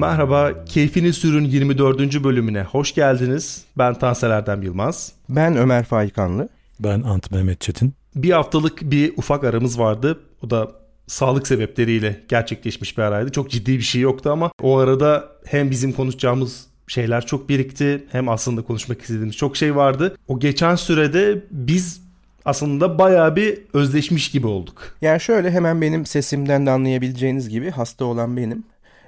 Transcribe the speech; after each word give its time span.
Merhaba, 0.00 0.64
Keyfini 0.64 1.12
Sürün 1.12 1.44
24. 1.44 2.24
bölümüne 2.24 2.62
hoş 2.62 2.94
geldiniz. 2.94 3.64
Ben 3.78 3.94
Tansel 3.94 4.30
Erdem 4.30 4.62
Yılmaz. 4.62 5.12
Ben 5.28 5.56
Ömer 5.56 5.84
Faikanlı. 5.84 6.48
Ben 6.78 7.02
Ant 7.02 7.30
Mehmet 7.30 7.60
Çetin. 7.60 7.94
Bir 8.14 8.30
haftalık 8.30 8.82
bir 8.82 9.12
ufak 9.16 9.44
aramız 9.44 9.78
vardı. 9.78 10.20
O 10.42 10.50
da 10.50 10.70
sağlık 11.06 11.46
sebepleriyle 11.46 12.20
gerçekleşmiş 12.28 12.98
bir 12.98 13.02
araydı. 13.02 13.32
Çok 13.32 13.50
ciddi 13.50 13.72
bir 13.78 13.82
şey 13.82 14.00
yoktu 14.00 14.30
ama 14.30 14.50
o 14.62 14.78
arada 14.78 15.28
hem 15.44 15.70
bizim 15.70 15.92
konuşacağımız 15.92 16.66
şeyler 16.86 17.26
çok 17.26 17.48
birikti 17.48 18.04
hem 18.12 18.28
aslında 18.28 18.62
konuşmak 18.62 19.00
istediğimiz 19.00 19.36
çok 19.36 19.56
şey 19.56 19.76
vardı. 19.76 20.16
O 20.28 20.38
geçen 20.38 20.74
sürede 20.74 21.44
biz 21.50 22.02
aslında 22.44 22.98
bayağı 22.98 23.36
bir 23.36 23.58
özleşmiş 23.72 24.30
gibi 24.30 24.46
olduk. 24.46 24.96
Yani 25.02 25.20
şöyle 25.20 25.50
hemen 25.50 25.80
benim 25.80 26.06
sesimden 26.06 26.66
de 26.66 26.70
anlayabileceğiniz 26.70 27.48
gibi 27.48 27.70
hasta 27.70 28.04
olan 28.04 28.36
benim. 28.36 28.64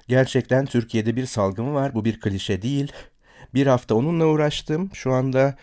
Gerçekten 0.08 0.66
Türkiye'de 0.66 1.16
bir 1.16 1.26
salgın 1.26 1.74
var. 1.74 1.94
Bu 1.94 2.04
bir 2.04 2.20
klişe 2.20 2.62
değil. 2.62 2.92
Bir 3.54 3.66
hafta 3.66 3.94
onunla 3.94 4.26
uğraştım. 4.26 4.90
Şu 4.94 5.12
anda 5.12 5.54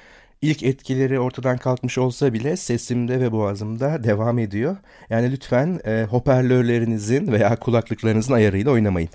ilk 0.42 0.64
etkileri 0.64 1.20
ortadan 1.20 1.58
kalkmış 1.58 1.98
olsa 1.98 2.34
bile 2.34 2.58
sesimde 2.58 3.20
ve 3.20 3.32
boğazımda 3.32 4.04
devam 4.04 4.40
ediyor. 4.40 4.78
Yani 5.10 5.32
lütfen 5.32 5.80
e, 5.86 6.04
hoparlörlerinizin 6.10 7.32
veya 7.32 7.56
kulaklıklarınızın 7.56 8.34
ayarıyla 8.34 8.72
oynamayın. 8.72 9.10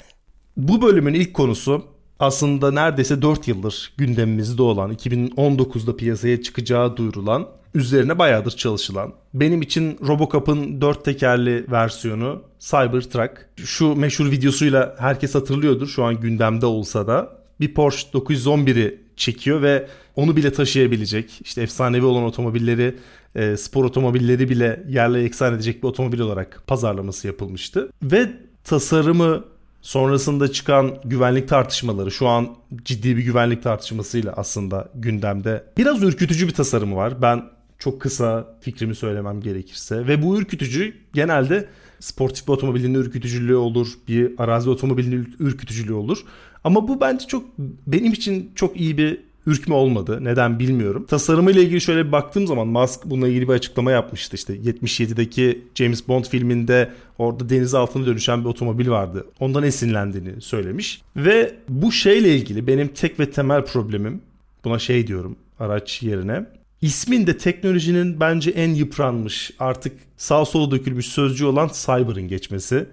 Bu 0.56 0.82
bölümün 0.82 1.14
ilk 1.14 1.34
konusu 1.34 1.86
aslında 2.18 2.72
neredeyse 2.72 3.22
4 3.22 3.48
yıldır 3.48 3.92
gündemimizde 3.96 4.62
olan 4.62 4.92
2019'da 4.92 5.96
piyasaya 5.96 6.42
çıkacağı 6.42 6.96
duyurulan 6.96 7.48
üzerine 7.74 8.18
bayağıdır 8.18 8.50
çalışılan. 8.50 9.12
Benim 9.34 9.62
için 9.62 9.98
Robocop'un 10.06 10.80
dört 10.80 11.04
tekerli 11.04 11.66
versiyonu 11.70 12.42
Cybertruck. 12.58 13.48
Şu 13.64 13.94
meşhur 13.94 14.30
videosuyla 14.30 14.96
herkes 14.98 15.34
hatırlıyordur 15.34 15.86
şu 15.86 16.04
an 16.04 16.20
gündemde 16.20 16.66
olsa 16.66 17.06
da. 17.06 17.44
Bir 17.60 17.74
Porsche 17.74 18.08
911'i 18.18 19.00
çekiyor 19.16 19.62
ve 19.62 19.88
onu 20.16 20.36
bile 20.36 20.52
taşıyabilecek 20.52 21.40
işte 21.44 21.62
efsanevi 21.62 22.04
olan 22.04 22.24
otomobilleri 22.24 22.96
e, 23.34 23.56
spor 23.56 23.84
otomobilleri 23.84 24.48
bile 24.48 24.84
yerle 24.88 25.22
eksan 25.22 25.54
edecek 25.54 25.82
bir 25.82 25.88
otomobil 25.88 26.20
olarak 26.20 26.62
pazarlaması 26.66 27.26
yapılmıştı. 27.26 27.90
Ve 28.02 28.32
tasarımı 28.64 29.44
sonrasında 29.82 30.52
çıkan 30.52 30.94
güvenlik 31.04 31.48
tartışmaları 31.48 32.10
şu 32.10 32.28
an 32.28 32.48
ciddi 32.84 33.16
bir 33.16 33.22
güvenlik 33.22 33.62
tartışmasıyla 33.62 34.32
aslında 34.36 34.88
gündemde. 34.94 35.64
Biraz 35.78 36.02
ürkütücü 36.02 36.48
bir 36.48 36.54
tasarımı 36.54 36.96
var. 36.96 37.22
Ben 37.22 37.42
çok 37.84 38.00
kısa 38.00 38.56
fikrimi 38.60 38.94
söylemem 38.94 39.40
gerekirse. 39.40 40.06
Ve 40.06 40.22
bu 40.22 40.38
ürkütücü 40.38 40.94
genelde 41.12 41.68
sportif 42.00 42.48
bir 42.48 42.52
otomobilin 42.52 42.94
ürkütücülüğü 42.94 43.56
olur. 43.56 43.88
Bir 44.08 44.32
arazi 44.38 44.70
otomobilin 44.70 45.34
ürkütücülüğü 45.38 45.92
olur. 45.92 46.24
Ama 46.64 46.88
bu 46.88 47.00
bence 47.00 47.26
çok 47.26 47.44
benim 47.86 48.12
için 48.12 48.50
çok 48.54 48.80
iyi 48.80 48.98
bir 48.98 49.20
ürkme 49.46 49.74
olmadı. 49.74 50.18
Neden 50.22 50.58
bilmiyorum. 50.58 51.06
Tasarımıyla 51.08 51.62
ilgili 51.62 51.80
şöyle 51.80 52.06
bir 52.06 52.12
baktığım 52.12 52.46
zaman 52.46 52.66
Musk 52.66 53.04
bununla 53.04 53.28
ilgili 53.28 53.48
bir 53.48 53.52
açıklama 53.52 53.90
yapmıştı. 53.90 54.36
İşte 54.36 54.56
77'deki 54.56 55.62
James 55.74 56.08
Bond 56.08 56.24
filminde 56.24 56.90
orada 57.18 57.48
deniz 57.48 57.74
altına 57.74 58.06
dönüşen 58.06 58.40
bir 58.44 58.48
otomobil 58.48 58.88
vardı. 58.88 59.26
Ondan 59.40 59.62
esinlendiğini 59.62 60.40
söylemiş. 60.40 61.02
Ve 61.16 61.54
bu 61.68 61.92
şeyle 61.92 62.36
ilgili 62.36 62.66
benim 62.66 62.88
tek 62.88 63.20
ve 63.20 63.30
temel 63.30 63.64
problemim 63.64 64.20
buna 64.64 64.78
şey 64.78 65.06
diyorum 65.06 65.36
araç 65.58 66.02
yerine 66.02 66.46
İsmin 66.80 67.26
de 67.26 67.38
teknolojinin 67.38 68.20
bence 68.20 68.50
en 68.50 68.74
yıpranmış, 68.74 69.50
artık 69.58 69.92
sağ 70.16 70.44
sola 70.44 70.70
dökülmüş 70.70 71.06
sözcü 71.06 71.44
olan 71.44 71.70
Cyber'ın 71.72 72.28
geçmesi. 72.28 72.86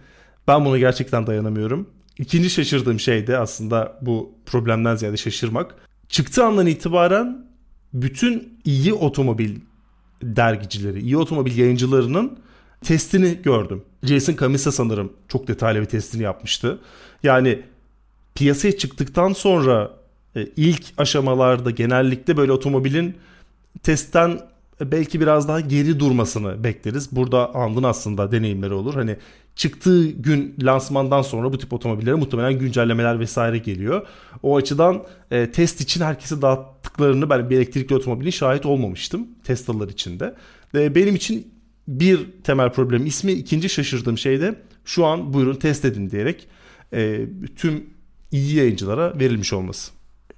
Ben 0.47 0.65
buna 0.65 0.77
gerçekten 0.77 1.27
dayanamıyorum. 1.27 1.89
İkinci 2.17 2.49
şaşırdığım 2.49 2.99
şey 2.99 3.27
de 3.27 3.37
aslında 3.37 3.99
bu 4.01 4.31
problemden 4.45 4.95
ziyade 4.95 5.17
şaşırmak. 5.17 5.75
Çıktığı 6.09 6.43
andan 6.43 6.67
itibaren 6.67 7.45
bütün 7.93 8.59
iyi 8.65 8.93
otomobil 8.93 9.55
dergicileri, 10.23 11.01
iyi 11.01 11.17
otomobil 11.17 11.57
yayıncılarının 11.57 12.39
testini 12.81 13.41
gördüm. 13.43 13.83
Jason 14.03 14.35
Camisa 14.35 14.71
sanırım 14.71 15.13
çok 15.27 15.47
detaylı 15.47 15.81
bir 15.81 15.85
testini 15.85 16.23
yapmıştı. 16.23 16.79
Yani 17.23 17.61
piyasaya 18.35 18.77
çıktıktan 18.77 19.33
sonra 19.33 19.91
e, 20.35 20.47
ilk 20.57 20.83
aşamalarda 20.97 21.71
genellikle 21.71 22.37
böyle 22.37 22.51
otomobilin 22.51 23.15
testten 23.83 24.39
belki 24.81 25.21
biraz 25.21 25.47
daha 25.47 25.59
geri 25.59 25.99
durmasını 25.99 26.63
bekleriz. 26.63 27.11
Burada 27.11 27.55
And'ın 27.55 27.83
aslında 27.83 28.31
deneyimleri 28.31 28.73
olur. 28.73 28.93
Hani 28.93 29.17
çıktığı 29.55 30.07
gün 30.07 30.55
lansmandan 30.63 31.21
sonra 31.21 31.53
bu 31.53 31.57
tip 31.57 31.73
otomobillere 31.73 32.15
muhtemelen 32.15 32.59
güncellemeler 32.59 33.19
vesaire 33.19 33.57
geliyor. 33.57 34.07
O 34.43 34.57
açıdan 34.57 35.03
e, 35.31 35.51
test 35.51 35.81
için 35.81 36.01
herkese 36.01 36.41
dağıttıklarını 36.41 37.29
ben 37.29 37.49
bir 37.49 37.57
elektrikli 37.57 37.95
otomobilin 37.95 38.29
şahit 38.29 38.65
olmamıştım 38.65 39.27
Tesla'lar 39.43 39.89
içinde. 39.89 40.35
E, 40.75 40.95
benim 40.95 41.15
için 41.15 41.53
bir 41.87 42.27
temel 42.43 42.69
problem 42.71 43.05
ismi 43.05 43.31
ikinci 43.31 43.69
şaşırdığım 43.69 44.17
şey 44.17 44.41
de 44.41 44.55
şu 44.85 45.05
an 45.05 45.33
buyurun 45.33 45.55
test 45.55 45.85
edin 45.85 46.09
diyerek 46.09 46.47
e, 46.93 47.25
tüm 47.55 47.83
iyi 48.31 48.55
yayıncılara 48.55 49.19
verilmiş 49.19 49.53
olması. 49.53 49.91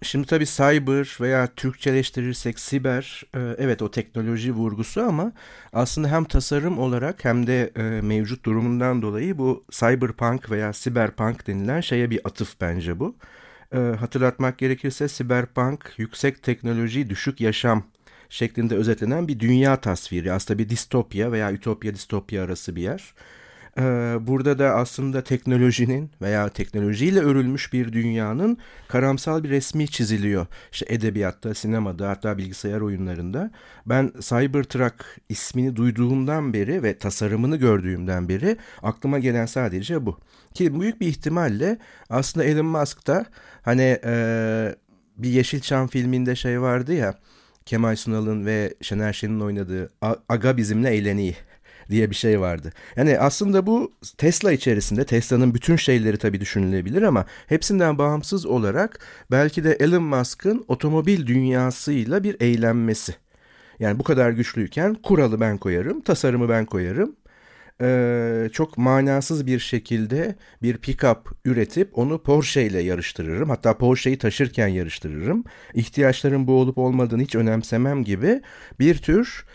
Şimdi 0.03 0.28
tabii 0.28 0.46
cyber 0.46 1.18
veya 1.22 1.47
Türkçeleştirirsek 1.56 2.59
siber 2.59 3.24
e, 3.36 3.40
evet 3.58 3.81
o 3.81 3.91
teknoloji 3.91 4.52
vurgusu 4.52 5.02
ama 5.02 5.31
aslında 5.74 6.12
hem 6.12 6.24
tasarım 6.24 6.80
olarak 6.80 7.25
hem 7.25 7.47
de 7.47 7.72
e, 7.75 7.81
mevcut 8.02 8.46
durumundan 8.46 9.02
dolayı 9.02 9.38
bu 9.38 9.66
cyberpunk 9.72 10.52
veya 10.52 10.74
siberpunk 10.74 11.47
denilen 11.47 11.81
şeye 11.81 12.09
bir 12.09 12.19
atıf 12.24 12.62
bence 12.62 13.00
bu. 13.00 13.16
E, 13.74 13.78
hatırlatmak 13.78 14.58
gerekirse 14.58 15.08
siberpunk 15.08 15.94
yüksek 15.97 16.44
teknoloji 16.44 17.09
düşük 17.09 17.41
yaşam 17.41 17.84
şeklinde 18.30 18.75
özetlenen 18.75 19.28
bir 19.28 19.40
dünya 19.40 19.81
tasviri. 19.81 20.31
Aslında 20.31 20.59
bir 20.59 20.70
distopya 20.70 21.31
veya 21.31 21.53
ütopya 21.53 21.94
distopya 21.94 22.44
arası 22.44 22.75
bir 22.75 22.81
yer. 22.81 23.14
Ee, 23.79 24.17
burada 24.22 24.59
da 24.59 24.75
aslında 24.75 25.23
teknolojinin 25.23 26.11
veya 26.22 26.50
teknolojiyle 26.50 27.19
örülmüş 27.19 27.73
bir 27.73 27.94
dünyanın 27.94 28.57
karamsal 28.88 29.44
bir 29.44 29.50
resmi 29.50 29.88
çiziliyor. 29.88 30.47
İşte 30.72 30.85
edebiyatta, 30.89 31.53
sinemada 31.53 32.09
hatta 32.09 32.38
bilgisayar 32.38 32.81
oyunlarında. 32.81 33.51
Ben 33.85 34.11
Cybertruck 34.19 35.06
ismini 35.29 35.75
duyduğumdan 35.75 36.53
beri 36.53 36.84
ve 36.84 36.97
tasarımını 36.97 37.57
gördüğümden 37.57 38.29
beri 38.29 38.57
aklıma 38.84 39.19
gelen 39.19 39.45
sadece 39.45 40.05
bu. 40.05 40.19
Ki 40.53 40.81
büyük 40.81 41.01
bir 41.01 41.07
ihtimalle 41.07 41.78
aslında 42.09 42.45
Elon 42.45 42.66
Musk 42.66 43.07
da 43.07 43.25
hani 43.61 44.00
e, 44.05 44.75
bir 45.17 45.29
Yeşilçam 45.29 45.88
filminde 45.88 46.35
şey 46.35 46.61
vardı 46.61 46.94
ya 46.94 47.19
Kemal 47.66 47.95
Sunal'ın 47.95 48.45
ve 48.45 48.73
Şener 48.81 49.13
Şen'in 49.13 49.40
oynadığı 49.40 49.90
Aga 50.29 50.57
bizimle 50.57 50.90
eğleniyi 50.90 51.35
diye 51.90 52.10
bir 52.10 52.16
şey 52.16 52.40
vardı. 52.40 52.74
Yani 52.96 53.20
aslında 53.20 53.68
bu 53.68 53.92
Tesla 54.18 54.52
içerisinde 54.52 55.06
Tesla'nın 55.06 55.54
bütün 55.54 55.76
şeyleri 55.76 56.18
tabii 56.18 56.42
düşünülebilir 56.42 57.02
ama 57.02 57.26
hepsinden 57.48 57.98
bağımsız 57.98 58.46
olarak 58.46 59.00
belki 59.32 59.64
de 59.64 59.74
Elon 59.80 60.04
Musk'ın 60.04 60.66
otomobil 60.68 61.28
dünyasıyla 61.28 62.24
bir 62.24 62.42
eğlenmesi. 62.42 63.16
Yani 63.80 64.00
bu 64.00 64.04
kadar 64.04 64.32
güçlüyken 64.32 64.94
kuralı 64.94 65.40
ben 65.40 65.58
koyarım, 65.58 66.02
tasarımı 66.02 66.50
ben 66.50 66.66
koyarım. 66.66 67.16
Ee, 67.82 68.50
çok 68.54 68.78
manasız 68.78 69.48
bir 69.48 69.60
şekilde 69.60 70.36
bir 70.62 70.78
pick-up 70.78 71.18
üretip 71.46 71.97
onu 71.97 72.24
Porsche 72.24 72.66
ile 72.66 72.79
yarıştırırım. 72.79 73.50
Hatta 73.50 73.78
Porsche'yi 73.78 74.18
taşırken 74.18 74.68
yarıştırırım. 74.68 75.44
İhtiyaçların 75.74 76.47
bu 76.47 76.53
olup 76.53 76.78
olmadığını 76.78 77.22
hiç 77.22 77.36
önemsemem 77.36 78.03
gibi 78.03 78.41
bir 78.79 78.97
tür 78.97 79.46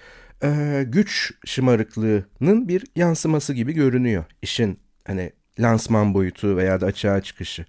e, 0.43 0.85
güç 0.89 1.33
şımarıklığının 1.47 2.69
bir 2.69 2.85
yansıması 2.97 3.55
gibi 3.55 3.73
görünüyor 3.73 4.25
işin 4.43 4.79
hani 5.07 5.33
lansman 5.61 6.15
boyutu 6.15 6.57
veya 6.57 6.81
da 6.81 6.87
açığa 6.87 7.21
çıkışı. 7.21 7.65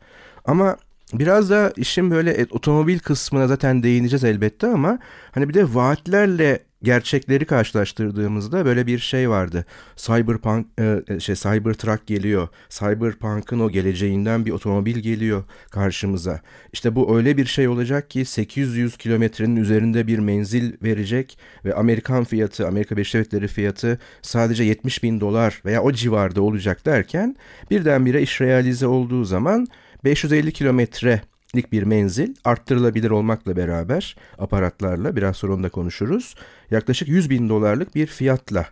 Ama 0.46 0.78
biraz 1.14 1.50
da 1.50 1.74
işin 1.76 2.12
böyle 2.12 2.46
otomobil 2.52 3.00
kısmına 3.00 3.48
zaten 3.48 3.84
değineceğiz 3.84 4.24
elbette 4.24 4.68
ama 4.68 5.00
hani 5.32 5.50
bir 5.50 5.54
de 5.54 5.74
vaatlerle 5.76 6.60
gerçekleri 6.84 7.46
karşılaştırdığımızda 7.46 8.66
böyle 8.66 8.88
bir 8.88 9.00
şey 9.00 9.30
vardı. 9.30 9.66
Cyberpunk 9.96 10.68
e, 10.80 11.02
e, 11.08 11.20
şey 11.20 11.36
Cybertruck 11.36 12.08
geliyor. 12.08 12.48
Cyberpunk'ın 12.70 13.60
o 13.60 13.70
geleceğinden 13.70 14.46
bir 14.46 14.52
otomobil 14.52 14.98
geliyor 14.98 15.44
karşımıza. 15.72 16.42
İşte 16.74 16.96
bu 16.96 17.18
öyle 17.18 17.38
bir 17.38 17.46
şey 17.46 17.68
olacak 17.68 18.10
ki 18.10 18.26
800 18.26 18.98
kilometrenin 18.98 19.56
üzerinde 19.56 20.08
bir 20.08 20.20
menzil 20.20 20.74
verecek 20.84 21.38
ve 21.66 21.74
Amerikan 21.74 22.24
fiyatı, 22.24 22.68
Amerika 22.68 22.96
Birleşik 22.96 23.14
Devletleri 23.14 23.48
fiyatı 23.48 24.00
sadece 24.22 24.64
70 24.64 25.04
bin 25.04 25.20
dolar 25.20 25.62
veya 25.66 25.84
o 25.84 25.92
civarda 25.92 26.42
olacak 26.42 26.86
derken 26.86 27.36
birdenbire 27.72 28.22
iş 28.22 28.42
realize 28.42 28.88
olduğu 28.88 29.24
zaman 29.24 29.68
550 30.04 30.52
kilometre 30.52 31.22
lik 31.56 31.72
bir 31.72 31.84
menzil 31.84 32.36
arttırılabilir 32.44 33.10
olmakla 33.10 33.58
beraber 33.58 34.16
aparatlarla 34.38 35.16
biraz 35.16 35.38
sonra 35.38 35.54
onda 35.54 35.70
konuşuruz. 35.70 36.36
Yaklaşık 36.72 37.08
100 37.08 37.30
bin 37.30 37.50
dolarlık 37.50 37.96
bir 37.96 38.08
fiyatla 38.08 38.66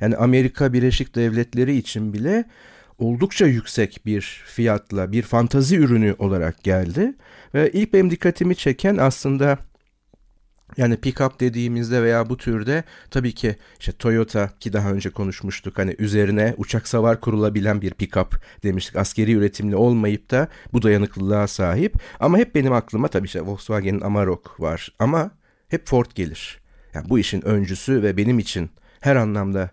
yani 0.00 0.16
Amerika 0.16 0.72
Birleşik 0.72 1.14
Devletleri 1.14 1.76
için 1.76 2.12
bile 2.12 2.44
oldukça 2.98 3.46
yüksek 3.46 4.00
bir 4.06 4.42
fiyatla 4.46 5.12
bir 5.12 5.22
fantazi 5.22 5.76
ürünü 5.76 6.14
olarak 6.18 6.64
geldi. 6.64 7.14
Ve 7.54 7.70
ilk 7.72 7.92
benim 7.92 8.10
dikkatimi 8.10 8.56
çeken 8.56 8.96
aslında 8.96 9.58
yani 10.76 10.94
pick-up 10.94 11.40
dediğimizde 11.40 12.02
veya 12.02 12.28
bu 12.30 12.36
türde 12.36 12.84
tabii 13.10 13.32
ki 13.32 13.56
işte 13.80 13.92
Toyota 13.92 14.50
ki 14.60 14.72
daha 14.72 14.90
önce 14.90 15.10
konuşmuştuk 15.10 15.78
hani 15.78 15.96
üzerine 15.98 16.54
uçak 16.56 16.88
savar 16.88 17.20
kurulabilen 17.20 17.80
bir 17.80 17.90
pick-up 17.90 18.34
demiştik. 18.62 18.96
Askeri 18.96 19.32
üretimli 19.32 19.76
olmayıp 19.76 20.30
da 20.30 20.48
bu 20.72 20.82
dayanıklılığa 20.82 21.46
sahip. 21.46 21.94
Ama 22.20 22.38
hep 22.38 22.54
benim 22.54 22.72
aklıma 22.72 23.08
tabii 23.08 23.26
işte 23.26 23.40
Volkswagen'in 23.40 24.00
Amarok 24.00 24.60
var 24.60 24.92
ama 24.98 25.30
hep 25.68 25.86
Ford 25.86 26.06
gelir. 26.14 26.60
Yani 26.94 27.08
bu 27.08 27.18
işin 27.18 27.46
öncüsü 27.46 28.02
ve 28.02 28.16
benim 28.16 28.38
için 28.38 28.70
her 29.00 29.16
anlamda 29.16 29.70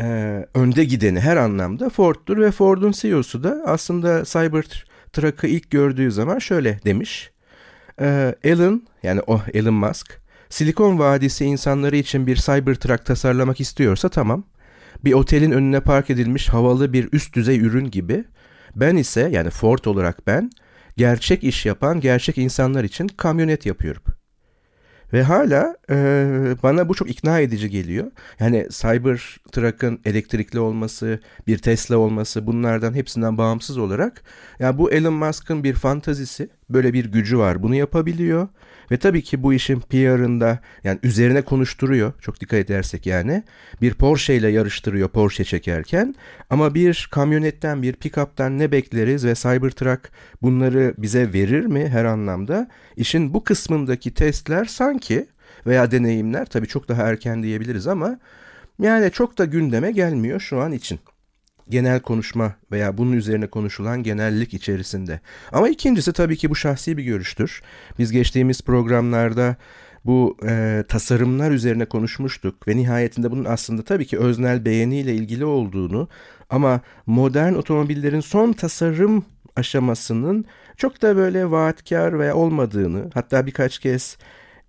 e, 0.00 0.06
önde 0.54 0.84
gideni 0.84 1.20
her 1.20 1.36
anlamda 1.36 1.90
Ford'dur 1.90 2.38
ve 2.38 2.50
Ford'un 2.50 2.92
CEO'su 2.92 3.44
da 3.44 3.62
aslında 3.66 4.24
Cybertruck'ı 4.24 5.46
ilk 5.46 5.70
gördüğü 5.70 6.12
zaman 6.12 6.38
şöyle 6.38 6.80
demiş. 6.84 7.30
E, 8.00 8.34
Elon 8.44 8.82
yani 9.02 9.20
o 9.26 9.40
Elon 9.54 9.74
Musk 9.74 10.20
Silikon 10.50 10.98
Vadisi 10.98 11.44
insanları 11.44 11.96
için 11.96 12.26
bir 12.26 12.36
Cybertruck 12.36 13.06
tasarlamak 13.06 13.60
istiyorsa 13.60 14.08
tamam. 14.08 14.44
Bir 15.04 15.12
otelin 15.12 15.50
önüne 15.50 15.80
park 15.80 16.10
edilmiş 16.10 16.48
havalı 16.48 16.92
bir 16.92 17.08
üst 17.12 17.34
düzey 17.34 17.58
ürün 17.58 17.90
gibi. 17.90 18.24
Ben 18.76 18.96
ise 18.96 19.28
yani 19.32 19.50
Ford 19.50 19.84
olarak 19.84 20.26
ben 20.26 20.50
gerçek 20.96 21.44
iş 21.44 21.66
yapan 21.66 22.00
gerçek 22.00 22.38
insanlar 22.38 22.84
için 22.84 23.08
kamyonet 23.08 23.66
yapıyorum. 23.66 24.02
Ve 25.12 25.22
hala 25.22 25.76
e, 25.90 25.96
bana 26.62 26.88
bu 26.88 26.94
çok 26.94 27.10
ikna 27.10 27.40
edici 27.40 27.70
geliyor. 27.70 28.10
Yani 28.40 28.66
Cybertruck'ın 28.70 30.00
elektrikli 30.04 30.60
olması, 30.60 31.20
bir 31.46 31.58
Tesla 31.58 31.96
olması 31.96 32.46
bunlardan 32.46 32.94
hepsinden 32.94 33.38
bağımsız 33.38 33.78
olarak 33.78 34.22
ya 34.58 34.66
yani 34.66 34.78
bu 34.78 34.92
Elon 34.92 35.14
Musk'ın 35.14 35.64
bir 35.64 35.74
fantazisi, 35.74 36.48
böyle 36.70 36.92
bir 36.92 37.04
gücü 37.04 37.38
var. 37.38 37.62
Bunu 37.62 37.74
yapabiliyor 37.74 38.48
ve 38.90 38.96
tabii 38.96 39.22
ki 39.22 39.42
bu 39.42 39.54
işin 39.54 39.80
PR'ında 39.80 40.58
yani 40.84 40.98
üzerine 41.02 41.42
konuşturuyor. 41.42 42.12
Çok 42.20 42.40
dikkat 42.40 42.58
edersek 42.58 43.06
yani. 43.06 43.42
Bir 43.82 43.94
Porsche 43.94 44.36
ile 44.36 44.48
yarıştırıyor 44.48 45.08
Porsche 45.08 45.44
çekerken. 45.44 46.14
Ama 46.50 46.74
bir 46.74 47.08
kamyonetten, 47.10 47.82
bir 47.82 47.92
pick-up'tan 47.92 48.58
ne 48.58 48.72
bekleriz 48.72 49.24
ve 49.24 49.34
Cybertruck 49.34 50.10
bunları 50.42 50.94
bize 50.98 51.32
verir 51.32 51.66
mi 51.66 51.88
her 51.88 52.04
anlamda? 52.04 52.68
İşin 52.96 53.34
bu 53.34 53.44
kısmındaki 53.44 54.14
testler 54.14 54.64
sanki 54.64 55.26
veya 55.66 55.90
deneyimler 55.90 56.46
tabii 56.46 56.66
çok 56.66 56.88
daha 56.88 57.02
erken 57.02 57.42
diyebiliriz 57.42 57.86
ama 57.86 58.18
yani 58.78 59.10
çok 59.10 59.38
da 59.38 59.44
gündeme 59.44 59.92
gelmiyor 59.92 60.40
şu 60.40 60.60
an 60.60 60.72
için 60.72 61.00
genel 61.70 62.00
konuşma 62.00 62.54
veya 62.72 62.98
bunun 62.98 63.12
üzerine 63.12 63.46
konuşulan 63.46 64.02
genellik 64.02 64.54
içerisinde. 64.54 65.20
Ama 65.52 65.68
ikincisi 65.68 66.12
tabii 66.12 66.36
ki 66.36 66.50
bu 66.50 66.56
şahsi 66.56 66.96
bir 66.98 67.04
görüştür. 67.04 67.62
Biz 67.98 68.12
geçtiğimiz 68.12 68.62
programlarda 68.62 69.56
bu 70.04 70.36
e, 70.48 70.84
tasarımlar 70.88 71.50
üzerine 71.50 71.84
konuşmuştuk 71.84 72.68
ve 72.68 72.76
nihayetinde 72.76 73.30
bunun 73.30 73.44
aslında 73.44 73.82
tabii 73.82 74.06
ki 74.06 74.18
öznel 74.18 74.64
beğeniyle 74.64 75.14
ilgili 75.14 75.44
olduğunu 75.44 76.08
ama 76.50 76.80
modern 77.06 77.54
otomobillerin 77.54 78.20
son 78.20 78.52
tasarım 78.52 79.24
aşamasının 79.56 80.44
çok 80.76 81.02
da 81.02 81.16
böyle 81.16 81.50
vaatkar 81.50 82.18
veya 82.18 82.34
olmadığını 82.34 83.10
hatta 83.14 83.46
birkaç 83.46 83.78
kez 83.78 84.18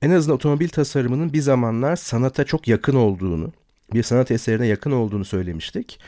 en 0.02 0.12
azından 0.12 0.36
otomobil 0.36 0.70
tasarımının 0.70 1.34
bir 1.34 1.42
zamanlar 1.42 1.96
sanata 1.96 2.44
çok 2.44 2.68
yakın 2.68 2.96
olduğunu, 2.96 3.52
bir 3.94 4.04
sanat 4.04 4.32
eserine 4.32 4.68
yakın 4.68 4.92
olduğunu 4.92 5.26
söylemiştik. 5.26 6.00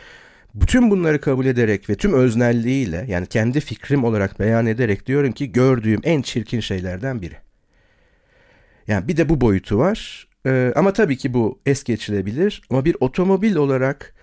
Bütün 0.53 0.91
bunları 0.91 1.21
kabul 1.21 1.45
ederek 1.45 1.89
ve 1.89 1.95
tüm 1.95 2.13
öznelliğiyle 2.13 3.05
yani 3.07 3.27
kendi 3.27 3.59
fikrim 3.59 4.03
olarak 4.03 4.39
beyan 4.39 4.65
ederek 4.65 5.07
diyorum 5.07 5.31
ki 5.31 5.51
gördüğüm 5.51 5.99
en 6.03 6.21
çirkin 6.21 6.59
şeylerden 6.59 7.21
biri. 7.21 7.35
Yani 8.87 9.07
bir 9.07 9.17
de 9.17 9.29
bu 9.29 9.41
boyutu 9.41 9.77
var. 9.77 10.27
Ee, 10.45 10.73
ama 10.75 10.93
tabii 10.93 11.17
ki 11.17 11.33
bu 11.33 11.59
es 11.65 11.83
geçilebilir. 11.83 12.61
Ama 12.69 12.85
bir 12.85 12.95
otomobil 12.99 13.55
olarak 13.55 14.13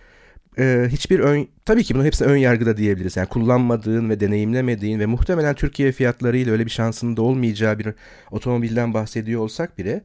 e, 0.59 0.87
hiçbir 0.89 1.21
ön... 1.21 1.49
Tabii 1.65 1.85
ki 1.85 1.95
bunu 1.95 2.05
hepsine 2.05 2.29
ön 2.29 2.37
yargıda 2.37 2.77
diyebiliriz. 2.77 3.17
Yani 3.17 3.29
kullanmadığın 3.29 4.11
ve 4.11 4.21
deneyimlemediğin 4.21 5.01
ve 5.01 5.07
muhtemelen 5.07 5.55
Türkiye 5.55 5.93
fiyatlarıyla 5.93 6.53
öyle 6.53 6.67
bir 6.67 6.71
şansının 6.71 7.17
da 7.17 7.23
olmayacağı 7.23 7.79
bir 7.79 7.89
otomobilden 8.31 8.95
bahsediyor 8.95 9.41
olsak 9.41 9.79
bile 9.79 10.05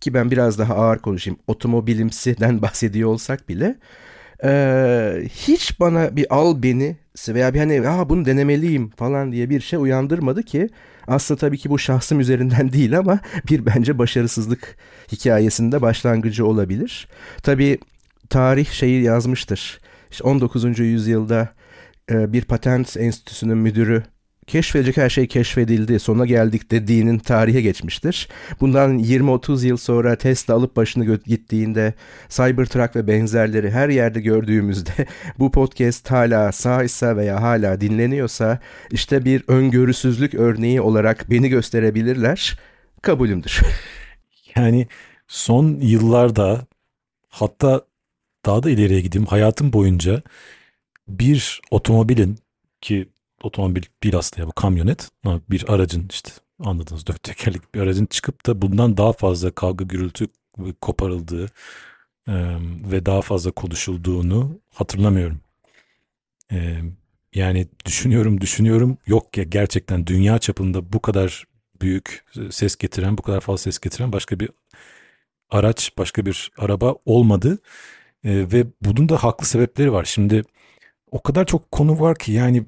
ki 0.00 0.14
ben 0.14 0.30
biraz 0.30 0.58
daha 0.58 0.74
ağır 0.74 0.98
konuşayım 0.98 1.38
otomobilimsiden 1.46 2.62
bahsediyor 2.62 3.08
olsak 3.08 3.48
bile 3.48 3.76
ee, 4.44 5.22
hiç 5.28 5.80
bana 5.80 6.16
bir 6.16 6.34
al 6.34 6.62
beni 6.62 6.96
veya 7.28 7.54
bir 7.54 7.58
hani 7.58 7.88
Aa, 7.88 8.08
bunu 8.08 8.24
denemeliyim 8.24 8.90
falan 8.90 9.32
diye 9.32 9.50
bir 9.50 9.60
şey 9.60 9.78
uyandırmadı 9.78 10.42
ki 10.42 10.68
aslında 11.06 11.40
tabii 11.40 11.58
ki 11.58 11.70
bu 11.70 11.78
şahsım 11.78 12.20
üzerinden 12.20 12.72
değil 12.72 12.98
ama 12.98 13.20
bir 13.50 13.66
bence 13.66 13.98
başarısızlık 13.98 14.76
hikayesinde 15.12 15.82
başlangıcı 15.82 16.46
olabilir. 16.46 17.08
Tabii 17.42 17.78
tarih 18.30 18.70
şeyi 18.70 19.02
yazmıştır. 19.02 19.80
İşte 20.10 20.24
19. 20.24 20.78
yüzyılda 20.78 21.48
bir 22.10 22.44
patent 22.44 22.96
enstitüsünün 22.96 23.58
müdürü 23.58 24.02
keşfedecek 24.46 24.96
her 24.96 25.10
şey 25.10 25.26
keşfedildi, 25.26 25.98
sona 25.98 26.26
geldik 26.26 26.70
dediğinin 26.70 27.18
tarihe 27.18 27.60
geçmiştir. 27.60 28.28
Bundan 28.60 28.98
20-30 28.98 29.66
yıl 29.66 29.76
sonra 29.76 30.16
Tesla 30.16 30.54
alıp 30.54 30.76
başını 30.76 31.16
gittiğinde 31.16 31.94
Cybertruck 32.28 32.96
ve 32.96 33.06
benzerleri 33.06 33.70
her 33.70 33.88
yerde 33.88 34.20
gördüğümüzde 34.20 34.92
bu 35.38 35.50
podcast 35.50 36.10
hala 36.10 36.52
sağ 36.52 37.16
veya 37.16 37.42
hala 37.42 37.80
dinleniyorsa 37.80 38.58
işte 38.90 39.24
bir 39.24 39.44
öngörüsüzlük 39.48 40.34
örneği 40.34 40.80
olarak 40.80 41.30
beni 41.30 41.48
gösterebilirler. 41.48 42.58
Kabulümdür. 43.02 43.60
Yani 44.56 44.86
son 45.28 45.78
yıllarda 45.80 46.66
hatta 47.28 47.84
daha 48.46 48.62
da 48.62 48.70
ileriye 48.70 49.00
gideyim 49.00 49.26
hayatım 49.26 49.72
boyunca 49.72 50.22
bir 51.08 51.60
otomobilin 51.70 52.38
ki 52.80 53.08
otomobil 53.44 53.82
değil 54.02 54.16
aslında 54.16 54.46
bu 54.46 54.52
kamyonet 54.52 55.10
bir 55.50 55.72
aracın 55.72 56.08
işte 56.10 56.30
anladığınız 56.58 57.06
dört 57.06 57.22
tekerlek 57.22 57.74
bir 57.74 57.80
aracın 57.80 58.06
çıkıp 58.06 58.46
da 58.46 58.62
bundan 58.62 58.96
daha 58.96 59.12
fazla 59.12 59.50
kavga 59.50 59.84
gürültü 59.84 60.26
koparıldığı 60.80 61.46
e, 62.28 62.34
ve 62.90 63.06
daha 63.06 63.22
fazla 63.22 63.50
konuşulduğunu 63.50 64.60
hatırlamıyorum. 64.74 65.40
E, 66.52 66.80
yani 67.34 67.66
düşünüyorum 67.86 68.40
düşünüyorum 68.40 68.98
yok 69.06 69.36
ya 69.36 69.44
gerçekten 69.44 70.06
dünya 70.06 70.38
çapında 70.38 70.92
bu 70.92 71.00
kadar 71.02 71.44
büyük 71.80 72.24
ses 72.50 72.76
getiren 72.76 73.18
bu 73.18 73.22
kadar 73.22 73.40
fazla 73.40 73.58
ses 73.58 73.78
getiren 73.78 74.12
başka 74.12 74.40
bir 74.40 74.50
araç 75.50 75.92
başka 75.98 76.26
bir 76.26 76.52
araba 76.58 76.94
olmadı 77.06 77.58
e, 78.24 78.52
ve 78.52 78.66
bunun 78.82 79.08
da 79.08 79.24
haklı 79.24 79.46
sebepleri 79.46 79.92
var. 79.92 80.04
Şimdi 80.04 80.44
o 81.10 81.22
kadar 81.22 81.46
çok 81.46 81.72
konu 81.72 82.00
var 82.00 82.18
ki 82.18 82.32
yani 82.32 82.64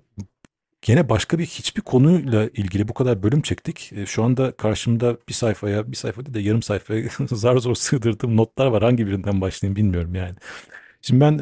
Gene 0.87 1.09
başka 1.09 1.39
bir 1.39 1.47
hiçbir 1.47 1.83
konuyla 1.83 2.49
ilgili 2.49 2.89
bu 2.89 2.95
kadar 2.95 3.23
bölüm 3.23 3.43
çektik. 3.43 3.93
E, 3.93 4.07
şu 4.07 4.25
anda 4.25 4.53
karşımda 4.53 5.17
bir 5.29 5.35
sayfaya, 5.35 5.93
bir 5.93 5.97
sayfa 5.97 6.27
değil 6.27 6.35
de 6.35 6.41
yarım 6.41 6.63
sayfaya 6.63 7.09
zar 7.31 7.57
zor 7.57 7.75
sığdırdığım 7.75 8.37
notlar 8.37 8.67
var. 8.67 8.83
Hangi 8.83 9.07
birinden 9.07 9.41
başlayayım 9.41 9.77
bilmiyorum 9.77 10.15
yani. 10.15 10.35
Şimdi 11.03 11.21
ben 11.21 11.39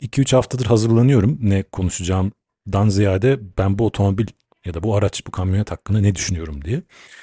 2-3 0.00 0.34
e, 0.34 0.36
haftadır 0.36 0.66
hazırlanıyorum 0.66 1.38
ne 1.42 1.62
konuşacağımdan 1.62 2.88
ziyade 2.88 3.40
ben 3.58 3.78
bu 3.78 3.86
otomobil 3.86 4.26
ya 4.64 4.74
da 4.74 4.82
bu 4.82 4.96
araç, 4.96 5.26
bu 5.26 5.30
kamyonet 5.30 5.70
hakkında 5.70 6.00
ne 6.00 6.14
düşünüyorum 6.14 6.64
diye. 6.64 6.82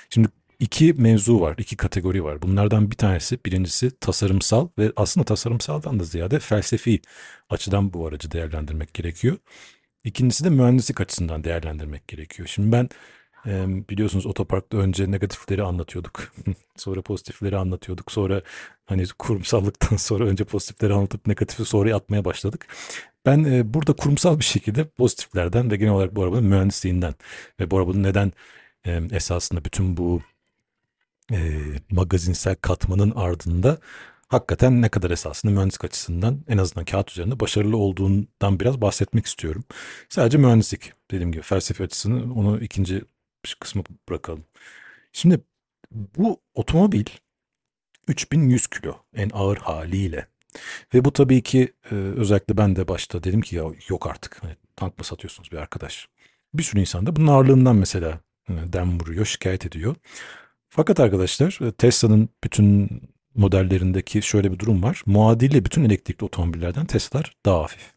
Şimdi 0.09 0.27
iki 0.59 0.93
mevzu 0.93 1.39
var, 1.39 1.55
iki 1.57 1.77
kategori 1.77 2.23
var. 2.23 2.41
Bunlardan 2.41 2.91
bir 2.91 2.95
tanesi, 2.95 3.39
birincisi 3.45 3.91
tasarımsal 3.99 4.67
ve 4.77 4.91
aslında 4.95 5.25
tasarımsaldan 5.25 5.99
da 5.99 6.03
ziyade 6.03 6.39
felsefi 6.39 7.01
açıdan 7.49 7.93
bu 7.93 8.07
aracı 8.07 8.31
değerlendirmek 8.31 8.93
gerekiyor. 8.93 9.37
İkincisi 10.03 10.43
de 10.43 10.49
mühendislik 10.49 11.01
açısından 11.01 11.43
değerlendirmek 11.43 12.07
gerekiyor. 12.07 12.47
Şimdi 12.47 12.71
ben 12.71 12.89
biliyorsunuz 13.89 14.25
otoparkta 14.25 14.77
önce 14.77 15.11
negatifleri 15.11 15.63
anlatıyorduk. 15.63 16.33
sonra 16.75 17.01
pozitifleri 17.01 17.57
anlatıyorduk. 17.57 18.11
Sonra 18.11 18.41
hani 18.85 19.05
kurumsallıktan 19.19 19.97
sonra 19.97 20.25
önce 20.25 20.43
pozitifleri 20.43 20.93
anlatıp 20.93 21.27
negatifi 21.27 21.65
sonra 21.65 21.95
atmaya 21.95 22.25
başladık. 22.25 22.67
Ben 23.25 23.43
e, 23.43 23.73
burada 23.73 23.93
kurumsal 23.93 24.39
bir 24.39 24.45
şekilde 24.45 24.83
pozitiflerden 24.87 25.71
ve 25.71 25.77
genel 25.77 25.93
olarak 25.93 26.15
bu 26.15 26.23
arabanın 26.23 26.45
mühendisliğinden 26.45 27.15
ve 27.59 27.71
bu 27.71 27.77
arabanın 27.77 28.03
neden 28.03 28.31
esasında 29.11 29.65
bütün 29.65 29.97
bu 29.97 30.21
e, 31.31 31.61
magazinsel 31.91 32.55
katmanın 32.55 33.11
ardında 33.15 33.77
hakikaten 34.29 34.81
ne 34.81 34.89
kadar 34.89 35.11
esasında 35.11 35.51
mühendislik 35.51 35.85
açısından 35.85 36.41
en 36.47 36.57
azından 36.57 36.85
kağıt 36.85 37.11
üzerinde 37.11 37.39
başarılı 37.39 37.77
olduğundan 37.77 38.59
biraz 38.59 38.81
bahsetmek 38.81 39.25
istiyorum. 39.25 39.63
Sadece 40.09 40.37
mühendislik 40.37 40.93
dediğim 41.11 41.31
gibi 41.31 41.41
felsefe 41.41 41.83
açısını 41.83 42.33
onu 42.33 42.61
ikinci 42.61 43.01
kısmı 43.59 43.83
bırakalım. 44.09 44.45
Şimdi 45.13 45.39
bu 45.91 46.41
otomobil 46.53 47.05
3100 48.07 48.67
kilo 48.67 48.95
en 49.15 49.29
ağır 49.33 49.57
haliyle 49.57 50.27
ve 50.93 51.05
bu 51.05 51.13
tabii 51.13 51.43
ki 51.43 51.73
e, 51.91 51.95
özellikle 51.95 52.57
ben 52.57 52.75
de 52.75 52.87
başta 52.87 53.23
dedim 53.23 53.41
ki 53.41 53.55
ya 53.55 53.63
yok 53.89 54.07
artık 54.07 54.43
hani 54.43 54.55
tank 54.75 54.97
mı 54.97 55.03
satıyorsunuz 55.03 55.51
bir 55.51 55.57
arkadaş? 55.57 56.07
Bir 56.53 56.63
sürü 56.63 56.79
insan 56.79 57.05
da 57.05 57.15
bunun 57.15 57.27
ağırlığından 57.27 57.75
mesela 57.75 58.19
e, 58.49 58.53
dem 58.53 58.99
vuruyor, 58.99 59.25
şikayet 59.25 59.65
ediyor. 59.65 59.95
Fakat 60.69 60.99
arkadaşlar 60.99 61.67
e, 61.67 61.71
Tesla'nın 61.71 62.29
bütün 62.43 62.89
modellerindeki 63.39 64.21
şöyle 64.21 64.51
bir 64.51 64.59
durum 64.59 64.83
var. 64.83 65.03
Muadille 65.05 65.65
bütün 65.65 65.83
elektrikli 65.83 66.23
otomobillerden 66.23 66.85
Tesla'lar 66.85 67.35
daha 67.45 67.59
hafif. 67.59 67.93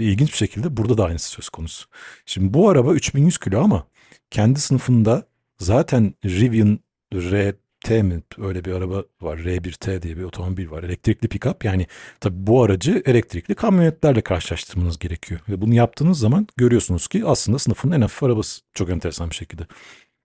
Ve 0.00 0.04
ilginç 0.04 0.32
bir 0.32 0.36
şekilde 0.36 0.76
burada 0.76 0.98
da 0.98 1.04
aynısı 1.04 1.30
söz 1.30 1.48
konusu. 1.48 1.86
Şimdi 2.26 2.54
bu 2.54 2.68
araba 2.68 2.94
3100 2.94 3.38
kilo 3.38 3.62
ama 3.64 3.86
kendi 4.30 4.60
sınıfında 4.60 5.26
zaten 5.58 6.14
Rivian 6.24 6.78
RT 7.14 7.90
mi 7.90 8.22
öyle 8.38 8.64
bir 8.64 8.72
araba 8.72 9.04
var. 9.20 9.38
R1T 9.38 10.02
diye 10.02 10.16
bir 10.16 10.22
otomobil 10.22 10.70
var. 10.70 10.82
Elektrikli 10.82 11.26
pick-up. 11.26 11.66
Yani 11.66 11.86
tabii 12.20 12.46
bu 12.46 12.62
aracı 12.62 13.02
elektrikli 13.06 13.54
kamyonetlerle 13.54 14.20
karşılaştırmanız 14.20 14.98
gerekiyor. 14.98 15.40
Ve 15.48 15.60
bunu 15.60 15.74
yaptığınız 15.74 16.18
zaman 16.18 16.46
görüyorsunuz 16.56 17.08
ki 17.08 17.22
aslında 17.26 17.58
sınıfın 17.58 17.90
en 17.90 18.00
hafif 18.00 18.22
arabası. 18.22 18.60
Çok 18.74 18.90
enteresan 18.90 19.30
bir 19.30 19.34
şekilde. 19.34 19.66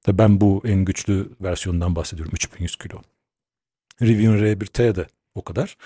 Tabii 0.04 0.18
ben 0.18 0.42
bu 0.42 0.62
en 0.66 0.86
güçlü 0.86 1.30
versiyonundan 1.42 1.96
bahsediyorum. 1.96 2.34
3100 2.34 2.76
kilo. 2.76 3.02
Rivian 4.02 4.38
R1T 4.38 4.96
de 4.96 5.08
o 5.36 5.44
kadar. 5.44 5.78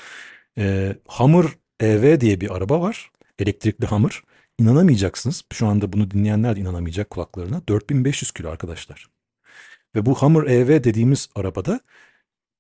Ee, 0.58 0.96
Hummer 1.08 1.46
EV 1.80 2.20
diye 2.20 2.42
bir 2.42 2.56
araba 2.56 2.82
var. 2.82 3.12
Elektrikli 3.40 3.86
Hummer. 3.86 4.22
İnanamayacaksınız. 4.60 5.44
Şu 5.54 5.68
anda 5.68 5.94
bunu 5.94 6.12
dinleyenler 6.12 6.56
de 6.56 6.60
inanamayacak 6.60 7.10
kulaklarına. 7.10 7.62
4500 7.68 8.32
kilo 8.32 8.50
arkadaşlar. 8.50 9.08
Ve 9.96 10.06
bu 10.06 10.16
Hummer 10.16 10.44
EV 10.44 10.84
dediğimiz 10.84 11.30
arabada 11.36 11.80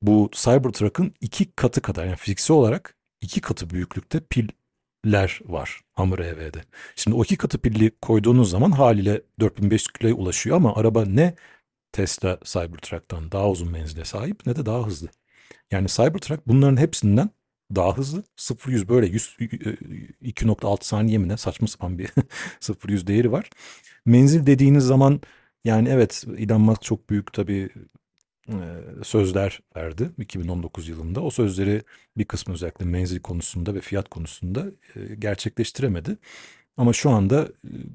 bu 0.01 0.29
Cybertruck'ın 0.33 1.13
iki 1.21 1.51
katı 1.51 1.81
kadar 1.81 2.05
yani 2.05 2.15
fiziksel 2.15 2.57
olarak 2.57 2.97
iki 3.21 3.41
katı 3.41 3.69
büyüklükte 3.69 4.19
piller 4.19 5.41
var 5.45 5.81
Hummer 5.95 6.19
EV'de. 6.19 6.61
Şimdi 6.95 7.17
o 7.17 7.23
iki 7.23 7.37
katı 7.37 7.57
pilli 7.57 7.91
koyduğunuz 8.01 8.49
zaman 8.49 8.71
haliyle 8.71 9.21
4500 9.39 9.87
kiloya 9.87 10.15
ulaşıyor 10.15 10.55
ama 10.55 10.75
araba 10.75 11.05
ne 11.05 11.35
Tesla 11.91 12.39
Cybertruck'tan 12.43 13.31
daha 13.31 13.49
uzun 13.49 13.71
menzile 13.71 14.05
sahip 14.05 14.45
ne 14.45 14.55
de 14.55 14.65
daha 14.65 14.87
hızlı. 14.87 15.09
Yani 15.71 15.87
Cybertruck 15.87 16.47
bunların 16.47 16.77
hepsinden 16.77 17.29
daha 17.75 17.97
hızlı. 17.97 18.23
0-100 18.37 18.87
böyle 18.89 19.07
100 19.07 19.35
2.6 20.21 20.83
saniye 20.83 21.17
mi 21.17 21.27
ne 21.27 21.37
saçma 21.37 21.67
sapan 21.67 21.97
bir 21.97 22.07
0-100 22.61 23.07
değeri 23.07 23.31
var. 23.31 23.49
Menzil 24.05 24.45
dediğiniz 24.45 24.83
zaman 24.83 25.21
yani 25.63 25.89
evet 25.89 26.25
Elon 26.37 26.61
Musk 26.61 26.81
çok 26.81 27.09
büyük 27.09 27.33
tabii 27.33 27.69
sözler 29.03 29.59
verdi 29.75 30.11
2019 30.17 30.87
yılında. 30.87 31.21
O 31.21 31.29
sözleri 31.29 31.81
bir 32.17 32.25
kısmı 32.25 32.53
özellikle 32.53 32.85
menzil 32.85 33.19
konusunda 33.19 33.75
ve 33.75 33.81
fiyat 33.81 34.09
konusunda 34.09 34.65
gerçekleştiremedi. 35.19 36.17
Ama 36.77 36.93
şu 36.93 37.09
anda 37.09 37.47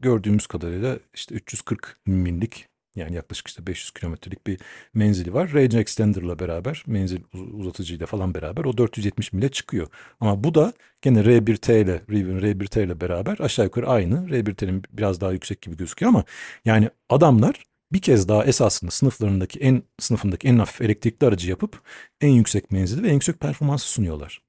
gördüğümüz 0.03 0.47
kadarıyla 0.47 0.99
işte 1.15 1.35
340 1.35 1.97
millik 2.07 2.69
yani 2.97 3.15
yaklaşık 3.15 3.49
işte 3.49 3.67
500 3.67 3.91
kilometrelik 3.91 4.47
bir 4.47 4.61
menzili 4.95 5.35
var. 5.35 5.53
Range 5.55 5.79
Extender'la 5.79 6.39
beraber, 6.39 6.85
menzil 6.87 7.21
uzatıcıyla 7.33 8.07
falan 8.07 8.35
beraber 8.35 8.65
o 8.65 8.79
470 8.79 9.33
mile 9.33 9.49
çıkıyor. 9.49 9.87
Ama 10.21 10.45
bu 10.45 10.55
da 10.55 10.73
gene 11.03 11.21
R1T 11.21 11.83
ile, 11.83 12.03
Rivian 12.11 12.41
R1T 12.41 12.85
ile 12.85 13.01
beraber 13.01 13.37
aşağı 13.41 13.65
yukarı 13.65 13.89
aynı. 13.89 14.15
R1T'nin 14.29 14.83
biraz 14.93 15.21
daha 15.21 15.33
yüksek 15.33 15.63
gibi 15.63 15.77
gözüküyor 15.77 16.09
ama 16.09 16.25
yani 16.65 16.91
adamlar 17.09 17.65
bir 17.93 18.01
kez 18.03 18.29
daha 18.29 18.45
esasında 18.45 18.91
sınıflarındaki 18.91 19.61
en 19.61 19.83
sınıfındaki 19.99 20.49
en 20.49 20.59
hafif 20.59 20.81
elektrikli 20.81 21.25
aracı 21.25 21.51
yapıp 21.51 21.81
en 22.21 22.29
yüksek 22.31 22.71
menzili 22.71 23.03
ve 23.03 23.09
en 23.09 23.15
yüksek 23.15 23.41
performansı 23.41 23.89
sunuyorlar. 23.89 24.43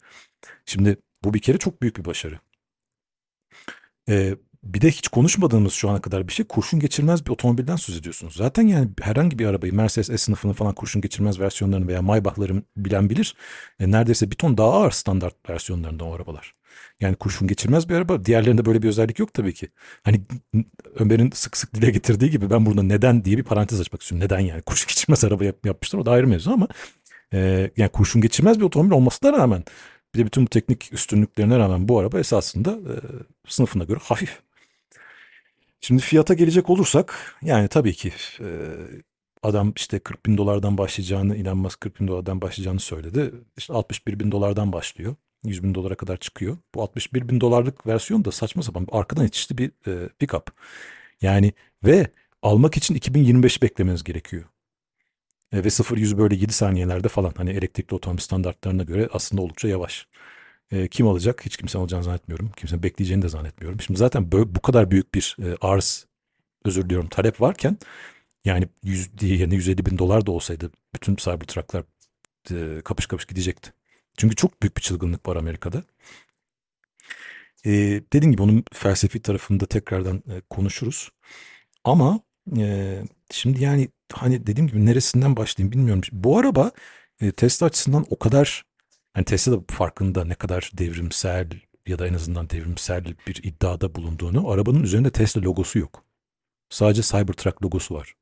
Şimdi 0.65 0.97
bu 1.23 1.33
bir 1.33 1.39
kere 1.39 1.57
çok 1.57 1.81
büyük 1.81 1.97
bir 1.97 2.05
başarı. 2.05 2.39
Ee, 4.09 4.35
bir 4.63 4.81
de 4.81 4.91
hiç 4.91 5.07
konuşmadığımız 5.07 5.73
şu 5.73 5.89
ana 5.89 6.01
kadar 6.01 6.27
bir 6.27 6.33
şey 6.33 6.45
kurşun 6.45 6.79
geçirmez 6.79 7.25
bir 7.25 7.31
otomobilden 7.31 7.75
söz 7.75 7.97
ediyorsunuz. 7.97 8.35
Zaten 8.35 8.67
yani 8.67 8.89
herhangi 9.01 9.39
bir 9.39 9.45
arabayı 9.45 9.73
Mercedes 9.73 10.07
S 10.07 10.17
sınıfını 10.17 10.53
falan 10.53 10.73
kurşun 10.73 11.01
geçirmez 11.01 11.39
versiyonlarını 11.39 11.87
veya 11.87 12.01
Maybach'ların 12.01 12.63
bilen 12.77 13.09
bilir. 13.09 13.35
E, 13.79 13.91
neredeyse 13.91 14.31
bir 14.31 14.35
ton 14.35 14.57
daha 14.57 14.71
ağır 14.71 14.91
standart 14.91 15.49
versiyonlarından 15.49 16.07
o 16.07 16.13
arabalar. 16.13 16.53
Yani 16.99 17.15
kurşun 17.15 17.47
geçirmez 17.47 17.89
bir 17.89 17.95
araba. 17.95 18.25
Diğerlerinde 18.25 18.65
böyle 18.65 18.81
bir 18.81 18.87
özellik 18.87 19.19
yok 19.19 19.33
tabii 19.33 19.53
ki. 19.53 19.67
Hani 20.03 20.21
Ömer'in 20.95 21.31
sık 21.31 21.57
sık 21.57 21.73
dile 21.75 21.91
getirdiği 21.91 22.29
gibi 22.29 22.49
ben 22.49 22.65
burada 22.65 22.83
neden 22.83 23.25
diye 23.25 23.37
bir 23.37 23.43
parantez 23.43 23.81
açmak 23.81 24.01
istiyorum. 24.01 24.25
Neden 24.25 24.39
yani 24.39 24.61
kurşun 24.65 24.87
geçirmez 24.87 25.23
araba 25.23 25.45
yap, 25.45 25.65
yapmışlar 25.65 25.99
o 25.99 26.05
da 26.05 26.11
ayrı 26.11 26.27
mevzu 26.27 26.51
ama 26.51 26.67
e, 27.33 27.71
yani 27.77 27.89
kurşun 27.89 28.21
geçirmez 28.21 28.59
bir 28.59 28.65
otomobil 28.65 28.91
olmasına 28.91 29.33
rağmen 29.33 29.63
bir 30.15 30.19
de 30.19 30.25
bütün 30.25 30.45
bu 30.45 30.49
teknik 30.49 30.93
üstünlüklerine 30.93 31.57
rağmen 31.59 31.87
bu 31.87 31.99
araba 31.99 32.19
esasında 32.19 32.71
e, 32.71 32.93
sınıfına 33.47 33.83
göre 33.83 33.99
hafif. 34.03 34.41
Şimdi 35.83 36.01
fiyata 36.01 36.33
gelecek 36.33 36.69
olursak 36.69 37.35
yani 37.41 37.67
tabii 37.67 37.93
ki 37.93 38.13
e, 38.39 38.47
adam 39.43 39.73
işte 39.75 39.99
40 39.99 40.25
bin 40.25 40.37
dolardan 40.37 40.77
başlayacağını 40.77 41.35
Elon 41.35 41.57
Musk 41.57 41.81
40 41.81 41.99
bin 41.99 42.07
dolardan 42.07 42.41
başlayacağını 42.41 42.79
söyledi. 42.79 43.31
İşte 43.57 43.73
61 43.73 44.19
bin 44.19 44.31
dolardan 44.31 44.73
başlıyor. 44.73 45.15
100 45.45 45.63
bin 45.63 45.75
dolara 45.75 45.95
kadar 45.95 46.17
çıkıyor. 46.17 46.57
Bu 46.75 46.81
61 46.81 47.29
bin 47.29 47.41
dolarlık 47.41 47.87
versiyon 47.87 48.25
da 48.25 48.31
saçma 48.31 48.63
sapan 48.63 48.87
arkadan 48.91 49.23
yetişti 49.23 49.57
bir 49.57 49.71
e, 49.87 50.09
pick-up. 50.19 50.47
Yani 51.21 51.53
ve 51.83 52.07
almak 52.41 52.77
için 52.77 52.95
2025 52.95 53.61
beklemeniz 53.61 54.03
gerekiyor. 54.03 54.43
E, 55.51 55.63
ve 55.63 55.67
0-100 55.67 56.17
böyle 56.17 56.35
7 56.35 56.53
saniyelerde 56.53 57.07
falan 57.07 57.33
hani 57.37 57.49
elektrikli 57.49 57.95
otomobil 57.95 58.21
standartlarına 58.21 58.83
göre 58.83 59.09
aslında 59.13 59.41
oldukça 59.41 59.67
yavaş. 59.67 60.07
E, 60.73 60.87
kim 60.87 61.07
alacak? 61.07 61.45
Hiç 61.45 61.57
kimse 61.57 61.77
alacağını 61.77 62.03
zannetmiyorum. 62.03 62.51
Kimsenin 62.57 62.83
bekleyeceğini 62.83 63.21
de 63.23 63.29
zannetmiyorum. 63.29 63.81
Şimdi 63.81 63.99
zaten 63.99 64.31
böyle, 64.31 64.55
bu 64.55 64.61
kadar 64.61 64.91
büyük 64.91 65.13
bir 65.15 65.37
e, 65.43 65.55
arz, 65.61 66.05
özür 66.65 66.83
diliyorum 66.85 67.09
talep 67.09 67.41
varken 67.41 67.77
yani 68.45 68.67
100 68.83 69.09
yani 69.21 69.55
150 69.55 69.85
bin 69.85 69.97
dolar 69.97 70.25
da 70.25 70.31
olsaydı 70.31 70.71
bütün 70.95 71.15
Cybertruck'lar 71.15 71.83
e, 72.51 72.81
kapış 72.81 73.05
kapış 73.05 73.25
gidecekti. 73.25 73.73
Çünkü 74.17 74.35
çok 74.35 74.61
büyük 74.61 74.77
bir 74.77 74.81
çılgınlık 74.81 75.27
var 75.27 75.35
Amerika'da. 75.35 75.83
E, 77.65 77.71
dediğim 78.13 78.31
gibi 78.31 78.41
onun 78.41 78.63
felsefi 78.73 79.21
tarafında 79.21 79.65
tekrardan 79.65 80.17
e, 80.17 80.41
konuşuruz. 80.49 81.09
Ama 81.83 82.19
e, 82.57 83.03
şimdi 83.31 83.63
yani 83.63 83.89
hani 84.13 84.47
dediğim 84.47 84.67
gibi 84.67 84.85
neresinden 84.85 85.35
başlayayım 85.37 85.71
bilmiyorum. 85.71 86.01
Bu 86.11 86.39
araba 86.39 86.71
e, 87.21 87.31
Tesla 87.31 87.67
açısından 87.67 88.05
o 88.09 88.19
kadar 88.19 88.63
Hani 89.13 89.25
Tesla 89.25 89.51
da 89.51 89.63
farkında 89.69 90.25
ne 90.25 90.35
kadar 90.35 90.71
devrimsel 90.77 91.49
ya 91.87 91.99
da 91.99 92.07
en 92.07 92.13
azından 92.13 92.49
devrimsel 92.49 93.05
bir 93.27 93.43
iddiada 93.43 93.95
bulunduğunu. 93.95 94.49
Arabanın 94.49 94.83
üzerinde 94.83 95.09
Tesla 95.09 95.41
logosu 95.41 95.79
yok. 95.79 96.03
Sadece 96.69 97.01
Cybertruck 97.01 97.63
logosu 97.63 97.95
var. 97.95 98.13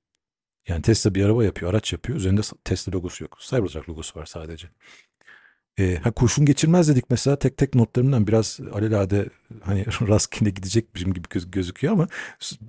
Yani 0.68 0.82
Tesla 0.82 1.16
bir 1.16 1.26
araba 1.26 1.44
yapıyor, 1.44 1.72
araç 1.72 1.94
yapıyor. 1.94 2.18
Üzerinde 2.18 2.42
Tesla 2.64 2.92
logosu 2.92 3.24
yok. 3.24 3.38
Cybertruck 3.42 3.90
logosu 3.90 4.20
var 4.20 4.26
sadece. 4.26 4.70
E, 5.80 5.96
ha 5.96 6.12
kurşun 6.12 6.46
geçirmez 6.46 6.88
dedik 6.88 7.06
mesela 7.10 7.40
tek 7.40 7.58
tek 7.58 7.76
notlarımdan 7.76 8.28
biraz 8.28 8.60
alelade 8.74 9.30
hani 9.64 9.86
rastgele 10.08 10.50
gidecekmişim 10.50 11.14
gibi 11.14 11.28
göz, 11.30 11.52
gözüküyor 11.52 11.94
ama 11.94 12.08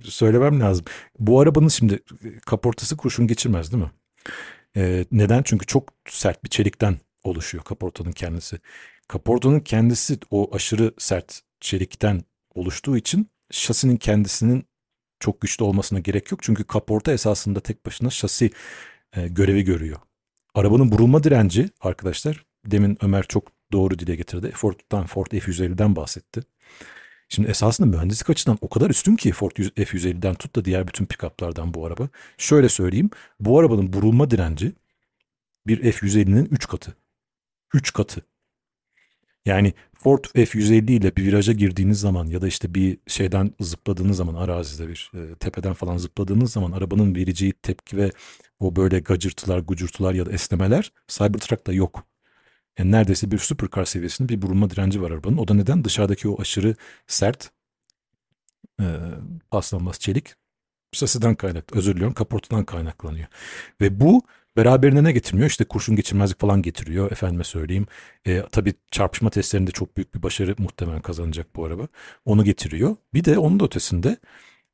söylemem 0.03 0.59
lazım. 0.59 0.85
Bu 1.19 1.39
arabanın 1.39 1.67
şimdi 1.67 1.99
kaportası 2.45 2.97
kurşun 2.97 3.27
geçirmez 3.27 3.71
değil 3.71 3.83
mi? 3.83 3.91
E, 4.77 5.05
neden? 5.11 5.43
Çünkü 5.43 5.65
çok 5.65 5.89
sert 6.09 6.43
bir 6.43 6.49
çelikten 6.49 6.97
oluşuyor 7.23 7.63
kaportanın 7.63 8.11
kendisi. 8.11 8.59
Kaportanın 9.07 9.59
kendisi 9.59 10.17
o 10.31 10.55
aşırı 10.55 10.93
sert 10.97 11.41
çelikten 11.59 12.23
oluştuğu 12.55 12.97
için 12.97 13.29
şasinin 13.51 13.97
kendisinin 13.97 14.65
çok 15.19 15.41
güçlü 15.41 15.63
olmasına 15.63 15.99
gerek 15.99 16.31
yok. 16.31 16.43
Çünkü 16.43 16.63
kaporta 16.63 17.11
esasında 17.11 17.59
tek 17.59 17.85
başına 17.85 18.09
şasi 18.09 18.51
e, 19.13 19.27
görevi 19.27 19.63
görüyor. 19.63 19.99
Arabanın 20.55 20.91
burulma 20.91 21.23
direnci 21.23 21.69
arkadaşlar 21.81 22.45
demin 22.65 22.97
Ömer 23.01 23.23
çok 23.23 23.47
doğru 23.71 23.99
dile 23.99 24.15
getirdi. 24.15 24.51
Ford'dan 24.51 25.05
Ford 25.05 25.27
F-150'den 25.31 25.95
bahsetti. 25.95 26.41
Şimdi 27.29 27.49
esasında 27.49 27.87
mühendislik 27.87 28.29
açıdan 28.29 28.57
o 28.61 28.69
kadar 28.69 28.89
üstün 28.89 29.15
ki 29.15 29.31
Ford 29.31 29.51
F-150'den 29.75 30.33
tut 30.33 30.55
da 30.55 30.65
diğer 30.65 30.87
bütün 30.87 31.05
pick-up'lardan 31.05 31.73
bu 31.73 31.85
araba. 31.85 32.09
Şöyle 32.37 32.69
söyleyeyim. 32.69 33.09
Bu 33.39 33.59
arabanın 33.59 33.93
burulma 33.93 34.31
direnci 34.31 34.73
bir 35.67 35.91
F-150'nin 35.91 36.45
3 36.45 36.67
katı. 36.67 36.95
3 37.73 37.93
katı. 37.93 38.21
Yani 39.45 39.73
Ford 39.93 40.25
F-150 40.35 40.91
ile 40.91 41.15
bir 41.15 41.25
viraja 41.25 41.53
girdiğiniz 41.53 41.99
zaman 41.99 42.25
ya 42.27 42.41
da 42.41 42.47
işte 42.47 42.73
bir 42.73 42.97
şeyden 43.07 43.51
zıpladığınız 43.59 44.17
zaman 44.17 44.35
arazide 44.35 44.87
bir 44.87 45.11
e, 45.15 45.35
tepeden 45.35 45.73
falan 45.73 45.97
zıpladığınız 45.97 46.51
zaman 46.53 46.71
arabanın 46.71 47.15
vereceği 47.15 47.53
tepki 47.53 47.97
ve 47.97 48.11
o 48.59 48.75
böyle 48.75 48.99
gacırtılar, 48.99 49.59
gucurtular 49.59 50.13
ya 50.13 50.25
da 50.25 50.31
esnemeler 50.31 50.91
Cybertruck'ta 51.07 51.73
yok. 51.73 52.07
Yani 52.79 52.91
neredeyse 52.91 53.31
bir 53.31 53.37
supercar 53.37 53.85
seviyesinde 53.85 54.29
bir 54.29 54.41
burulma 54.41 54.69
direnci 54.69 55.01
var 55.01 55.11
arabanın. 55.11 55.37
O 55.37 55.47
da 55.47 55.53
neden? 55.53 55.83
Dışarıdaki 55.83 56.29
o 56.29 56.41
aşırı 56.41 56.75
sert 57.07 57.51
e, 58.79 58.85
paslanmaz 59.51 59.99
çelik 59.99 60.35
şasiden 60.93 61.35
kaynaklı, 61.35 61.77
özür 61.77 61.93
diliyorum 61.93 62.13
kaportadan 62.13 62.65
kaynaklanıyor. 62.65 63.27
Ve 63.81 63.99
bu 63.99 64.21
Beraberinde 64.57 65.03
ne 65.03 65.11
getirmiyor? 65.11 65.49
İşte 65.49 65.65
kurşun 65.65 65.95
geçirmezlik 65.95 66.39
falan 66.39 66.61
getiriyor 66.61 67.11
efendime 67.11 67.43
söyleyeyim. 67.43 67.87
E, 68.27 68.43
tabii 68.51 68.73
çarpışma 68.91 69.29
testlerinde 69.29 69.71
çok 69.71 69.97
büyük 69.97 70.15
bir 70.15 70.23
başarı 70.23 70.55
muhtemelen 70.57 71.01
kazanacak 71.01 71.55
bu 71.55 71.65
araba. 71.65 71.87
Onu 72.25 72.43
getiriyor. 72.43 72.95
Bir 73.13 73.25
de 73.25 73.37
onun 73.37 73.59
da 73.59 73.65
ötesinde 73.65 74.17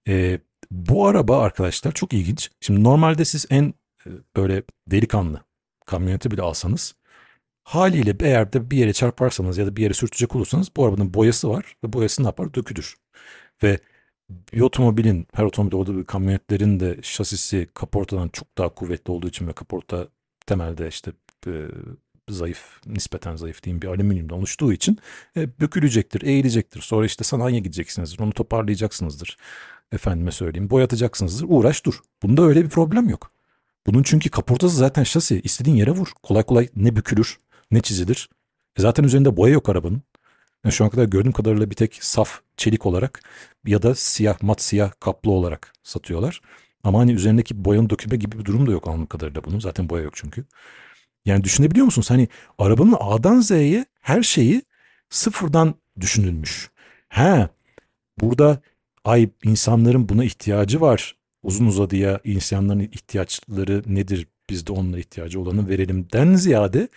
e, 0.07 0.39
bu 0.71 1.07
araba 1.07 1.41
arkadaşlar 1.41 1.91
çok 1.91 2.13
ilginç. 2.13 2.51
Şimdi 2.61 2.83
normalde 2.83 3.25
siz 3.25 3.45
en 3.49 3.73
e, 4.07 4.09
böyle 4.35 4.63
delikanlı 4.87 5.43
kamyoneti 5.85 6.31
bile 6.31 6.41
alsanız 6.41 6.95
haliyle 7.63 8.15
eğer 8.19 8.53
de 8.53 8.71
bir 8.71 8.77
yere 8.77 8.93
çarparsanız 8.93 9.57
ya 9.57 9.65
da 9.67 9.75
bir 9.75 9.83
yere 9.83 9.93
sürtecek 9.93 10.35
olursanız 10.35 10.69
bu 10.77 10.85
arabanın 10.85 11.13
boyası 11.13 11.49
var 11.49 11.75
ve 11.83 11.93
boyası 11.93 12.23
ne 12.23 12.27
yapar? 12.27 12.53
Dökülür. 12.53 12.95
Ve 13.63 13.79
bir 14.29 14.61
otomobilin, 14.61 15.27
her 15.33 15.43
otomobil 15.43 15.75
olduğu 15.75 15.97
bir 15.97 16.03
kamyonetlerin 16.03 16.79
de 16.79 16.97
şasisi 17.01 17.67
kaportadan 17.73 18.29
çok 18.29 18.57
daha 18.57 18.69
kuvvetli 18.69 19.11
olduğu 19.11 19.27
için 19.27 19.47
ve 19.47 19.53
kaporta 19.53 20.07
temelde 20.45 20.87
işte 20.87 21.11
e, 21.47 21.51
zayıf, 22.29 22.79
nispeten 22.85 23.35
zayıf 23.35 23.63
diyeyim 23.63 23.81
bir 23.81 23.87
alüminyumdan 23.87 24.37
oluştuğu 24.37 24.73
için 24.73 24.97
e, 25.37 25.59
bükülecektir, 25.59 26.21
eğilecektir. 26.21 26.81
Sonra 26.81 27.05
işte 27.05 27.23
sanayiye 27.23 27.61
gideceksinizdir, 27.61 28.19
onu 28.19 28.31
toparlayacaksınızdır. 28.31 29.37
Efendime 29.91 30.31
söyleyeyim, 30.31 30.69
boyatacaksınızdır. 30.69 31.45
Uğraş 31.49 31.85
dur. 31.85 31.99
Bunda 32.23 32.41
öyle 32.41 32.63
bir 32.63 32.69
problem 32.69 33.09
yok. 33.09 33.31
Bunun 33.87 34.03
çünkü 34.03 34.29
kaportası 34.29 34.75
zaten 34.75 35.03
şasi. 35.03 35.41
istediğin 35.41 35.75
yere 35.75 35.91
vur. 35.91 36.07
Kolay 36.23 36.43
kolay 36.43 36.69
ne 36.75 36.95
bükülür, 36.95 37.39
ne 37.71 37.81
çizilir. 37.81 38.29
E 38.77 38.81
zaten 38.81 39.03
üzerinde 39.03 39.37
boya 39.37 39.53
yok 39.53 39.69
arabanın. 39.69 40.01
Yani 40.65 40.73
şu 40.73 40.83
an 40.83 40.89
kadar 40.89 41.05
gördüğüm 41.05 41.31
kadarıyla 41.31 41.69
bir 41.69 41.75
tek 41.75 42.03
saf 42.03 42.41
çelik 42.57 42.85
olarak 42.85 43.21
ya 43.65 43.81
da 43.81 43.95
siyah 43.95 44.41
mat 44.43 44.61
siyah 44.61 44.91
kaplı 44.99 45.31
olarak 45.31 45.73
satıyorlar. 45.83 46.41
Ama 46.83 46.99
hani 46.99 47.11
üzerindeki 47.11 47.65
boyanın 47.65 47.89
dökülme 47.89 48.17
gibi 48.17 48.39
bir 48.39 48.45
durum 48.45 48.67
da 48.67 48.71
yok 48.71 48.87
anladığım 48.87 49.05
kadarıyla 49.05 49.43
bunun. 49.43 49.59
Zaten 49.59 49.89
boya 49.89 50.03
yok 50.03 50.13
çünkü. 50.15 50.45
Yani 51.25 51.43
düşünebiliyor 51.43 51.85
musunuz? 51.85 52.09
Hani 52.09 52.27
arabanın 52.57 52.95
A'dan 52.99 53.39
Z'ye 53.39 53.85
her 54.01 54.23
şeyi 54.23 54.61
sıfırdan 55.09 55.75
düşünülmüş. 55.99 56.69
He, 57.09 57.49
burada 58.21 58.61
ay 59.03 59.29
insanların 59.43 60.09
buna 60.09 60.23
ihtiyacı 60.23 60.81
var. 60.81 61.15
Uzun 61.43 61.65
uzadıya 61.65 62.19
insanların 62.23 62.79
ihtiyaçları 62.79 63.83
nedir? 63.87 64.27
Biz 64.49 64.67
de 64.67 64.71
onlara 64.71 64.99
ihtiyacı 64.99 65.39
olanı 65.39 65.69
verelimden 65.69 66.35
ziyade 66.35 66.89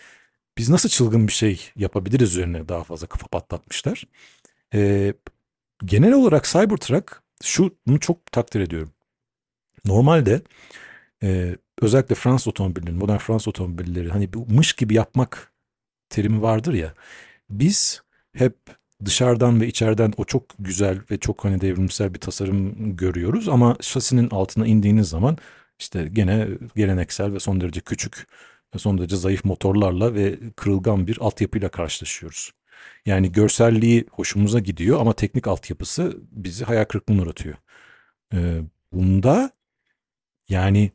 biz 0.59 0.69
nasıl 0.69 0.89
çılgın 0.89 1.27
bir 1.29 1.33
şey 1.33 1.71
yapabiliriz 1.77 2.31
üzerine 2.31 2.69
daha 2.69 2.85
fazla 2.85 3.07
kafa 3.07 3.27
patlatmışlar. 3.27 4.05
Ee, 4.75 5.15
genel 5.85 6.13
olarak 6.13 6.45
Cybertruck 6.45 7.23
şu 7.43 7.77
bunu 7.87 8.01
çok 8.01 8.33
takdir 8.33 8.61
ediyorum. 8.61 8.93
Normalde 9.85 10.43
e, 11.23 11.57
özellikle 11.83 12.15
Fransız 12.15 12.49
otomobilleri, 12.49 12.95
modern 12.95 13.19
Fransız 13.19 13.49
otomobilleri 13.49 14.11
hani 14.11 14.33
bu 14.33 14.47
mış 14.47 14.73
gibi 14.73 14.95
yapmak 14.95 15.53
terimi 16.09 16.43
vardır 16.43 16.75
ya. 16.75 16.95
Biz 17.51 18.03
hep 18.37 18.57
dışarıdan 19.05 19.61
ve 19.61 19.67
içeriden 19.67 20.13
o 20.17 20.25
çok 20.25 20.45
güzel 20.59 21.01
ve 21.11 21.19
çok 21.19 21.45
hani 21.45 21.61
devrimsel 21.61 22.15
bir 22.15 22.21
tasarım 22.21 22.97
görüyoruz 22.97 23.49
ama 23.49 23.77
şasinin 23.81 24.31
altına 24.31 24.67
indiğiniz 24.67 25.09
zaman 25.09 25.39
işte 25.79 26.09
gene 26.13 26.49
geleneksel 26.77 27.33
ve 27.33 27.41
son 27.41 27.61
derece 27.61 27.81
küçük 27.81 28.27
son 28.79 28.99
derece 28.99 29.17
zayıf 29.17 29.45
motorlarla 29.45 30.15
ve 30.15 30.39
kırılgan 30.57 31.07
bir 31.07 31.19
altyapıyla 31.21 31.69
karşılaşıyoruz. 31.69 32.53
Yani 33.07 33.33
görselliği 33.33 34.07
hoşumuza 34.11 34.59
gidiyor 34.59 35.01
ama 35.01 35.13
teknik 35.13 35.47
altyapısı 35.47 36.17
bizi 36.31 36.65
hayal 36.65 36.85
kırıklığına 36.85 37.23
uğratıyor. 37.23 37.57
Ee, 38.35 38.61
bunda 38.93 39.51
yani 40.49 40.93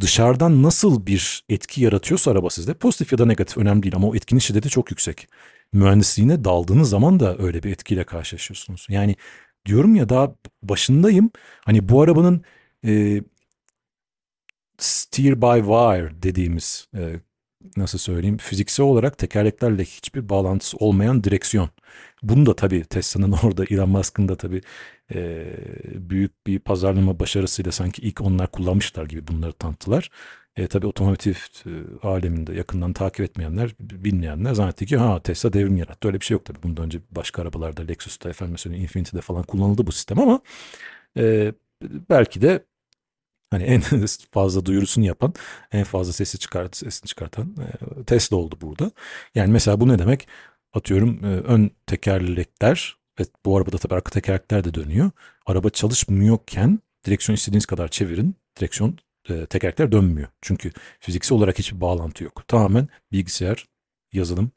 dışarıdan 0.00 0.62
nasıl 0.62 1.06
bir 1.06 1.44
etki 1.48 1.82
yaratıyorsa 1.82 2.30
araba 2.30 2.50
sizde 2.50 2.74
pozitif 2.74 3.12
ya 3.12 3.18
da 3.18 3.26
negatif 3.26 3.58
önemli 3.58 3.82
değil 3.82 3.96
ama 3.96 4.08
o 4.08 4.14
etkinin 4.16 4.40
şiddeti 4.40 4.68
çok 4.68 4.90
yüksek. 4.90 5.28
Mühendisliğine 5.72 6.44
daldığınız 6.44 6.90
zaman 6.90 7.20
da 7.20 7.38
öyle 7.38 7.62
bir 7.62 7.70
etkiyle 7.72 8.04
karşılaşıyorsunuz. 8.04 8.86
Yani 8.90 9.16
diyorum 9.66 9.94
ya 9.94 10.08
daha 10.08 10.34
başındayım. 10.62 11.30
Hani 11.64 11.88
bu 11.88 12.02
arabanın 12.02 12.44
e, 12.84 13.22
steer 14.82 15.42
by 15.42 15.58
wire 15.60 16.22
dediğimiz 16.22 16.88
e, 16.96 17.20
nasıl 17.76 17.98
söyleyeyim 17.98 18.36
fiziksel 18.36 18.86
olarak 18.86 19.18
tekerleklerle 19.18 19.84
hiçbir 19.84 20.28
bağlantısı 20.28 20.76
olmayan 20.76 21.24
direksiyon. 21.24 21.70
Bunu 22.22 22.46
da 22.46 22.56
tabii 22.56 22.84
Tesla'nın 22.84 23.32
orada 23.42 23.64
Elon 23.70 23.88
Musk'ın 23.88 24.28
da 24.28 24.36
tabii 24.36 24.60
e, 25.14 25.46
büyük 25.94 26.46
bir 26.46 26.58
pazarlama 26.58 27.20
başarısıyla 27.20 27.72
sanki 27.72 28.02
ilk 28.02 28.20
onlar 28.20 28.50
kullanmışlar 28.50 29.06
gibi 29.06 29.26
bunları 29.28 29.52
tanıttılar. 29.52 30.10
E, 30.56 30.66
tabii 30.66 30.86
otomotiv 30.86 31.34
e, 31.66 31.70
aleminde 32.02 32.54
yakından 32.54 32.92
takip 32.92 33.20
etmeyenler, 33.20 33.70
bilmeyenler 33.80 34.54
zannetti 34.54 34.86
ki 34.86 34.96
ha 34.96 35.22
Tesla 35.22 35.52
devrim 35.52 35.76
yarattı. 35.76 36.08
Öyle 36.08 36.20
bir 36.20 36.24
şey 36.24 36.34
yok 36.34 36.44
tabii. 36.44 36.62
Bundan 36.62 36.84
önce 36.84 37.00
başka 37.10 37.42
arabalarda 37.42 37.82
Lexus'ta, 37.82 38.30
efendim 38.30 38.52
mesela 38.52 38.76
Infinity'de 38.76 39.20
falan 39.20 39.42
kullanıldı 39.42 39.86
bu 39.86 39.92
sistem 39.92 40.20
ama 40.20 40.40
e, 41.16 41.52
belki 42.10 42.42
de 42.42 42.64
Hani 43.52 43.62
en 43.62 43.80
fazla 44.30 44.66
duyurusunu 44.66 45.04
yapan, 45.04 45.34
en 45.72 45.84
fazla 45.84 46.12
sesi 46.12 46.38
çıkart, 46.38 46.76
sesini 46.76 47.08
çıkartan 47.08 47.56
e, 47.60 48.04
Tesla 48.04 48.36
oldu 48.36 48.58
burada. 48.60 48.90
Yani 49.34 49.52
mesela 49.52 49.80
bu 49.80 49.88
ne 49.88 49.98
demek? 49.98 50.28
Atıyorum 50.72 51.24
e, 51.24 51.28
ön 51.28 51.70
tekerlekler 51.86 52.96
ve 53.20 53.24
bu 53.44 53.56
arabada 53.56 53.78
tabii 53.78 53.94
arka 53.94 54.10
tekerlekler 54.10 54.64
de 54.64 54.74
dönüyor. 54.74 55.10
Araba 55.46 55.70
çalışmıyorken 55.70 56.78
direksiyon 57.06 57.34
istediğiniz 57.34 57.66
kadar 57.66 57.88
çevirin. 57.88 58.36
Direksiyon 58.60 58.98
e, 59.28 59.46
tekerlekler 59.46 59.92
dönmüyor. 59.92 60.28
Çünkü 60.42 60.72
fiziksel 61.00 61.38
olarak 61.38 61.58
hiçbir 61.58 61.80
bağlantı 61.80 62.24
yok. 62.24 62.48
Tamamen 62.48 62.88
bilgisayar, 63.12 63.66
yazılım 64.12 64.50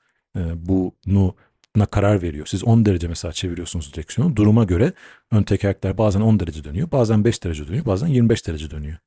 bunu 0.55 1.35
na 1.75 1.85
karar 1.85 2.21
veriyor. 2.21 2.45
Siz 2.45 2.63
10 2.63 2.85
derece 2.85 3.07
mesela 3.07 3.31
çeviriyorsunuz 3.31 3.93
direksiyonu. 3.93 4.35
Duruma 4.35 4.63
göre 4.63 4.93
ön 5.31 5.43
tekerlekler 5.43 5.97
bazen 5.97 6.21
10 6.21 6.39
derece 6.39 6.63
dönüyor, 6.63 6.91
bazen 6.91 7.25
5 7.25 7.43
derece 7.43 7.67
dönüyor, 7.67 7.85
bazen 7.85 8.07
25 8.07 8.47
derece 8.47 8.71
dönüyor. 8.71 8.97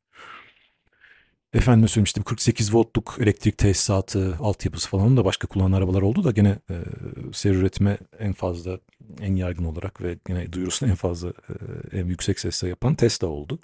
Efendim 1.52 1.88
söylemiştim 1.88 2.22
48 2.22 2.74
voltluk 2.74 3.16
elektrik 3.20 3.58
tesisatı, 3.58 4.36
altyapısı 4.40 4.88
falan 4.88 5.16
da 5.16 5.24
başka 5.24 5.48
kullanan 5.48 5.72
arabalar 5.72 6.02
oldu 6.02 6.24
da 6.24 6.30
gene 6.30 6.58
e, 6.70 6.74
seri 7.32 7.54
üretime 7.54 7.98
en 8.18 8.32
fazla, 8.32 8.78
en 9.20 9.36
yaygın 9.36 9.64
olarak 9.64 10.02
ve 10.02 10.18
gene 10.26 10.52
duyurusunu 10.52 10.90
en 10.90 10.94
fazla, 10.94 11.28
e, 11.28 11.98
en 11.98 12.06
yüksek 12.06 12.40
sesle 12.40 12.68
yapan 12.68 12.94
Tesla 12.94 13.26
oldu. 13.26 13.58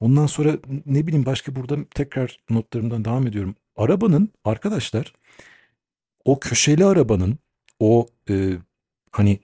Ondan 0.00 0.26
sonra 0.26 0.58
ne 0.86 1.06
bileyim 1.06 1.26
başka 1.26 1.54
burada 1.56 1.84
tekrar 1.94 2.40
notlarımdan 2.50 3.04
devam 3.04 3.26
ediyorum. 3.26 3.54
Arabanın 3.76 4.28
arkadaşlar 4.44 5.12
o 6.24 6.40
köşeli 6.40 6.84
arabanın 6.84 7.38
o 7.80 8.08
e, 8.30 8.58
hani 9.10 9.40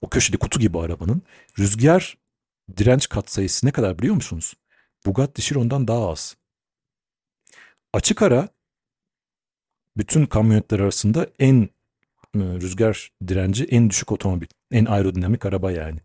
o 0.00 0.08
köşede 0.08 0.36
kutu 0.36 0.60
gibi 0.60 0.78
arabanın 0.78 1.22
rüzgar 1.58 2.18
direnç 2.76 3.08
katsayısı 3.08 3.66
ne 3.66 3.70
kadar 3.70 3.98
biliyor 3.98 4.14
musunuz? 4.14 4.54
Bugatti 5.06 5.42
Chiron'dan 5.42 5.88
daha 5.88 6.08
az. 6.08 6.36
Açık 7.92 8.22
ara 8.22 8.48
bütün 9.96 10.26
kamyonetler 10.26 10.80
arasında 10.80 11.26
en 11.38 11.68
e, 12.34 12.38
rüzgar 12.38 13.12
direnci 13.28 13.64
en 13.64 13.90
düşük 13.90 14.12
otomobil. 14.12 14.46
En 14.70 14.84
aerodinamik 14.84 15.46
araba 15.46 15.72
yani. 15.72 16.00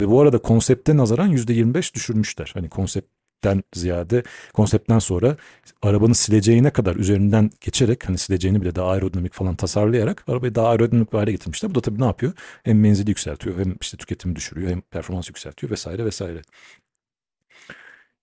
Ve 0.00 0.08
bu 0.08 0.20
arada 0.20 0.42
konsepte 0.42 0.96
nazaran 0.96 1.32
%25 1.32 1.94
düşürmüşler. 1.94 2.50
Hani 2.54 2.68
konsept 2.68 3.17
konseptten 3.42 3.62
ziyade 3.74 4.22
konseptten 4.52 4.98
sonra 4.98 5.36
arabanın 5.82 6.12
sileceğine 6.12 6.70
kadar 6.70 6.96
üzerinden 6.96 7.50
geçerek 7.60 8.08
hani 8.08 8.18
sileceğini 8.18 8.62
bile 8.62 8.74
daha 8.74 8.90
aerodinamik 8.90 9.34
falan 9.34 9.56
tasarlayarak 9.56 10.24
arabayı 10.28 10.54
daha 10.54 10.68
aerodinamik 10.68 11.12
bir 11.12 11.18
hale 11.18 11.32
getirmişler. 11.32 11.70
Bu 11.70 11.74
da 11.74 11.80
tabii 11.80 12.00
ne 12.00 12.04
yapıyor? 12.04 12.32
Hem 12.64 12.80
menzili 12.80 13.10
yükseltiyor 13.10 13.58
hem 13.58 13.76
işte 13.80 13.96
tüketimi 13.96 14.36
düşürüyor 14.36 14.70
hem 14.70 14.80
performans 14.80 15.28
yükseltiyor 15.28 15.70
vesaire 15.70 16.04
vesaire. 16.04 16.42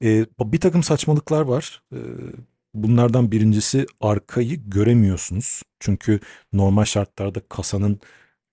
Ee, 0.04 0.26
bir 0.40 0.60
takım 0.60 0.84
saçmalıklar 0.84 1.42
var. 1.42 1.82
Ee, 1.94 1.98
bunlardan 2.74 3.32
birincisi 3.32 3.86
arkayı 4.02 4.70
göremiyorsunuz. 4.70 5.62
Çünkü 5.80 6.20
normal 6.54 6.86
şartlarda 6.86 7.40
kasanın 7.50 8.00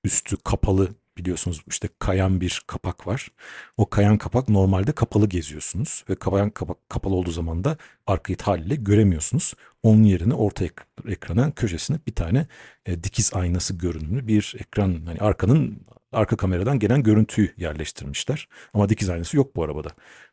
üstü 0.04 0.36
kapalı 0.36 0.88
biliyorsunuz 1.16 1.62
işte 1.70 1.88
kayan 1.98 2.40
bir 2.40 2.62
kapak 2.66 3.06
var. 3.06 3.28
O 3.76 3.90
kayan 3.90 4.18
kapak 4.18 4.48
normalde 4.48 4.92
kapalı 4.92 5.28
geziyorsunuz 5.28 6.04
ve 6.10 6.14
kayan 6.14 6.50
kapak 6.50 6.90
kapalı 6.90 7.14
olduğu 7.14 7.30
zaman 7.30 7.64
da 7.64 7.76
arkayı 8.06 8.36
haliyle 8.42 8.74
göremiyorsunuz. 8.76 9.54
Onun 9.82 10.02
yerine 10.02 10.34
orta 10.34 10.64
ek 10.64 10.74
ekrana 11.08 11.50
köşesine 11.50 11.98
bir 12.06 12.14
tane 12.14 12.46
e, 12.86 13.04
dikiz 13.04 13.30
aynası 13.34 13.74
görünümlü 13.74 14.26
bir 14.26 14.54
ekran 14.58 15.06
hani 15.06 15.18
arkanın 15.18 15.86
arka 16.12 16.36
kameradan 16.36 16.78
gelen 16.78 17.02
görüntüyü 17.02 17.54
yerleştirmişler. 17.56 18.48
Ama 18.74 18.88
dikiz 18.88 19.10
aynası 19.10 19.36
yok 19.36 19.56
bu 19.56 19.64
arabada. 19.64 19.88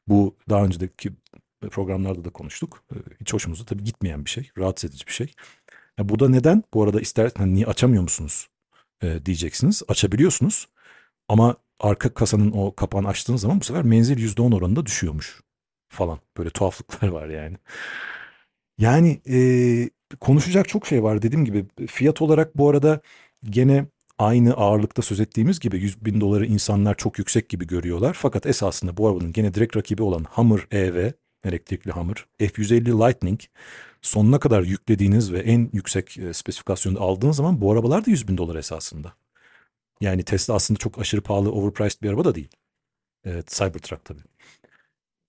Bu 0.07 0.37
daha 0.49 0.65
önceki 0.65 1.11
programlarda 1.71 2.25
da 2.25 2.29
konuştuk. 2.29 2.83
E, 2.91 2.95
hiç 3.21 3.33
hoşumuza 3.33 3.65
tabii 3.65 3.83
gitmeyen 3.83 4.25
bir 4.25 4.29
şey, 4.29 4.51
rahatsız 4.57 4.89
edici 4.89 5.07
bir 5.07 5.11
şey. 5.13 5.33
Ya 5.97 6.09
bu 6.09 6.19
da 6.19 6.29
neden? 6.29 6.63
Bu 6.73 6.83
arada 6.83 7.01
ister 7.01 7.31
hani 7.37 7.53
niye 7.53 7.65
açamıyor 7.65 8.03
musunuz 8.03 8.47
e, 9.03 9.25
diyeceksiniz. 9.25 9.83
Açabiliyorsunuz 9.87 10.67
ama 11.27 11.55
arka 11.79 12.13
kasanın 12.13 12.51
o 12.51 12.75
kapağını 12.75 13.07
açtığınız 13.07 13.41
zaman 13.41 13.59
bu 13.59 13.63
sefer 13.63 13.83
menzil 13.83 14.17
%10 14.17 14.55
oranında 14.55 14.85
düşüyormuş 14.85 15.41
falan. 15.89 16.19
Böyle 16.37 16.49
tuhaflıklar 16.49 17.07
var 17.09 17.27
yani. 17.27 17.57
Yani 18.77 19.21
e, 19.29 19.39
konuşacak 20.19 20.69
çok 20.69 20.87
şey 20.87 21.03
var 21.03 21.21
dediğim 21.21 21.45
gibi. 21.45 21.65
Fiyat 21.87 22.21
olarak 22.21 22.57
bu 22.57 22.69
arada 22.69 23.01
gene 23.43 23.85
aynı 24.17 24.53
ağırlıkta 24.53 25.01
söz 25.01 25.19
ettiğimiz 25.19 25.59
gibi 25.59 25.77
100 25.79 26.05
bin 26.05 26.21
doları 26.21 26.45
insanlar 26.45 26.95
çok 26.95 27.19
yüksek 27.19 27.49
gibi 27.49 27.67
görüyorlar. 27.67 28.13
Fakat 28.19 28.45
esasında 28.45 28.97
bu 28.97 29.07
arabanın 29.07 29.33
gene 29.33 29.53
direkt 29.53 29.77
rakibi 29.77 30.03
olan 30.03 30.25
Hummer 30.29 30.67
EV, 30.71 31.11
elektrikli 31.43 31.91
Hummer, 31.91 32.25
F-150 32.39 33.07
Lightning 33.07 33.39
sonuna 34.01 34.39
kadar 34.39 34.63
yüklediğiniz 34.63 35.33
ve 35.33 35.39
en 35.39 35.69
yüksek 35.73 36.17
e, 36.17 36.33
spesifikasyonu 36.33 37.01
aldığınız 37.01 37.35
zaman 37.35 37.61
bu 37.61 37.71
arabalar 37.71 38.05
da 38.05 38.11
100 38.11 38.27
bin 38.27 38.37
dolar 38.37 38.55
esasında. 38.55 39.13
Yani 40.01 40.23
Tesla 40.23 40.53
aslında 40.53 40.77
çok 40.77 40.99
aşırı 40.99 41.21
pahalı, 41.21 41.51
overpriced 41.51 42.01
bir 42.01 42.09
araba 42.09 42.25
da 42.25 42.35
değil. 42.35 42.49
Evet, 43.25 43.47
Cybertruck 43.47 44.05
tabii. 44.05 44.21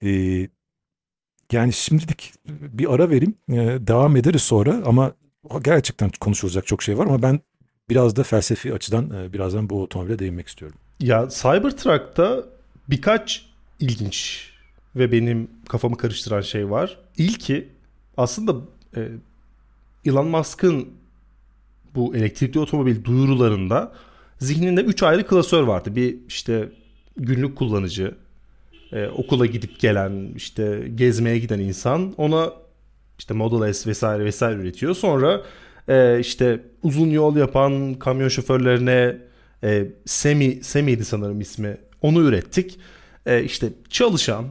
Ee, 0.02 0.48
yani 1.52 1.72
şimdilik 1.72 2.32
bir 2.46 2.94
ara 2.94 3.10
vereyim. 3.10 3.34
Ee, 3.50 3.78
devam 3.86 4.16
ederiz 4.16 4.42
sonra 4.42 4.82
ama 4.86 5.12
gerçekten 5.64 6.10
konuşulacak 6.20 6.66
çok 6.66 6.82
şey 6.82 6.98
var 6.98 7.06
ama 7.06 7.22
ben 7.22 7.40
biraz 7.88 8.16
da 8.16 8.22
felsefi 8.22 8.74
açıdan 8.74 9.10
e, 9.10 9.32
birazdan 9.32 9.70
bu 9.70 9.82
otomobile 9.82 10.18
değinmek 10.18 10.48
istiyorum. 10.48 10.78
Ya 11.00 11.28
Cybertruck'ta 11.30 12.44
birkaç 12.88 13.46
ilginç 13.80 14.50
ve 14.96 15.12
benim 15.12 15.50
kafamı 15.68 15.96
karıştıran 15.96 16.40
şey 16.40 16.70
var. 16.70 16.98
İlki 17.16 17.68
aslında 18.20 18.56
e, 18.96 19.08
Elon 20.04 20.26
Musk'ın 20.26 20.88
bu 21.94 22.16
elektrikli 22.16 22.58
otomobil 22.58 23.04
duyurularında 23.04 23.92
zihninde 24.38 24.80
3 24.80 25.02
ayrı 25.02 25.26
klasör 25.26 25.62
vardı. 25.62 25.96
Bir 25.96 26.16
işte 26.28 26.68
günlük 27.16 27.56
kullanıcı, 27.56 28.14
e, 28.92 29.06
okula 29.06 29.46
gidip 29.46 29.80
gelen, 29.80 30.32
işte 30.36 30.88
gezmeye 30.94 31.38
giden 31.38 31.58
insan 31.58 32.14
ona 32.16 32.52
işte 33.18 33.34
Model 33.34 33.72
S 33.72 33.90
vesaire 33.90 34.24
vesaire 34.24 34.60
üretiyor. 34.60 34.94
Sonra 34.94 35.42
e, 35.88 36.20
işte 36.20 36.60
uzun 36.82 37.10
yol 37.10 37.36
yapan 37.36 37.94
kamyon 37.94 38.28
şoförlerine 38.28 39.16
e, 39.64 39.86
Semi 40.04 40.64
Semi'ydi 40.64 41.04
sanırım 41.04 41.40
ismi. 41.40 41.76
Onu 42.02 42.20
ürettik. 42.20 42.78
E, 43.26 43.44
işte 43.44 43.68
çalışan, 43.88 44.46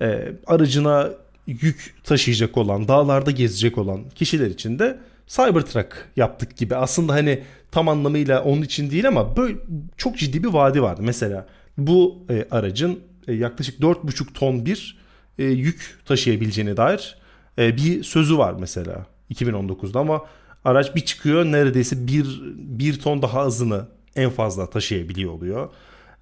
e, 0.00 0.32
aracına 0.46 1.10
yük 1.46 1.94
taşıyacak 2.04 2.56
olan, 2.56 2.88
dağlarda 2.88 3.30
gezecek 3.30 3.78
olan 3.78 4.04
kişiler 4.14 4.46
için 4.46 4.78
de 4.78 4.98
Cybertruck 5.26 6.08
yaptık 6.16 6.56
gibi. 6.56 6.76
Aslında 6.76 7.12
hani 7.12 7.42
tam 7.70 7.88
anlamıyla 7.88 8.44
onun 8.44 8.62
için 8.62 8.90
değil 8.90 9.08
ama 9.08 9.36
böyle 9.36 9.56
çok 9.96 10.18
ciddi 10.18 10.42
bir 10.42 10.48
vaadi 10.48 10.82
vardı. 10.82 11.00
Mesela 11.04 11.46
bu 11.78 12.24
e, 12.30 12.46
aracın 12.50 13.00
e, 13.28 13.32
yaklaşık 13.32 13.80
4,5 13.80 14.32
ton 14.32 14.66
bir 14.66 14.98
e, 15.38 15.44
yük 15.44 15.98
taşıyabileceğine 16.04 16.76
dair 16.76 17.18
e, 17.58 17.76
bir 17.76 18.02
sözü 18.02 18.38
var 18.38 18.54
mesela 18.60 19.06
2019'da 19.30 20.00
ama 20.00 20.24
araç 20.64 20.94
bir 20.94 21.00
çıkıyor 21.00 21.44
neredeyse 21.44 22.06
bir, 22.06 22.40
bir 22.56 23.00
ton 23.00 23.22
daha 23.22 23.40
azını 23.40 23.86
en 24.16 24.30
fazla 24.30 24.70
taşıyabiliyor 24.70 25.32
oluyor. 25.32 25.68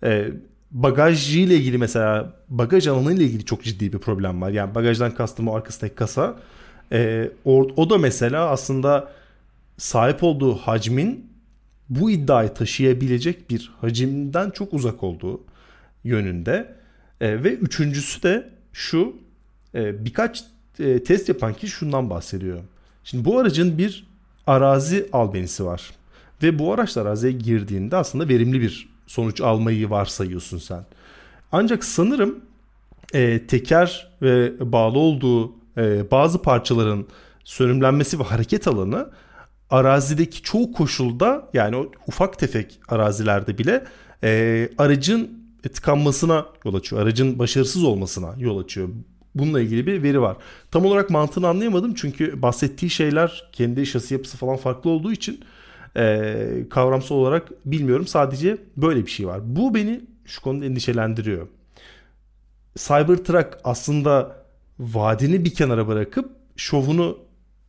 E, 0.04 0.28
bagajı 0.74 1.40
ile 1.40 1.56
ilgili 1.56 1.78
mesela 1.78 2.32
bagaj 2.48 2.86
alanı 2.86 3.12
ile 3.12 3.24
ilgili 3.24 3.44
çok 3.44 3.62
ciddi 3.62 3.92
bir 3.92 3.98
problem 3.98 4.42
var. 4.42 4.50
Yani 4.50 4.74
bagajdan 4.74 5.14
kastım 5.14 5.48
o 5.48 5.54
arkasındaki 5.54 5.94
kasa. 5.94 6.36
E, 6.92 7.30
o, 7.44 7.68
o 7.76 7.90
da 7.90 7.98
mesela 7.98 8.50
aslında 8.50 9.12
sahip 9.78 10.22
olduğu 10.22 10.54
hacmin 10.54 11.30
bu 11.88 12.10
iddiayı 12.10 12.54
taşıyabilecek 12.54 13.50
bir 13.50 13.72
hacimden 13.80 14.50
çok 14.50 14.72
uzak 14.72 15.02
olduğu 15.02 15.40
yönünde. 16.04 16.74
E, 17.20 17.44
ve 17.44 17.54
üçüncüsü 17.54 18.22
de 18.22 18.50
şu 18.72 19.16
e, 19.74 20.04
birkaç 20.04 20.44
e, 20.78 21.04
test 21.04 21.28
yapan 21.28 21.54
kişi 21.54 21.72
şundan 21.72 22.10
bahsediyor. 22.10 22.60
Şimdi 23.04 23.24
bu 23.24 23.38
aracın 23.38 23.78
bir 23.78 24.06
arazi 24.46 25.08
albenisi 25.12 25.64
var. 25.64 25.90
Ve 26.42 26.58
bu 26.58 26.72
araçla 26.72 27.02
araziye 27.02 27.32
girdiğinde 27.32 27.96
aslında 27.96 28.28
verimli 28.28 28.60
bir 28.60 28.93
sonuç 29.06 29.40
almayı 29.40 29.90
varsayıyorsun 29.90 30.58
sen. 30.58 30.84
Ancak 31.52 31.84
sanırım 31.84 32.40
e, 33.14 33.46
teker 33.46 34.12
ve 34.22 34.52
bağlı 34.72 34.98
olduğu 34.98 35.52
e, 35.76 36.10
bazı 36.10 36.42
parçaların 36.42 37.06
sönümlenmesi 37.44 38.18
ve 38.18 38.22
hareket 38.22 38.68
alanı 38.68 39.10
arazideki 39.70 40.42
çoğu 40.42 40.72
koşulda 40.72 41.48
yani 41.54 41.76
o 41.76 41.90
ufak 42.06 42.38
tefek 42.38 42.80
arazilerde 42.88 43.58
bile 43.58 43.84
e, 44.24 44.68
aracın 44.78 45.44
tıkanmasına 45.62 46.46
yol 46.64 46.74
açıyor. 46.74 47.02
Aracın 47.02 47.38
başarısız 47.38 47.84
olmasına 47.84 48.34
yol 48.38 48.58
açıyor. 48.58 48.88
Bununla 49.34 49.60
ilgili 49.60 49.86
bir 49.86 50.02
veri 50.02 50.20
var. 50.20 50.36
Tam 50.70 50.84
olarak 50.84 51.10
mantığını 51.10 51.48
anlayamadım 51.48 51.94
çünkü 51.94 52.42
bahsettiği 52.42 52.90
şeyler 52.90 53.48
kendi 53.52 53.86
şasi 53.86 54.14
yapısı 54.14 54.36
falan 54.36 54.56
farklı 54.56 54.90
olduğu 54.90 55.12
için 55.12 55.40
e, 55.96 56.66
kavramsal 56.70 57.16
olarak 57.16 57.48
bilmiyorum. 57.64 58.06
Sadece 58.06 58.58
böyle 58.76 59.06
bir 59.06 59.10
şey 59.10 59.26
var. 59.26 59.40
Bu 59.44 59.74
beni 59.74 60.00
şu 60.24 60.42
konuda 60.42 60.64
endişelendiriyor. 60.64 61.48
Cybertruck 62.76 63.58
aslında 63.64 64.36
vadini 64.78 65.44
bir 65.44 65.54
kenara 65.54 65.88
bırakıp 65.88 66.30
şovunu 66.56 67.18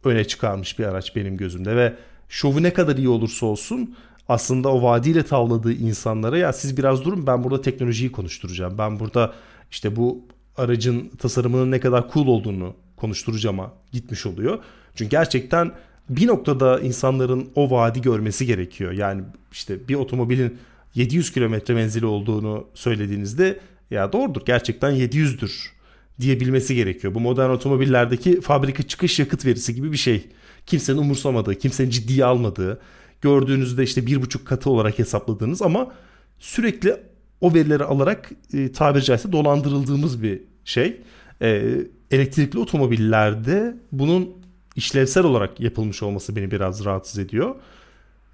öne 0.04 0.24
çıkarmış 0.24 0.80
bir 0.80 0.84
araç 0.84 1.16
benim 1.16 1.38
gözümde 1.38 1.76
ve 1.76 1.94
şovu 2.30 2.64
ne 2.64 2.74
kadar 2.74 2.98
iyi 2.98 3.10
olursa 3.10 3.46
olsun 3.46 3.96
aslında 4.28 4.70
o 4.70 4.84
vadiyle 4.84 5.24
tavladığı 5.24 5.74
insanlara 5.74 6.38
ya 6.38 6.54
siz 6.54 6.78
biraz 6.78 7.06
durun 7.06 7.28
ben 7.28 7.44
burada 7.44 7.62
teknolojiyi 7.62 8.12
konuşturacağım. 8.12 8.78
Ben 8.78 9.00
burada 9.00 9.34
işte 9.72 9.96
bu 9.96 10.28
aracın 10.58 11.10
tasarımının 11.10 11.72
ne 11.72 11.80
kadar 11.80 12.10
cool 12.14 12.28
olduğunu 12.28 12.76
konuşturacağıma 12.98 13.74
gitmiş 13.92 14.26
oluyor. 14.26 14.60
Çünkü 14.96 15.10
gerçekten 15.12 15.72
bir 16.10 16.28
noktada 16.28 16.80
insanların 16.80 17.50
o 17.56 17.72
vadi 17.72 18.02
görmesi 18.02 18.46
gerekiyor. 18.46 18.92
Yani 18.92 19.24
işte 19.52 19.88
bir 19.88 19.96
otomobilin 19.96 20.58
700 20.96 21.32
kilometre 21.32 21.74
menzili 21.74 22.06
olduğunu 22.06 22.68
söylediğinizde 22.74 23.60
ya 23.92 24.14
doğrudur 24.14 24.42
gerçekten 24.46 24.94
700'dür 24.94 25.72
diyebilmesi 26.20 26.76
gerekiyor. 26.76 27.16
Bu 27.16 27.20
modern 27.20 27.50
otomobillerdeki 27.50 28.42
fabrika 28.42 28.84
çıkış 28.84 29.20
yakıt 29.20 29.46
verisi 29.46 29.76
gibi 29.76 29.92
bir 29.92 29.98
şey. 29.98 30.26
Kimsenin 30.66 30.98
umursamadığı, 30.98 31.56
kimsenin 31.56 31.90
ciddiye 31.90 32.26
almadığı, 32.26 32.82
gördüğünüzde 33.22 33.84
işte 33.84 34.06
bir 34.06 34.22
buçuk 34.22 34.48
katı 34.48 34.70
olarak 34.70 35.00
hesapladığınız 35.00 35.62
ama 35.62 35.92
sürekli 36.40 36.96
o 37.42 37.54
verileri 37.54 37.84
alarak 37.84 38.32
e, 38.54 38.72
tabiri 38.72 39.04
caizse 39.04 39.32
dolandırıldığımız 39.32 40.24
bir 40.24 40.42
şey. 40.66 41.02
E, 41.42 41.78
elektrikli 42.12 42.60
otomobillerde 42.60 43.76
bunun 43.92 44.45
işlevsel 44.76 45.24
olarak 45.24 45.60
yapılmış 45.60 46.04
olması 46.04 46.36
beni 46.36 46.52
biraz 46.52 46.86
rahatsız 46.86 47.20
ediyor. 47.20 47.56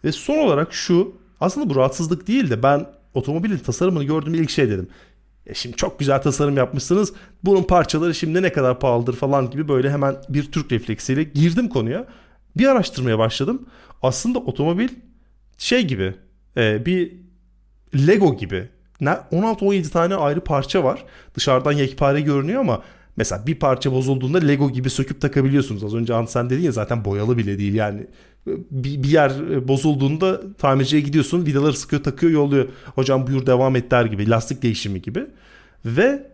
Ve 0.04 0.12
son 0.12 0.38
olarak 0.38 0.73
şu 0.73 1.15
aslında 1.39 1.69
bu 1.69 1.75
rahatsızlık 1.75 2.27
değil 2.27 2.49
de 2.49 2.63
ben 2.63 2.86
otomobilin 3.13 3.58
tasarımını 3.58 4.04
gördüğüm 4.04 4.34
ilk 4.34 4.49
şey 4.49 4.69
dedim. 4.69 4.88
Ya 5.45 5.54
şimdi 5.54 5.75
çok 5.75 5.99
güzel 5.99 6.21
tasarım 6.21 6.58
yapmışsınız. 6.58 7.13
Bunun 7.43 7.63
parçaları 7.63 8.15
şimdi 8.15 8.41
ne 8.41 8.51
kadar 8.51 8.80
pahalıdır 8.80 9.15
falan 9.15 9.49
gibi 9.49 9.67
böyle 9.67 9.91
hemen 9.91 10.15
bir 10.30 10.51
Türk 10.51 10.71
refleksiyle 10.71 11.23
girdim 11.23 11.69
konuya. 11.69 12.08
Bir 12.58 12.67
araştırmaya 12.67 13.19
başladım. 13.19 13.65
Aslında 14.01 14.39
otomobil 14.39 14.89
şey 15.58 15.88
gibi 15.88 16.15
e, 16.58 16.86
bir 16.86 17.12
Lego 18.08 18.38
gibi 18.38 18.69
16-17 19.01 19.89
tane 19.89 20.15
ayrı 20.15 20.41
parça 20.41 20.84
var. 20.84 21.06
Dışarıdan 21.36 21.71
yekpare 21.71 22.21
görünüyor 22.21 22.62
ama 22.62 22.82
mesela 23.21 23.47
bir 23.47 23.55
parça 23.55 23.91
bozulduğunda 23.91 24.38
Lego 24.38 24.71
gibi 24.71 24.89
söküp 24.89 25.21
takabiliyorsunuz. 25.21 25.84
Az 25.84 25.95
önce 25.95 26.13
sen 26.27 26.49
dedin 26.49 26.63
ya 26.63 26.71
zaten 26.71 27.05
boyalı 27.05 27.38
bile 27.38 27.60
değil 27.60 27.73
yani. 27.73 28.07
Bir, 28.71 29.03
bir 29.03 29.10
yer 29.10 29.31
bozulduğunda 29.67 30.55
tamirciye 30.57 31.01
gidiyorsun 31.01 31.45
vidaları 31.45 31.73
sıkıyor 31.73 32.03
takıyor 32.03 32.31
yolluyor. 32.31 32.69
Hocam 32.95 33.27
buyur 33.27 33.45
devam 33.45 33.75
et 33.75 33.91
der 33.91 34.05
gibi 34.05 34.29
lastik 34.29 34.62
değişimi 34.62 35.01
gibi. 35.01 35.25
Ve 35.86 36.27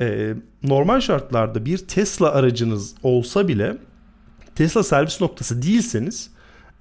e, 0.00 0.34
normal 0.62 1.00
şartlarda 1.00 1.64
bir 1.64 1.78
Tesla 1.78 2.32
aracınız 2.32 2.94
olsa 3.02 3.48
bile 3.48 3.76
Tesla 4.54 4.82
servis 4.82 5.20
noktası 5.20 5.62
değilseniz 5.62 6.30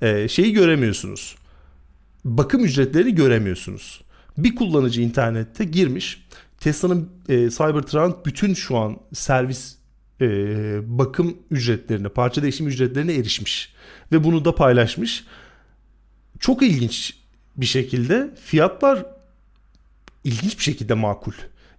e, 0.01 0.27
şeyi 0.27 0.53
göremiyorsunuz. 0.53 1.35
Bakım 2.25 2.65
ücretlerini 2.65 3.15
göremiyorsunuz. 3.15 4.01
Bir 4.37 4.55
kullanıcı 4.55 5.01
internette 5.01 5.63
girmiş. 5.63 6.26
Tesla'nın 6.67 7.09
e, 7.29 7.49
Cybertruck 7.49 8.25
bütün 8.25 8.53
şu 8.53 8.77
an 8.77 8.97
servis 9.13 9.75
e, 10.21 10.27
bakım 10.99 11.37
ücretlerine, 11.51 12.09
parça 12.09 12.41
değişim 12.41 12.67
ücretlerine 12.67 13.13
erişmiş. 13.13 13.73
Ve 14.11 14.23
bunu 14.23 14.45
da 14.45 14.55
paylaşmış. 14.55 15.25
Çok 16.39 16.63
ilginç 16.63 17.13
bir 17.57 17.65
şekilde 17.65 18.35
fiyatlar 18.43 19.05
ilginç 20.23 20.57
bir 20.57 20.63
şekilde 20.63 20.93
makul. 20.93 21.31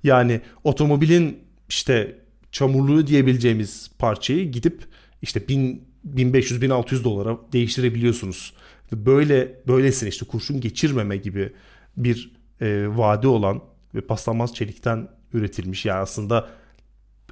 Yani 0.05 0.41
otomobilin 0.65 1.39
işte 1.69 2.19
çamurluğu 2.53 3.07
diyebileceğimiz 3.07 3.91
parçayı 3.99 4.53
gidip 4.53 4.85
işte 5.23 5.41
1500-1600 5.41 7.05
dolara 7.05 7.39
değiştirebiliyorsunuz. 7.53 8.53
Böyle 8.93 9.61
böylesine 9.67 10.09
işte 10.09 10.27
kurşun 10.27 10.61
geçirmeme 10.61 11.17
gibi 11.17 11.53
bir 11.97 12.33
e, 12.61 12.87
vade 12.89 13.29
olan 13.29 13.63
ve 13.95 14.01
paslanmaz 14.01 14.55
çelikten 14.55 15.09
üretilmiş 15.33 15.85
yani 15.85 15.99
aslında 15.99 16.49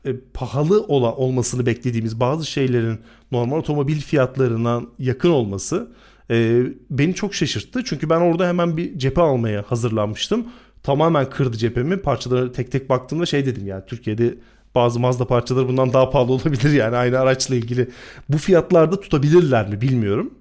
e, 0.05 0.17
pahalı 0.35 0.83
ola, 0.83 1.15
olmasını 1.15 1.67
beklediğimiz 1.67 2.21
bazı 2.21 2.47
şeylerin 2.47 3.01
normal 3.33 3.59
otomobil 3.59 4.01
fiyatlarına 4.01 4.83
yakın 4.99 5.31
olması 5.31 5.89
e, 6.31 6.63
beni 6.91 7.15
çok 7.15 7.35
şaşırttı. 7.35 7.85
Çünkü 7.85 8.11
ben 8.11 8.21
orada 8.21 8.49
hemen 8.49 8.77
bir 8.77 8.99
cephe 8.99 9.21
almaya 9.21 9.63
hazırlanmıştım. 9.63 10.47
Tamamen 10.83 11.31
kırdı 11.31 11.57
cephemi. 11.57 11.97
Parçalara 11.97 12.53
tek 12.53 12.73
tek 12.73 12.91
baktığımda 12.91 13.27
şey 13.27 13.47
dedim 13.47 13.67
yani 13.67 13.83
Türkiye'de 13.87 14.35
bazı 14.75 15.01
Mazda 15.01 15.27
parçaları 15.27 15.69
bundan 15.69 15.93
daha 15.93 16.11
pahalı 16.11 16.33
olabilir 16.33 16.73
yani 16.75 16.97
aynı 16.97 17.19
araçla 17.19 17.55
ilgili. 17.55 17.91
Bu 18.29 18.39
fiyatlarda 18.39 19.01
tutabilirler 19.01 19.69
mi 19.69 19.81
bilmiyorum. 19.81 20.35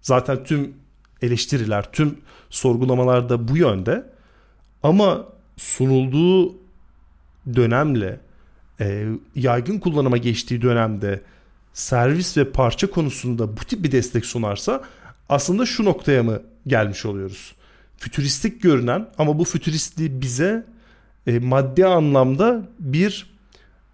Zaten 0.00 0.44
tüm 0.44 0.74
eleştiriler, 1.22 1.92
tüm 1.92 2.18
sorgulamalar 2.50 3.28
da 3.28 3.48
bu 3.48 3.56
yönde. 3.56 4.10
Ama 4.82 5.26
sunulduğu 5.56 6.54
dönemle 7.54 8.20
e, 8.80 9.06
yaygın 9.34 9.78
kullanıma 9.78 10.16
geçtiği 10.16 10.62
dönemde 10.62 11.20
servis 11.72 12.36
ve 12.36 12.50
parça 12.50 12.90
konusunda 12.90 13.56
bu 13.56 13.60
tip 13.60 13.84
bir 13.84 13.92
destek 13.92 14.26
sunarsa 14.26 14.82
aslında 15.28 15.66
şu 15.66 15.84
noktaya 15.84 16.22
mı 16.22 16.42
gelmiş 16.66 17.06
oluyoruz? 17.06 17.54
Fütüristik 17.96 18.62
görünen 18.62 19.08
ama 19.18 19.38
bu 19.38 19.44
fütüristliği 19.44 20.20
bize 20.20 20.66
e, 21.26 21.38
maddi 21.38 21.86
anlamda 21.86 22.68
bir 22.78 23.34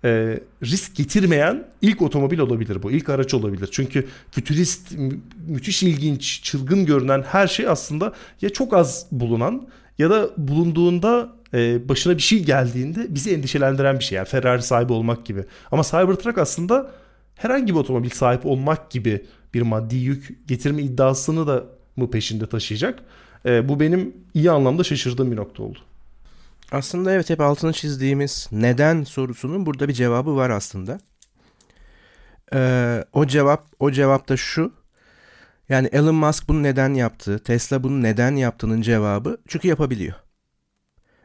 e, 0.05 0.41
risk 0.63 0.97
getirmeyen 0.97 1.65
ilk 1.83 2.03
otomobil 2.03 2.39
olabilir 2.39 2.83
bu. 2.83 2.91
ilk 2.91 3.09
araç 3.09 3.35
olabilir. 3.35 3.69
Çünkü 3.73 4.07
fütürist, 4.31 4.93
mü- 4.93 5.21
müthiş 5.47 5.83
ilginç, 5.83 6.43
çılgın 6.43 6.87
görünen 6.87 7.23
her 7.23 7.49
şey 7.49 7.69
aslında 7.69 8.13
ya 8.43 8.51
çok 8.51 8.75
az 8.75 9.07
bulunan 9.13 9.69
ya 9.99 10.11
da 10.11 10.31
bulunduğunda 10.37 11.33
e, 11.55 11.89
başına 11.89 12.17
bir 12.17 12.23
şey 12.23 12.45
geldiğinde 12.45 13.07
bizi 13.09 13.35
endişelendiren 13.35 13.99
bir 13.99 14.05
şey. 14.05 14.17
Yani 14.17 14.29
Ferrari 14.29 14.63
sahibi 14.63 14.93
olmak 14.93 15.27
gibi. 15.27 15.45
Ama 15.73 15.83
Cybertruck 15.83 16.39
aslında 16.39 16.91
herhangi 17.35 17.75
bir 17.75 17.79
otomobil 17.79 18.11
sahip 18.11 18.47
olmak 18.47 18.91
gibi 18.91 19.27
bir 19.55 19.63
maddi 19.63 19.97
yük 19.97 20.49
getirme 20.49 20.83
iddiasını 20.83 21.47
da 21.47 21.65
mı 21.97 22.11
peşinde 22.11 22.47
taşıyacak? 22.47 22.99
E, 23.47 23.69
bu 23.69 23.81
benim 23.81 24.15
iyi 24.35 24.51
anlamda 24.51 24.85
şaşırdığım 24.85 25.33
bir 25.33 25.37
nokta 25.37 25.63
oldu. 25.63 25.79
Aslında 26.73 27.13
evet 27.13 27.31
hep 27.31 27.41
altını 27.41 27.73
çizdiğimiz 27.73 28.49
neden 28.53 29.05
sorusunun 29.05 29.67
burada 29.67 29.89
bir 29.89 29.93
cevabı 29.93 30.37
var 30.37 30.51
aslında. 30.51 31.01
Ee, 32.55 33.05
o 33.13 33.27
cevap 33.27 33.67
o 33.79 33.91
cevap 33.91 34.29
da 34.29 34.37
şu. 34.37 34.73
Yani 35.69 35.89
Elon 35.93 36.15
Musk 36.15 36.49
bunu 36.49 36.63
neden 36.63 36.95
yaptı? 36.95 37.39
Tesla 37.39 37.83
bunu 37.83 38.03
neden 38.03 38.37
yaptığının 38.37 38.83
cevabı 38.83 39.39
çünkü 39.49 39.69
yapabiliyor. 39.69 40.15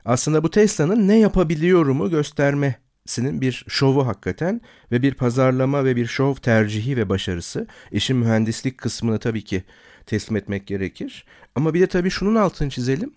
Aslında 0.06 0.44
bu 0.44 0.52
Tesla'nın 0.52 1.08
ne 1.08 1.18
yapabiliyorumu 1.18 2.10
göstermesinin 2.10 3.42
bir 3.42 3.66
şovu 3.68 4.08
hakikaten 4.08 4.62
ve 4.92 5.02
bir 5.02 5.14
pazarlama 5.14 5.86
ve 5.86 5.96
bir 5.96 6.06
şov 6.06 6.36
tercihi 6.36 6.98
ve 6.98 7.10
başarısı. 7.10 7.68
İşin 7.92 8.18
mühendislik 8.18 8.78
kısmını 8.78 9.20
tabii 9.20 9.44
ki 9.44 9.64
teslim 10.06 10.38
etmek 10.38 10.68
gerekir. 10.68 11.26
Ama 11.56 11.74
bir 11.74 11.82
de 11.82 11.88
tabii 11.88 12.10
şunun 12.10 12.36
altını 12.36 12.70
çizelim. 12.70 13.14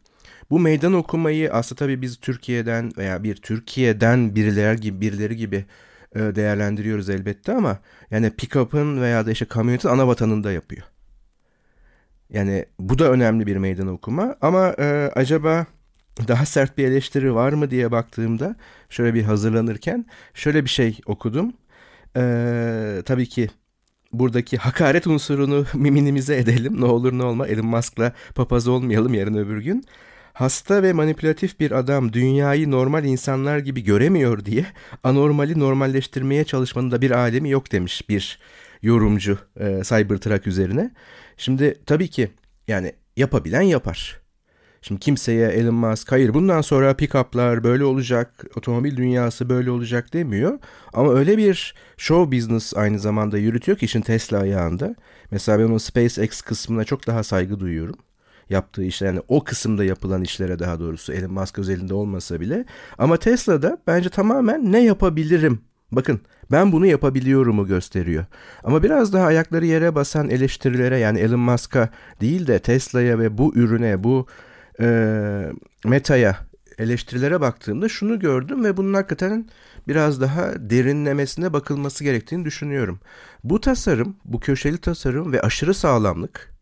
Bu 0.51 0.59
meydan 0.59 0.93
okumayı 0.93 1.53
aslında 1.53 1.79
tabii 1.79 2.03
biz 2.03 2.17
Türkiye'den 2.17 2.93
veya 2.97 3.23
bir 3.23 3.37
Türkiye'den 3.37 4.35
birileri 4.35 4.81
gibi 4.81 5.01
birileri 5.01 5.37
gibi 5.37 5.65
e, 6.15 6.19
değerlendiriyoruz 6.19 7.11
elbette 7.11 7.53
ama 7.53 7.79
yani 8.11 8.31
pick-up'ın 8.31 9.01
veya 9.01 9.27
da 9.27 9.31
işte 9.31 9.45
kamyonetin 9.45 9.89
ana 9.89 10.09
vatanında 10.09 10.53
yapıyor. 10.53 10.87
Yani 12.31 12.67
bu 12.79 12.99
da 12.99 13.11
önemli 13.11 13.47
bir 13.47 13.57
meydan 13.57 13.87
okuma 13.89 14.37
ama 14.41 14.75
e, 14.79 15.11
acaba 15.15 15.67
daha 16.29 16.47
sert 16.47 16.79
bir 16.79 16.85
eleştiri 16.85 17.35
var 17.35 17.53
mı 17.53 17.71
diye 17.71 17.91
baktığımda 17.91 18.57
şöyle 18.89 19.15
bir 19.15 19.23
hazırlanırken 19.23 20.07
şöyle 20.35 20.65
bir 20.65 20.71
şey 20.71 21.01
okudum. 21.07 21.53
E, 22.17 23.03
tabii 23.05 23.27
ki 23.29 23.49
buradaki 24.13 24.57
hakaret 24.57 25.07
unsurunu 25.07 25.67
minimize 25.75 26.37
edelim. 26.37 26.81
Ne 26.81 26.85
olur 26.85 27.13
ne 27.19 27.23
olma 27.23 27.47
Elon 27.47 27.67
Musk'la 27.67 28.13
papaz 28.35 28.69
olmayalım 28.69 29.15
yarın 29.15 29.35
öbür 29.35 29.63
gün. 29.63 29.85
Hasta 30.33 30.83
ve 30.83 30.93
manipülatif 30.93 31.61
bir 31.61 31.71
adam 31.71 32.13
dünyayı 32.13 32.71
normal 32.71 33.05
insanlar 33.05 33.59
gibi 33.59 33.85
göremiyor 33.85 34.45
diye 34.45 34.67
anormali 35.05 35.59
normalleştirmeye 35.59 36.45
çalışmanın 36.45 36.91
da 36.91 37.01
bir 37.01 37.11
alemi 37.11 37.51
yok 37.51 37.73
demiş 37.73 38.09
bir 38.09 38.39
yorumcu 38.83 39.39
e, 39.61 39.81
Cybertruck 39.85 40.47
üzerine. 40.47 40.91
Şimdi 41.37 41.75
tabii 41.87 42.09
ki 42.09 42.31
yani 42.69 42.93
yapabilen 43.17 43.63
yapar. 43.63 44.21
Şimdi 44.83 45.01
kimseye 45.01 45.49
Elon 45.49 45.75
Musk 45.75 46.13
hayır 46.13 46.35
bundan 46.35 46.61
sonra 46.61 46.91
pick-up'lar 46.91 47.65
böyle 47.65 47.85
olacak, 47.85 48.45
otomobil 48.57 48.97
dünyası 48.97 49.49
böyle 49.49 49.71
olacak 49.71 50.13
demiyor. 50.13 50.59
Ama 50.93 51.15
öyle 51.15 51.39
bir 51.39 51.75
show 51.97 52.37
business 52.37 52.77
aynı 52.77 52.99
zamanda 52.99 53.39
yürütüyor 53.39 53.79
ki 53.79 53.85
işin 53.85 54.01
Tesla 54.01 54.39
ayağında. 54.39 54.95
Mesela 55.31 55.59
ben 55.59 55.65
onun 55.65 55.79
SpaceX 55.79 56.41
kısmına 56.41 56.85
çok 56.85 57.07
daha 57.07 57.23
saygı 57.23 57.61
duyuyorum. 57.61 57.97
Yaptığı 58.51 58.85
işler 58.85 59.07
yani 59.07 59.21
o 59.29 59.45
kısımda 59.45 59.85
yapılan 59.85 60.23
işlere 60.23 60.59
daha 60.59 60.81
doğrusu 60.81 61.13
Elon 61.13 61.33
Musk 61.33 61.59
özelinde 61.59 61.95
olmasa 61.95 62.41
bile. 62.41 62.65
Ama 62.99 63.17
Tesla'da 63.17 63.79
bence 63.87 64.09
tamamen 64.09 64.73
ne 64.73 64.85
yapabilirim 64.85 65.61
Bakın 65.93 66.21
ben 66.51 66.73
bunu 66.73 66.87
yapabiliyorumu 66.87 67.67
gösteriyor. 67.67 68.25
Ama 68.65 68.83
biraz 68.83 69.13
daha 69.13 69.27
ayakları 69.27 69.67
yere 69.67 69.95
basan 69.95 70.31
eleştirilere 70.31 70.99
yani 70.99 71.19
Elon 71.19 71.41
Musk'a 71.41 71.89
değil 72.21 72.47
de 72.47 72.59
Tesla'ya 72.59 73.19
ve 73.19 73.39
bu 73.39 73.55
ürüne, 73.55 74.05
bu 74.05 74.27
e, 74.81 75.53
Meta'ya 75.85 76.37
eleştirilere 76.79 77.41
baktığımda 77.41 77.89
şunu 77.89 78.19
gördüm 78.19 78.65
ve 78.65 78.77
bunun 78.77 78.95
hakikaten 78.95 79.49
biraz 79.89 80.21
daha 80.21 80.71
derinlemesine 80.71 81.53
bakılması 81.53 82.05
gerektiğini 82.05 82.45
düşünüyorum. 82.45 83.01
Bu 83.45 83.61
tasarım, 83.61 84.17
bu 84.25 84.41
köşeli 84.41 84.79
tasarım 84.79 85.33
ve 85.33 85.41
aşırı 85.41 85.75
sağlamlık 85.75 86.59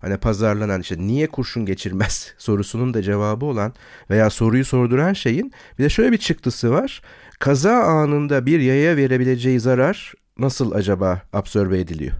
hani 0.00 0.16
pazarlanan 0.16 0.80
işte 0.80 0.98
niye 0.98 1.26
kurşun 1.26 1.66
geçirmez 1.66 2.34
sorusunun 2.38 2.94
da 2.94 3.02
cevabı 3.02 3.44
olan 3.44 3.72
veya 4.10 4.30
soruyu 4.30 4.64
sorduran 4.64 5.12
şeyin 5.12 5.52
bir 5.78 5.84
de 5.84 5.88
şöyle 5.88 6.12
bir 6.12 6.18
çıktısı 6.18 6.70
var. 6.70 7.02
Kaza 7.38 7.72
anında 7.72 8.46
bir 8.46 8.60
yaya 8.60 8.96
verebileceği 8.96 9.60
zarar 9.60 10.14
nasıl 10.38 10.72
acaba 10.72 11.22
absorbe 11.32 11.80
ediliyor? 11.80 12.14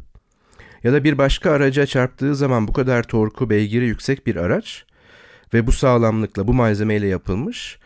Ya 0.85 0.93
da 0.93 1.05
bir 1.05 1.19
başka 1.19 1.51
araca 1.51 1.87
çarptığı 1.87 2.37
zaman 2.37 2.69
bu 2.69 2.73
kadar 2.73 3.03
torku 3.03 3.51
beygiri 3.51 3.87
yüksek 3.87 4.27
bir 4.27 4.37
araç 4.37 4.85
ve 5.55 5.67
bu 5.67 5.73
sağlamlıkla 5.73 6.49
bu 6.49 6.55
malzemeyle 6.55 7.07
yapılmış 7.07 7.79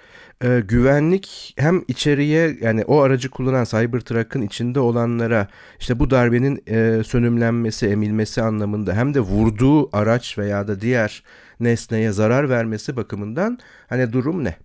e, 0.42 0.60
güvenlik 0.60 1.54
hem 1.58 1.84
içeriye 1.88 2.56
yani 2.60 2.84
o 2.84 3.00
aracı 3.00 3.30
kullanan 3.30 3.64
Cybertruck'ın 3.64 4.42
içinde 4.42 4.80
olanlara 4.80 5.48
işte 5.80 5.98
bu 5.98 6.10
darbenin 6.10 6.62
e, 6.66 7.04
sönümlenmesi, 7.04 7.86
emilmesi 7.86 8.42
anlamında 8.42 8.94
hem 8.94 9.14
de 9.14 9.20
vurduğu 9.20 9.96
araç 9.96 10.38
veya 10.38 10.68
da 10.68 10.80
diğer 10.80 11.22
nesneye 11.60 12.12
zarar 12.12 12.50
vermesi 12.50 12.96
bakımından 12.96 13.58
hani 13.88 14.12
durum 14.12 14.44
ne? 14.44 14.56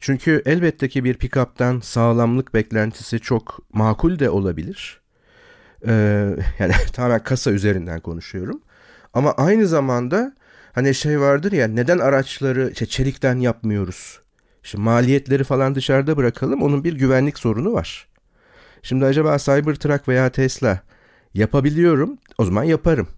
Çünkü 0.00 0.42
elbette 0.46 0.88
ki 0.88 1.04
bir 1.04 1.14
pick-up'tan 1.14 1.80
sağlamlık 1.80 2.54
beklentisi 2.54 3.20
çok 3.20 3.58
makul 3.72 4.18
de 4.18 4.30
olabilir. 4.30 5.00
Ee, 5.86 6.36
yani 6.58 6.72
tamamen 6.92 7.22
kasa 7.22 7.50
üzerinden 7.50 8.00
konuşuyorum. 8.00 8.60
Ama 9.14 9.32
aynı 9.32 9.66
zamanda 9.66 10.32
hani 10.78 10.94
şey 10.94 11.20
vardır 11.20 11.52
ya 11.52 11.68
neden 11.68 11.98
araçları 11.98 12.70
işte 12.72 12.86
çelikten 12.86 13.38
yapmıyoruz? 13.38 14.20
Şimdi 14.62 14.84
maliyetleri 14.84 15.44
falan 15.44 15.74
dışarıda 15.74 16.16
bırakalım. 16.16 16.62
Onun 16.62 16.84
bir 16.84 16.92
güvenlik 16.92 17.38
sorunu 17.38 17.72
var. 17.72 18.08
Şimdi 18.82 19.04
acaba 19.04 19.38
Cybertruck 19.38 20.08
veya 20.08 20.30
Tesla 20.30 20.80
yapabiliyorum. 21.34 22.18
O 22.38 22.44
zaman 22.44 22.64
yaparım. 22.64 23.08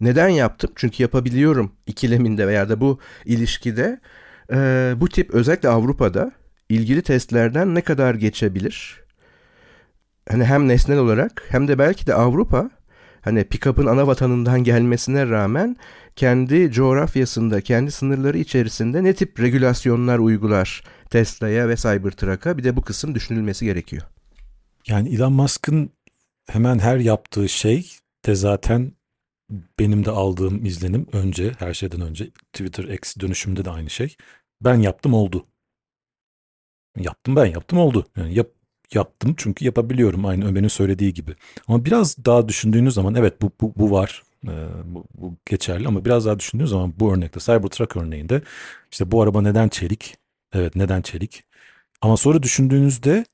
Neden 0.00 0.28
yaptım? 0.28 0.70
Çünkü 0.76 1.02
yapabiliyorum 1.02 1.72
ikileminde 1.86 2.48
veya 2.48 2.68
da 2.68 2.80
bu 2.80 2.98
ilişkide 3.24 4.00
e, 4.52 4.94
bu 4.96 5.08
tip 5.08 5.30
özellikle 5.30 5.68
Avrupa'da 5.68 6.32
ilgili 6.68 7.02
testlerden 7.02 7.74
ne 7.74 7.80
kadar 7.80 8.14
geçebilir? 8.14 9.04
Hani 10.28 10.44
hem 10.44 10.68
nesnel 10.68 10.98
olarak 10.98 11.42
hem 11.48 11.68
de 11.68 11.78
belki 11.78 12.06
de 12.06 12.14
Avrupa 12.14 12.70
hani 13.26 13.44
pick-up'ın 13.44 13.86
ana 13.86 14.06
vatanından 14.06 14.64
gelmesine 14.64 15.28
rağmen 15.28 15.76
kendi 16.16 16.72
coğrafyasında, 16.72 17.60
kendi 17.60 17.90
sınırları 17.90 18.38
içerisinde 18.38 19.04
ne 19.04 19.14
tip 19.14 19.40
regülasyonlar 19.40 20.18
uygular 20.18 20.82
Tesla'ya 21.10 21.68
ve 21.68 21.76
Cybertruck'a 21.76 22.58
bir 22.58 22.64
de 22.64 22.76
bu 22.76 22.82
kısım 22.82 23.14
düşünülmesi 23.14 23.64
gerekiyor. 23.64 24.02
Yani 24.86 25.14
Elon 25.14 25.32
Musk'ın 25.32 25.90
hemen 26.48 26.78
her 26.78 26.96
yaptığı 26.98 27.48
şey 27.48 27.90
de 28.26 28.34
zaten 28.34 28.92
benim 29.78 30.04
de 30.04 30.10
aldığım 30.10 30.64
izlenim 30.64 31.06
önce 31.12 31.52
her 31.58 31.74
şeyden 31.74 32.00
önce 32.00 32.30
Twitter 32.52 32.84
X 32.84 33.16
dönüşümde 33.20 33.64
de 33.64 33.70
aynı 33.70 33.90
şey. 33.90 34.16
Ben 34.60 34.74
yaptım 34.74 35.14
oldu. 35.14 35.46
Yaptım 36.98 37.36
ben 37.36 37.46
yaptım 37.46 37.78
oldu. 37.78 38.06
Yani 38.16 38.34
yap, 38.34 38.48
yaptım 38.94 39.34
çünkü 39.36 39.64
yapabiliyorum 39.64 40.26
aynı 40.26 40.48
Ömer'in 40.48 40.68
söylediği 40.68 41.14
gibi. 41.14 41.34
Ama 41.68 41.84
biraz 41.84 42.24
daha 42.24 42.48
düşündüğünüz 42.48 42.94
zaman 42.94 43.14
evet 43.14 43.42
bu, 43.42 43.50
bu, 43.60 43.72
bu 43.76 43.90
var. 43.90 44.22
Ee, 44.48 44.66
bu, 44.84 45.04
bu 45.14 45.34
geçerli 45.46 45.88
ama 45.88 46.04
biraz 46.04 46.26
daha 46.26 46.38
düşündüğünüz 46.38 46.70
zaman 46.70 46.94
bu 47.00 47.14
örnekte 47.14 47.40
Cybertruck 47.40 47.96
örneğinde 47.96 48.42
işte 48.92 49.10
bu 49.10 49.22
araba 49.22 49.42
neden 49.42 49.68
çelik? 49.68 50.16
Evet 50.52 50.76
neden 50.76 51.02
çelik? 51.02 51.44
Ama 52.00 52.16
sonra 52.16 52.42
düşündüğünüzde 52.42 53.24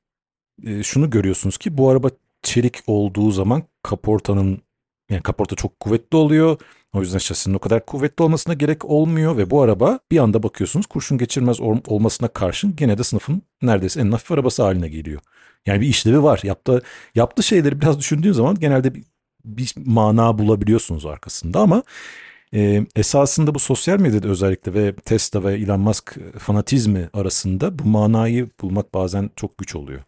e, 0.63 0.83
şunu 0.83 1.09
görüyorsunuz 1.09 1.57
ki 1.57 1.77
bu 1.77 1.89
araba 1.89 2.09
çelik 2.43 2.79
olduğu 2.87 3.31
zaman 3.31 3.63
kaportanın 3.83 4.61
yani 5.09 5.21
kaporta 5.23 5.55
çok 5.55 5.79
kuvvetli 5.79 6.17
oluyor. 6.17 6.57
O 6.93 7.01
yüzden 7.01 7.17
şasinin 7.17 7.55
o 7.55 7.59
kadar 7.59 7.85
kuvvetli 7.85 8.23
olmasına 8.23 8.53
gerek 8.53 8.85
olmuyor 8.85 9.37
ve 9.37 9.49
bu 9.49 9.61
araba 9.61 9.99
bir 10.11 10.17
anda 10.17 10.43
bakıyorsunuz 10.43 10.85
kurşun 10.85 11.17
geçirmez 11.17 11.59
olmasına 11.61 12.27
karşın 12.27 12.75
gene 12.75 12.97
de 12.97 13.03
sınıfın 13.03 13.41
neredeyse 13.61 14.01
en 14.01 14.11
hafif 14.11 14.31
arabası 14.31 14.63
haline 14.63 14.89
geliyor. 14.89 15.21
Yani 15.65 15.81
bir 15.81 15.87
işlevi 15.87 16.23
var. 16.23 16.39
Yaptığı, 16.43 16.81
yaptığı 17.15 17.43
şeyleri 17.43 17.81
biraz 17.81 17.99
düşündüğün 17.99 18.31
zaman 18.31 18.55
genelde 18.59 18.95
bir, 18.95 19.03
bir 19.45 19.73
mana 19.85 20.37
bulabiliyorsunuz 20.37 21.05
arkasında 21.05 21.59
ama 21.59 21.83
e, 22.53 22.85
esasında 22.95 23.55
bu 23.55 23.59
sosyal 23.59 23.99
medyada 23.99 24.27
özellikle 24.27 24.73
ve 24.73 24.95
Tesla 24.95 25.43
ve 25.43 25.53
Elon 25.53 25.79
Musk 25.79 26.17
fanatizmi 26.39 27.09
arasında 27.13 27.79
bu 27.79 27.83
manayı 27.83 28.49
bulmak 28.61 28.93
bazen 28.93 29.29
çok 29.35 29.57
güç 29.57 29.75
oluyor. 29.75 30.03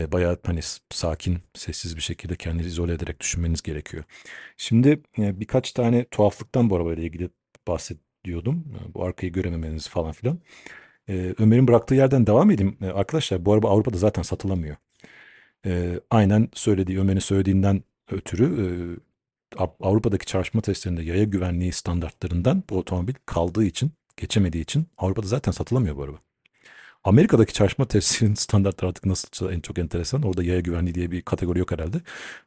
E, 0.00 0.12
bayağı 0.12 0.38
hani 0.46 0.60
sakin, 0.90 1.38
sessiz 1.54 1.96
bir 1.96 2.02
şekilde 2.02 2.36
kendinizi 2.36 2.68
izole 2.68 2.92
ederek 2.92 3.20
düşünmeniz 3.20 3.62
gerekiyor. 3.62 4.04
Şimdi 4.56 5.02
e, 5.18 5.40
birkaç 5.40 5.72
tane 5.72 6.04
tuhaflıktan 6.04 6.70
bu 6.70 6.76
arabayla 6.76 7.02
ilgili 7.02 7.30
bahsediyordum. 7.68 8.64
E, 8.74 8.94
bu 8.94 9.04
arkayı 9.04 9.32
görememeniz 9.32 9.88
falan 9.88 10.12
filan. 10.12 10.38
E, 11.08 11.34
Ömer'in 11.38 11.68
bıraktığı 11.68 11.94
yerden 11.94 12.26
devam 12.26 12.50
edeyim. 12.50 12.78
E, 12.82 12.86
arkadaşlar 12.86 13.44
bu 13.44 13.52
araba 13.52 13.70
Avrupa'da 13.70 13.98
zaten 13.98 14.22
satılamıyor. 14.22 14.76
E, 15.66 16.00
aynen 16.10 16.48
söylediği, 16.54 17.00
Ömer'in 17.00 17.18
söylediğinden 17.18 17.82
ötürü 18.10 18.44
e, 18.64 18.66
Avrupa'daki 19.80 20.26
çarpışma 20.26 20.60
testlerinde 20.60 21.02
yaya 21.02 21.24
güvenliği 21.24 21.72
standartlarından 21.72 22.64
bu 22.70 22.78
otomobil 22.78 23.14
kaldığı 23.26 23.64
için, 23.64 23.92
geçemediği 24.16 24.62
için 24.62 24.86
Avrupa'da 24.98 25.26
zaten 25.26 25.52
satılamıyor 25.52 25.96
bu 25.96 26.02
araba. 26.02 26.29
Amerika'daki 27.04 27.52
çarpışma 27.52 27.88
testinin 27.88 28.34
standartları 28.34 28.90
artık 28.90 29.06
nasıl 29.06 29.50
en 29.50 29.60
çok 29.60 29.78
enteresan. 29.78 30.22
Orada 30.22 30.42
yaya 30.42 30.60
güvenliği 30.60 30.94
diye 30.94 31.10
bir 31.10 31.22
kategori 31.22 31.58
yok 31.58 31.72
herhalde. 31.72 32.00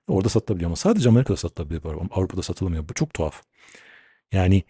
Orada 0.08 0.30
satılabiliyor 0.30 0.70
ama 0.70 0.76
sadece 0.76 1.10
Amerika'da 1.10 1.38
satılabiliyor. 1.38 1.96
Avrupa'da 2.12 2.42
satılamıyor. 2.42 2.90
Bu 2.90 2.94
çok 2.94 3.14
tuhaf. 3.14 3.44
Yani 4.32 4.64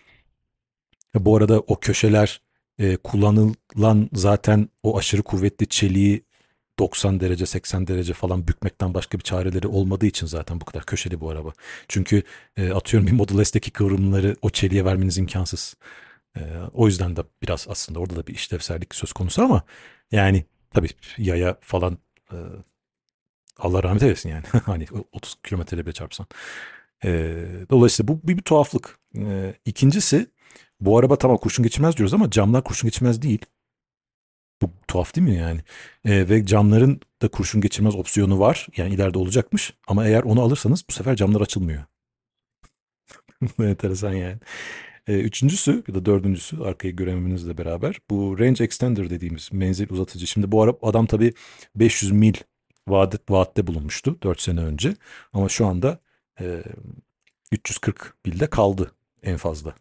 bu 1.15 1.37
arada 1.37 1.59
o 1.59 1.79
köşeler 1.79 2.41
e, 2.79 2.97
kullanılan 2.97 4.09
zaten 4.13 4.69
o 4.83 4.97
aşırı 4.97 5.23
kuvvetli 5.23 5.67
çeliği 5.67 6.23
90 6.79 7.19
derece 7.19 7.45
80 7.45 7.87
derece 7.87 8.13
falan 8.13 8.47
bükmekten 8.47 8.93
başka 8.93 9.17
bir 9.17 9.23
çareleri 9.23 9.67
olmadığı 9.67 10.05
için 10.05 10.27
zaten 10.27 10.61
bu 10.61 10.65
kadar 10.65 10.85
köşeli 10.85 11.19
bu 11.21 11.29
araba. 11.29 11.53
Çünkü 11.87 12.23
e, 12.57 12.71
atıyorum 12.71 13.07
bir 13.07 13.11
Model 13.11 13.43
S'teki 13.43 13.71
kıvrımları 13.71 14.35
o 14.41 14.49
çeliğe 14.49 14.85
vermeniz 14.85 15.17
imkansız. 15.17 15.75
E, 16.37 16.41
o 16.73 16.87
yüzden 16.87 17.15
de 17.15 17.23
biraz 17.41 17.65
aslında 17.69 17.99
orada 17.99 18.15
da 18.15 18.27
bir 18.27 18.33
işlevsellik 18.33 18.95
söz 18.95 19.13
konusu 19.13 19.43
ama 19.43 19.63
yani 20.11 20.45
tabii 20.71 20.89
yaya 21.17 21.57
falan 21.61 21.97
e, 22.31 22.37
Allah 23.57 23.83
rahmet 23.83 24.03
eylesin 24.03 24.29
yani. 24.29 24.43
hani 24.65 24.87
30 25.11 25.35
kilometreyle 25.43 25.85
bile 25.85 25.93
çarpsan. 25.93 26.27
E, 27.03 27.09
dolayısıyla 27.69 28.07
bu 28.07 28.27
bir, 28.27 28.37
bir 28.37 28.41
tuhaflık. 28.41 28.99
E, 29.17 29.53
ikincisi 29.65 30.27
bu 30.79 30.97
araba 30.97 31.15
tamam 31.17 31.37
kurşun 31.37 31.63
geçirmez 31.63 31.97
diyoruz 31.97 32.13
ama 32.13 32.29
camlar 32.29 32.63
kurşun 32.63 32.87
geçirmez 32.87 33.21
değil. 33.21 33.45
Bu 34.61 34.69
tuhaf 34.87 35.15
değil 35.15 35.27
mi 35.27 35.35
yani? 35.35 35.61
E, 36.05 36.29
ve 36.29 36.45
camların 36.45 37.01
da 37.21 37.27
kurşun 37.27 37.61
geçirmez 37.61 37.95
opsiyonu 37.95 38.39
var. 38.39 38.67
Yani 38.77 38.93
ileride 38.93 39.17
olacakmış. 39.17 39.73
Ama 39.87 40.05
eğer 40.07 40.23
onu 40.23 40.41
alırsanız 40.41 40.85
bu 40.89 40.93
sefer 40.93 41.15
camlar 41.15 41.41
açılmıyor. 41.41 41.83
Enteresan 43.59 44.13
yani. 44.13 44.37
E, 45.07 45.19
üçüncüsü 45.19 45.83
ya 45.87 45.95
da 45.95 46.05
dördüncüsü 46.05 46.61
arkayı 46.61 46.95
görememenizle 46.95 47.57
beraber 47.57 47.99
bu 48.09 48.39
range 48.39 48.63
extender 48.63 49.09
dediğimiz 49.09 49.49
menzil 49.53 49.89
uzatıcı. 49.89 50.27
Şimdi 50.27 50.51
bu 50.51 50.79
adam 50.81 51.05
tabii 51.05 51.33
500 51.75 52.11
mil 52.11 52.33
vaat, 52.87 53.31
vaatte 53.31 53.67
bulunmuştu 53.67 54.21
4 54.23 54.41
sene 54.41 54.59
önce. 54.59 54.95
Ama 55.33 55.49
şu 55.49 55.65
anda 55.65 55.99
e, 56.41 56.63
340 57.51 58.13
milde 58.25 58.47
kaldı 58.47 58.91
en 59.23 59.37
fazla. 59.37 59.75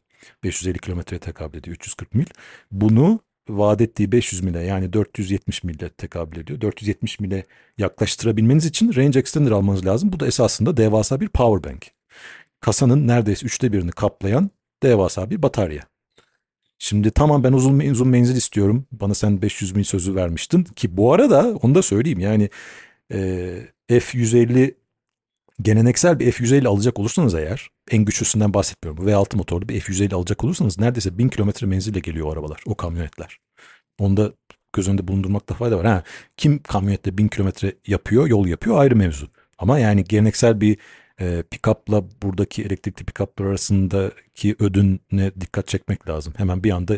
550 0.45 0.79
kilometreye 0.79 1.21
tekabül 1.21 1.59
ediyor 1.59 1.77
340 1.77 2.15
mil. 2.15 2.27
Bunu 2.71 3.21
vaat 3.49 3.81
ettiği 3.81 4.13
500 4.13 4.43
mile 4.43 4.61
yani 4.61 4.93
470 4.93 5.65
mille 5.65 5.89
tekabül 5.89 6.37
ediyor. 6.37 6.61
470 6.61 7.21
mile 7.21 7.47
yaklaştırabilmeniz 7.79 8.67
için 8.67 8.95
range 8.95 9.19
extender 9.19 9.51
almanız 9.51 9.87
lazım. 9.87 10.13
Bu 10.13 10.21
da 10.21 10.27
esasında 10.27 10.77
devasa 10.77 11.21
bir 11.21 11.29
power 11.29 11.73
bank. 11.73 11.87
Kasanın 12.61 13.09
neredeyse 13.09 13.47
üçte 13.47 13.73
birini 13.73 13.91
kaplayan 13.91 14.51
devasa 14.83 15.31
bir 15.31 15.42
batarya. 15.42 15.83
Şimdi 16.79 17.11
tamam 17.11 17.45
ben 17.45 17.53
uzun 17.53 17.79
uzun 17.79 18.09
menzil 18.09 18.37
istiyorum. 18.37 18.87
Bana 18.92 19.14
sen 19.14 19.42
500 19.42 19.77
mil 19.77 19.85
sözü 19.85 20.14
vermiştin 20.14 20.64
ki 20.64 20.97
bu 20.97 21.12
arada 21.12 21.59
onu 21.62 21.75
da 21.75 21.83
söyleyeyim 21.83 22.21
yani 22.21 22.51
e, 23.12 23.18
F150 23.90 24.75
geleneksel 25.62 26.18
bir 26.18 26.33
F150 26.33 26.68
alacak 26.68 26.99
olursanız 26.99 27.35
eğer 27.35 27.68
en 27.90 28.05
güçlüsünden 28.05 28.55
bahsetmiyorum. 28.55 29.09
V6 29.09 29.37
motorlu 29.37 29.68
bir 29.68 29.81
F150 29.81 30.14
alacak 30.14 30.45
olursanız 30.45 30.79
neredeyse 30.79 31.18
1000 31.18 31.29
kilometre 31.29 31.66
menzille 31.66 32.01
geliyor 32.01 32.27
o 32.27 32.33
arabalar, 32.33 32.62
o 32.66 32.75
kamyonetler. 32.75 33.38
Onda 33.99 34.33
göz 34.73 34.88
önünde 34.88 35.09
bulundurmakta 35.09 35.55
fayda 35.55 35.79
var. 35.79 35.87
Ha, 35.87 36.03
kim 36.37 36.62
kamyonette 36.62 37.18
1000 37.18 37.29
kilometre 37.29 37.75
yapıyor, 37.87 38.27
yol 38.27 38.47
yapıyor 38.47 38.79
ayrı 38.79 38.97
mevzu. 38.97 39.29
Ama 39.59 39.79
yani 39.79 40.05
geleneksel 40.05 40.61
bir 40.61 40.79
e, 41.23 41.43
pick-up'la 41.51 42.05
buradaki 42.23 42.63
elektrikli 42.63 43.05
pick-up'lar 43.05 43.47
arasındaki 43.49 44.57
ödüne 44.59 45.33
dikkat 45.41 45.69
çekmek 45.69 46.09
lazım. 46.09 46.35
Hemen 46.37 46.65
bir 46.65 46.71
anda 46.71 46.97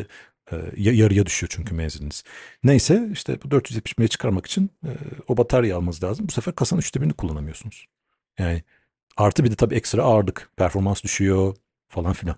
e, 0.51 0.55
yarıya 0.75 1.25
düşüyor 1.25 1.51
çünkü 1.55 1.75
menziliniz. 1.75 2.23
Neyse 2.63 3.09
işte 3.13 3.37
bu 3.43 3.51
470 3.51 3.97
mile 3.97 4.07
çıkarmak 4.07 4.45
için 4.45 4.71
e, 4.85 4.91
o 5.27 5.37
batarya 5.37 5.77
almanız 5.77 6.03
lazım. 6.03 6.27
Bu 6.27 6.31
sefer 6.31 6.55
kasanın 6.55 6.81
üçte 6.81 7.01
birini 7.01 7.13
kullanamıyorsunuz. 7.13 7.85
Yani 8.39 8.63
artı 9.17 9.43
bir 9.43 9.51
de 9.51 9.55
tabii 9.55 9.75
ekstra 9.75 10.03
ağırlık, 10.03 10.49
performans 10.57 11.03
düşüyor 11.03 11.55
falan 11.87 12.13
filan. 12.13 12.35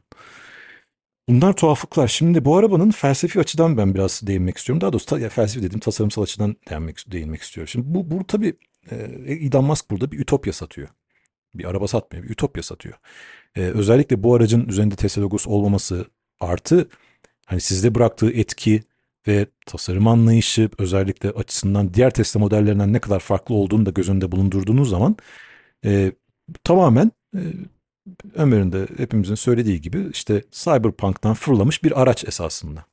Bunlar 1.29 1.53
tuhaflıklar. 1.53 2.07
Şimdi 2.07 2.45
bu 2.45 2.57
arabanın 2.57 2.91
felsefi 2.91 3.39
açıdan 3.39 3.77
ben 3.77 3.93
biraz 3.93 4.21
değinmek 4.27 4.57
istiyorum. 4.57 4.81
Daha 4.81 4.93
doğrusu 4.93 5.19
ya, 5.19 5.29
felsefi 5.29 5.65
dediğim 5.65 5.79
tasarımsal 5.79 6.23
açıdan 6.23 6.55
değinmek, 6.69 7.11
değinmek 7.11 7.41
istiyorum. 7.41 7.67
Şimdi 7.67 7.85
bu, 7.95 8.11
bu 8.11 8.27
tabii 8.27 8.53
e, 8.91 8.95
Elon 9.27 9.65
Musk 9.65 9.91
burada 9.91 10.11
bir 10.11 10.19
ütopya 10.19 10.53
satıyor. 10.53 10.87
Bir 11.57 11.65
araba 11.65 11.87
satmıyor, 11.87 12.25
bir 12.25 12.29
ütopya 12.29 12.63
satıyor. 12.63 12.95
E, 13.55 13.61
özellikle 13.61 14.23
bu 14.23 14.35
aracın 14.35 14.67
üzerinde 14.67 14.95
Tesla 14.95 15.21
logosu 15.21 15.49
olmaması 15.49 16.05
artı 16.39 16.87
hani 17.45 17.61
sizde 17.61 17.95
bıraktığı 17.95 18.31
etki 18.31 18.83
ve 19.27 19.47
tasarım 19.65 20.07
anlayışı 20.07 20.69
özellikle 20.77 21.29
açısından 21.29 21.93
diğer 21.93 22.11
Tesla 22.11 22.39
modellerinden 22.39 22.93
ne 22.93 22.99
kadar 22.99 23.19
farklı 23.19 23.55
olduğunu 23.55 23.85
da 23.85 23.89
göz 23.89 24.09
önünde 24.09 24.31
bulundurduğunuz 24.31 24.89
zaman 24.89 25.15
e, 25.85 26.11
tamamen 26.63 27.11
e, 27.35 27.41
Ömer'in 28.35 28.71
de 28.71 28.87
hepimizin 28.97 29.35
söylediği 29.35 29.81
gibi 29.81 30.07
işte 30.11 30.43
Cyberpunk'tan 30.51 31.33
fırlamış 31.33 31.83
bir 31.83 32.01
araç 32.01 32.25
esasında. 32.25 32.85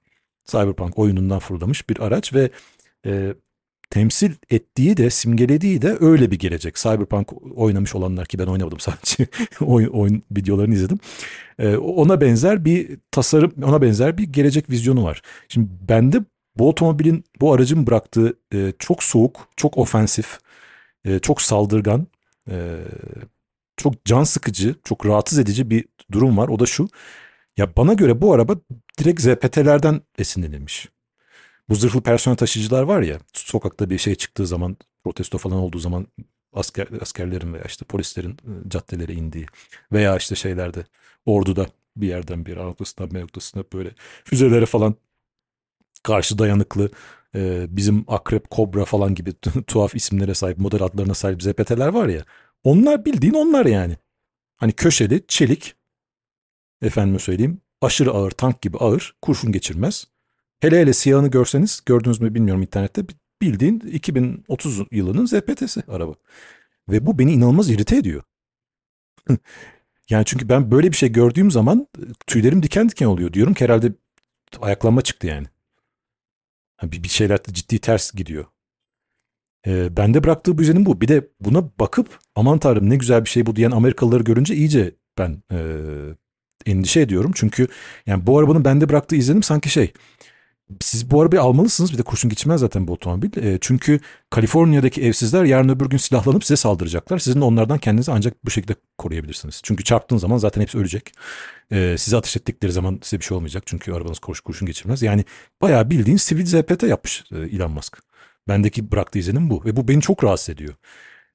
Cyberpunk 0.45 0.99
oyunundan 0.99 1.39
fırlamış 1.39 1.89
bir 1.89 2.07
araç 2.07 2.35
ve 2.35 2.51
e, 3.07 3.35
temsil 3.95 4.33
ettiği 4.51 4.97
de 4.97 5.11
simgelediği 5.11 5.83
de 5.83 5.97
öyle 6.01 6.31
bir 6.31 6.39
gelecek. 6.39 6.75
Cyberpunk 6.75 7.33
oynamış 7.57 7.95
olanlar 7.95 8.27
ki 8.27 8.39
ben 8.39 8.47
oynamadım 8.47 8.81
sadece 8.81 9.27
oyun, 9.61 9.89
oyun 9.89 10.23
videolarını 10.31 10.75
izledim. 10.75 10.99
E, 11.59 11.77
ona 11.77 12.21
benzer 12.21 12.65
bir 12.65 12.99
tasarım, 13.11 13.53
ona 13.65 13.83
benzer 13.83 14.19
bir 14.19 14.23
gelecek 14.25 14.71
vizyonu 14.71 15.05
var. 15.05 15.23
Şimdi 15.49 15.69
bende 15.89 16.21
bu 16.57 16.69
otomobilin, 16.69 17.25
bu 17.41 17.53
aracın 17.53 17.87
bıraktığı 17.87 18.39
e, 18.55 18.73
çok 18.79 19.03
soğuk, 19.03 19.49
çok 19.57 19.79
ofensif, 19.79 20.39
e, 21.05 21.19
çok 21.19 21.43
saldırgan 21.43 22.07
e, 22.51 22.79
çok 23.77 24.05
can 24.05 24.25
sıkıcı, 24.25 24.75
çok 24.85 25.07
rahatsız 25.07 25.39
edici 25.39 25.71
bir 25.71 25.85
durum 26.13 26.37
var. 26.37 26.49
O 26.49 26.59
da 26.59 26.67
şu. 26.67 26.89
Ya 27.57 27.77
bana 27.77 27.93
göre 27.93 28.21
bu 28.21 28.33
araba 28.33 28.57
direkt 28.99 29.21
ZPT'lerden 29.21 30.01
esinlenilmiş. 30.19 30.94
Bu 31.69 31.75
zırhlı 31.75 32.01
personel 32.03 32.37
taşıyıcılar 32.37 32.83
var 32.83 33.03
ya 33.03 33.19
sokakta 33.33 33.91
bir 33.91 33.99
şey 33.99 34.15
çıktığı 34.15 34.47
zaman 34.47 34.77
protesto 35.05 35.39
falan 35.39 35.59
olduğu 35.59 35.79
zaman 35.79 36.07
asker, 36.53 36.89
askerlerin 37.01 37.55
veya 37.55 37.65
işte 37.65 37.85
polislerin 37.85 38.37
caddelere 38.69 39.13
indiği 39.13 39.47
veya 39.93 40.17
işte 40.17 40.35
şeylerde 40.35 40.85
orduda 41.27 41.67
bir 41.97 42.09
yerden 42.09 42.47
bir 42.47 42.57
A 42.57 42.65
noktasından 42.65 43.15
B 43.15 43.21
noktasına 43.21 43.65
böyle 43.73 43.91
füzelere 44.25 44.67
falan 44.67 44.95
karşı 46.03 46.39
dayanıklı 46.39 46.91
e, 47.35 47.67
bizim 47.77 48.05
akrep, 48.09 48.51
kobra 48.51 48.85
falan 48.85 49.15
gibi 49.15 49.33
tuhaf 49.67 49.95
isimlere 49.95 50.35
sahip 50.35 50.59
model 50.59 50.83
adlarına 50.83 51.15
sahip 51.15 51.43
ZPT'ler 51.43 51.89
var 51.89 52.09
ya 52.09 52.25
onlar 52.65 53.05
bildiğin 53.05 53.35
onlar 53.35 53.67
yani. 53.67 53.97
Hani 54.57 54.73
köşeli, 54.73 55.25
çelik, 55.29 55.75
efendime 56.83 57.19
söyleyeyim, 57.19 57.61
aşırı 57.81 58.11
ağır, 58.11 58.31
tank 58.31 58.63
gibi 58.63 58.79
ağır, 58.79 59.17
kurşun 59.23 59.53
geçirmez. 59.53 60.07
Hele 60.61 60.81
hele 60.81 60.93
siyahını 60.93 61.29
görseniz, 61.29 61.81
gördünüz 61.87 62.21
mü 62.21 62.35
bilmiyorum 62.35 62.63
internette, 62.63 63.05
bildiğin 63.43 63.81
2030 63.81 64.83
yılının 64.91 65.27
ZPT'si 65.27 65.83
araba. 65.89 66.15
Ve 66.89 67.07
bu 67.07 67.19
beni 67.19 67.33
inanılmaz 67.33 67.71
irite 67.71 67.97
ediyor. 67.97 68.23
yani 70.11 70.25
çünkü 70.25 70.49
ben 70.49 70.71
böyle 70.71 70.91
bir 70.91 70.97
şey 70.97 71.13
gördüğüm 71.13 71.51
zaman 71.51 71.89
tüylerim 72.27 72.63
diken 72.63 72.89
diken 72.89 73.07
oluyor. 73.07 73.33
Diyorum 73.33 73.55
ki 73.55 73.65
herhalde 73.65 73.93
ayaklanma 74.61 75.03
çıktı 75.03 75.27
yani. 75.27 75.47
Bir, 76.83 77.03
bir 77.03 77.09
şeyler 77.09 77.43
ciddi 77.43 77.79
ters 77.79 78.13
gidiyor. 78.13 78.45
E, 79.67 79.97
bende 79.97 80.25
bıraktığı 80.25 80.59
bu 80.59 80.63
izlenim 80.63 80.87
bu. 80.87 81.01
Bir 81.01 81.09
de 81.09 81.29
buna 81.41 81.79
bakıp 81.81 82.19
aman 82.35 82.59
tanrım 82.59 82.91
ne 82.91 82.97
güzel 82.97 83.25
bir 83.25 83.31
şey 83.31 83.47
bu 83.47 83.57
diyen 83.57 83.71
Amerikalıları 83.71 84.23
görünce 84.23 84.55
iyice 84.55 84.95
ben 85.19 85.43
e, 85.53 85.59
endişe 86.67 87.01
ediyorum. 87.01 87.33
Çünkü 87.35 87.69
yani 88.07 88.27
bu 88.27 88.39
arabanın 88.39 88.65
bende 88.65 88.89
bıraktığı 88.89 89.17
izlenim 89.17 89.43
sanki 89.43 89.71
şey 89.71 89.93
siz 90.81 91.11
bu 91.11 91.23
arabayı 91.23 91.43
almalısınız. 91.43 91.93
Bir 91.93 91.99
de 91.99 92.03
kurşun 92.03 92.29
geçmez 92.29 92.61
zaten 92.61 92.89
bu 92.89 92.93
otomobil. 92.93 93.45
E, 93.45 93.59
çünkü 93.61 94.01
Kaliforniya'daki 94.31 95.03
evsizler 95.03 95.45
yarın 95.45 95.69
öbür 95.69 95.87
gün 95.87 95.99
silahlanıp 95.99 96.45
size 96.45 96.57
saldıracaklar. 96.57 97.19
Sizin 97.19 97.41
de 97.41 97.45
onlardan 97.45 97.79
kendinizi 97.79 98.13
ancak 98.13 98.45
bu 98.45 98.51
şekilde 98.51 98.75
koruyabilirsiniz. 98.99 99.61
Çünkü 99.65 99.85
çarptığın 99.85 100.17
zaman 100.17 100.37
zaten 100.37 100.63
hepsi 100.63 100.79
ölecek. 100.79 101.13
E, 101.73 101.97
size 101.99 102.17
ateş 102.17 102.37
ettikleri 102.37 102.73
zaman 102.73 102.99
size 103.03 103.21
bir 103.21 103.25
şey 103.25 103.37
olmayacak. 103.37 103.63
Çünkü 103.67 103.93
arabanız 103.93 104.19
kurş, 104.19 104.41
kurşun 104.41 104.67
geçirmez. 104.67 105.03
Yani 105.03 105.25
bayağı 105.63 105.91
bildiğin 105.91 106.17
sivil 106.17 106.47
ZPT 106.47 106.83
yapmış 106.83 107.25
e, 107.33 107.39
Elon 107.39 107.71
Musk. 107.71 107.99
Bendeki 108.49 108.93
bıraktığı 108.93 109.19
izlenim 109.19 109.51
bu. 109.51 109.65
Ve 109.65 109.77
bu 109.77 109.89
beni 109.89 110.01
çok 110.01 110.25
rahatsız 110.25 110.49
ediyor. 110.49 110.75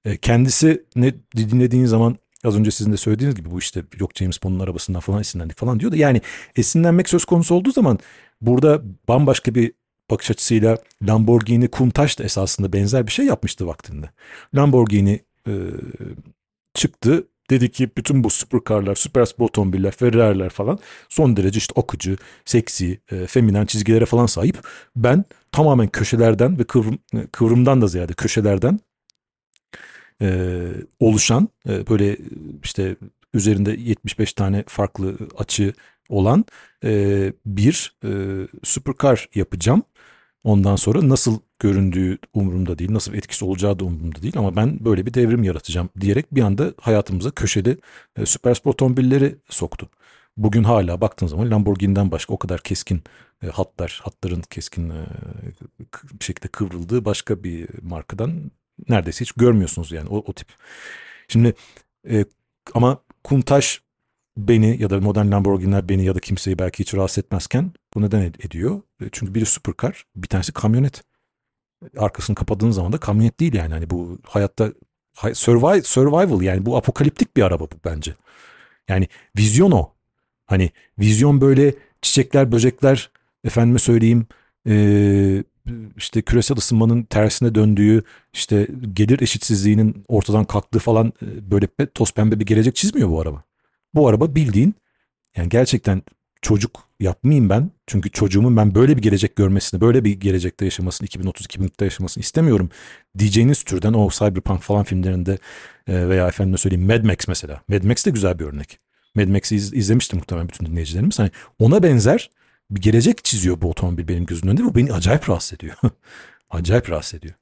E, 0.05 0.17
kendisi 0.17 0.85
ne 0.95 1.13
dinlediğin 1.37 1.85
zaman 1.85 2.17
Az 2.43 2.55
önce 2.55 2.71
sizin 2.71 2.91
de 2.91 2.97
söylediğiniz 2.97 3.35
gibi 3.35 3.51
bu 3.51 3.59
işte 3.59 3.83
yok 3.99 4.11
James 4.15 4.43
Bond'un 4.43 4.59
arabasından 4.59 4.99
falan 4.99 5.21
esinlendik 5.21 5.57
falan 5.57 5.79
diyordu. 5.79 5.95
Yani 5.95 6.21
esinlenmek 6.55 7.09
söz 7.09 7.25
konusu 7.25 7.55
olduğu 7.55 7.71
zaman 7.71 7.99
burada 8.41 8.81
bambaşka 9.07 9.55
bir 9.55 9.71
bakış 10.11 10.31
açısıyla 10.31 10.77
Lamborghini 11.07 11.69
Countach 11.71 12.19
da 12.19 12.23
esasında 12.23 12.73
benzer 12.73 13.07
bir 13.07 13.11
şey 13.11 13.25
yapmıştı 13.25 13.67
vaktinde. 13.67 14.09
Lamborghini 14.55 15.19
e, 15.47 15.53
çıktı 16.73 17.27
dedi 17.49 17.71
ki 17.71 17.89
bütün 17.97 18.23
bu 18.23 18.29
supercarlar, 18.29 18.95
süper 18.95 19.25
spor 19.25 19.45
otomobiller, 19.45 19.91
Ferrari'ler 19.91 20.49
falan 20.49 20.79
son 21.09 21.37
derece 21.37 21.57
işte 21.57 21.81
akıcı, 21.81 22.17
seksi, 22.45 22.99
e, 23.11 23.27
feminen 23.27 23.65
çizgilere 23.65 24.05
falan 24.05 24.25
sahip. 24.25 24.57
Ben 24.95 25.25
tamamen 25.51 25.87
köşelerden 25.87 26.59
ve 26.59 26.63
kıvrım, 26.63 26.99
kıvrımdan 27.31 27.81
da 27.81 27.87
ziyade 27.87 28.13
köşelerden 28.13 28.79
e, 30.21 30.67
oluşan 30.99 31.49
e, 31.69 31.87
böyle 31.87 32.17
işte 32.63 32.95
üzerinde 33.33 33.71
75 33.71 34.33
tane 34.33 34.63
farklı 34.67 35.17
açı 35.37 35.73
olan 36.09 36.45
e, 36.83 37.33
bir 37.45 37.95
e, 38.03 38.09
supercar 38.63 39.29
yapacağım. 39.35 39.83
Ondan 40.43 40.75
sonra 40.75 41.09
nasıl 41.09 41.39
göründüğü 41.59 42.17
umurumda 42.33 42.79
değil, 42.79 42.93
nasıl 42.93 43.13
etkisi 43.13 43.45
olacağı 43.45 43.79
da 43.79 43.85
umurumda 43.85 44.21
değil 44.21 44.37
ama 44.37 44.55
ben 44.55 44.85
böyle 44.85 45.05
bir 45.05 45.13
devrim 45.13 45.43
yaratacağım 45.43 45.89
diyerek 46.01 46.35
bir 46.35 46.41
anda 46.41 46.73
hayatımıza 46.81 47.31
köşeli 47.31 47.77
e, 48.17 48.25
süper 48.25 48.53
spor 48.53 48.71
otomobilleri 48.71 49.35
soktu. 49.49 49.89
Bugün 50.37 50.63
hala 50.63 51.01
baktığın 51.01 51.27
zaman 51.27 51.51
Lamborghini'den 51.51 52.11
başka 52.11 52.33
o 52.33 52.37
kadar 52.37 52.61
keskin 52.61 53.03
e, 53.43 53.47
hatlar, 53.47 54.01
hatların 54.03 54.41
keskin 54.41 54.89
e, 54.89 55.05
bir 56.19 56.25
şekilde 56.25 56.47
kıvrıldığı 56.47 57.05
başka 57.05 57.43
bir 57.43 57.67
markadan 57.81 58.51
neredeyse 58.89 59.21
hiç 59.21 59.31
görmüyorsunuz 59.31 59.91
yani 59.91 60.09
o, 60.09 60.17
o 60.17 60.33
tip. 60.33 60.47
Şimdi 61.27 61.53
e, 62.09 62.25
ama 62.73 63.01
Kuntaş 63.23 63.81
beni 64.37 64.81
ya 64.81 64.89
da 64.89 65.01
modern 65.01 65.31
Lamborghini'ler 65.31 65.89
beni 65.89 66.05
ya 66.05 66.15
da 66.15 66.19
kimseyi 66.19 66.59
belki 66.59 66.79
hiç 66.79 66.93
rahatsız 66.93 67.17
etmezken 67.23 67.71
bu 67.95 68.01
neden 68.01 68.21
ediyor? 68.21 68.81
E, 69.01 69.05
çünkü 69.11 69.35
biri 69.35 69.45
supercar, 69.45 70.05
bir 70.15 70.27
tanesi 70.27 70.51
kamyonet. 70.51 71.03
Arkasını 71.97 72.35
kapadığın 72.35 72.71
zaman 72.71 72.93
da 72.93 72.97
kamyonet 72.97 73.39
değil 73.39 73.53
yani. 73.53 73.73
Hani 73.73 73.89
bu 73.89 74.17
hayatta 74.23 74.73
survival, 75.33 75.81
survival 75.81 76.41
yani 76.41 76.65
bu 76.65 76.77
apokaliptik 76.77 77.37
bir 77.37 77.43
araba 77.43 77.63
bu 77.63 77.75
bence. 77.85 78.15
Yani 78.87 79.07
vizyon 79.37 79.71
o. 79.71 79.93
Hani 80.45 80.71
vizyon 80.99 81.41
böyle 81.41 81.73
çiçekler, 82.01 82.51
böcekler, 82.51 83.11
efendime 83.43 83.79
söyleyeyim, 83.79 84.27
e, 84.67 84.73
işte 85.97 86.21
küresel 86.21 86.57
ısınmanın 86.57 87.03
tersine 87.03 87.55
döndüğü, 87.55 88.03
işte 88.33 88.67
gelir 88.93 89.21
eşitsizliğinin 89.21 90.05
ortadan 90.07 90.45
kalktığı 90.45 90.79
falan 90.79 91.07
e, 91.07 91.51
böyle 91.51 91.67
toz 91.93 92.13
pembe 92.13 92.39
bir 92.39 92.45
gelecek 92.45 92.75
çizmiyor 92.75 93.09
bu 93.09 93.21
araba. 93.21 93.43
Bu 93.93 94.07
araba 94.07 94.35
bildiğin 94.35 94.75
yani 95.35 95.49
gerçekten 95.49 96.01
çocuk 96.41 96.83
yapmayayım 96.99 97.49
ben. 97.49 97.71
Çünkü 97.87 98.11
çocuğumun 98.11 98.57
ben 98.57 98.75
böyle 98.75 98.97
bir 98.97 99.01
gelecek 99.01 99.35
görmesini, 99.35 99.81
böyle 99.81 100.03
bir 100.03 100.19
gelecekte 100.19 100.65
yaşamasını, 100.65 101.07
2030-2040'da 101.07 101.85
yaşamasını 101.85 102.21
istemiyorum. 102.21 102.69
Diyeceğiniz 103.17 103.63
türden 103.63 103.93
o 103.93 104.09
cyberpunk 104.09 104.61
falan 104.61 104.83
filmlerinde 104.83 105.37
e, 105.87 106.09
veya 106.09 106.27
efendime 106.27 106.57
söyleyeyim 106.57 106.87
Mad 106.87 107.03
Max 107.03 107.27
mesela. 107.27 107.61
Mad 107.69 107.83
Max 107.83 108.05
de 108.05 108.11
güzel 108.11 108.39
bir 108.39 108.45
örnek. 108.45 108.79
Mad 109.15 109.27
Max'i 109.27 109.55
iz, 109.55 109.89
muhtemelen 109.89 110.47
bütün 110.47 110.65
dinleyicilerimiz. 110.65 111.19
Hani 111.19 111.31
ona 111.59 111.83
benzer 111.83 112.29
bir 112.71 112.81
gelecek 112.81 113.25
çiziyor 113.25 113.61
bu 113.61 113.69
otomobil 113.69 114.07
benim 114.07 114.25
gözümün 114.25 114.51
önünde. 114.51 114.63
Bu 114.63 114.75
beni 114.75 114.93
acayip 114.93 115.29
rahatsız 115.29 115.53
ediyor. 115.53 115.75
acayip 116.49 116.89
rahatsız 116.89 117.13
ediyor. 117.13 117.35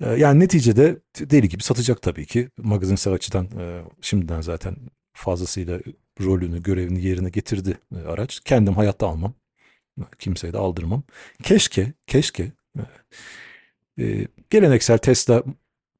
Ee, 0.00 0.10
yani 0.10 0.40
neticede 0.40 0.96
deli 1.20 1.48
gibi 1.48 1.62
satacak 1.62 2.02
tabii 2.02 2.26
ki. 2.26 2.48
Magazinsel 2.56 3.12
açıdan 3.12 3.44
e, 3.44 3.82
şimdiden 4.00 4.40
zaten 4.40 4.76
fazlasıyla 5.12 5.80
rolünü, 6.20 6.62
görevini 6.62 7.04
yerine 7.04 7.28
getirdi 7.28 7.78
e, 7.96 8.08
araç. 8.08 8.40
Kendim 8.44 8.74
hayatta 8.74 9.06
almam. 9.06 9.34
Kimseye 10.18 10.52
de 10.52 10.58
aldırmam. 10.58 11.02
Keşke, 11.42 11.92
keşke 12.06 12.52
e, 13.98 14.26
geleneksel 14.50 14.98
Tesla 14.98 15.42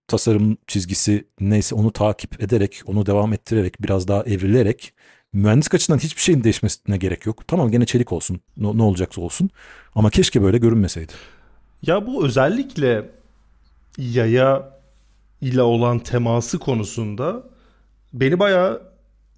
tasarım 0.09 0.59
çizgisi 0.67 1.25
neyse 1.41 1.75
onu 1.75 1.93
takip 1.93 2.43
ederek, 2.43 2.83
onu 2.87 3.07
devam 3.07 3.33
ettirerek, 3.33 3.83
biraz 3.83 4.09
daha 4.09 4.23
evrilerek 4.23 4.95
mühendislik 5.33 5.75
açısından 5.75 5.99
hiçbir 5.99 6.23
şeyin 6.23 6.45
değişmesine 6.45 6.97
gerek 6.97 7.27
yok. 7.27 7.49
Tamam 7.49 7.71
gene 7.71 7.87
çelik 7.87 8.13
olsun. 8.13 8.41
Ne, 8.57 8.79
ne 8.79 8.83
olacaksa 8.83 9.21
olsun. 9.21 9.51
Ama 9.95 10.11
keşke 10.11 10.43
böyle 10.43 10.59
görünmeseydi. 10.59 11.13
Ya 11.83 12.07
bu 12.07 12.27
özellikle 12.27 13.11
yaya 13.99 14.79
ile 15.41 15.63
olan 15.63 15.99
teması 15.99 16.59
konusunda 16.59 17.45
beni 18.13 18.39
bayağı 18.39 18.83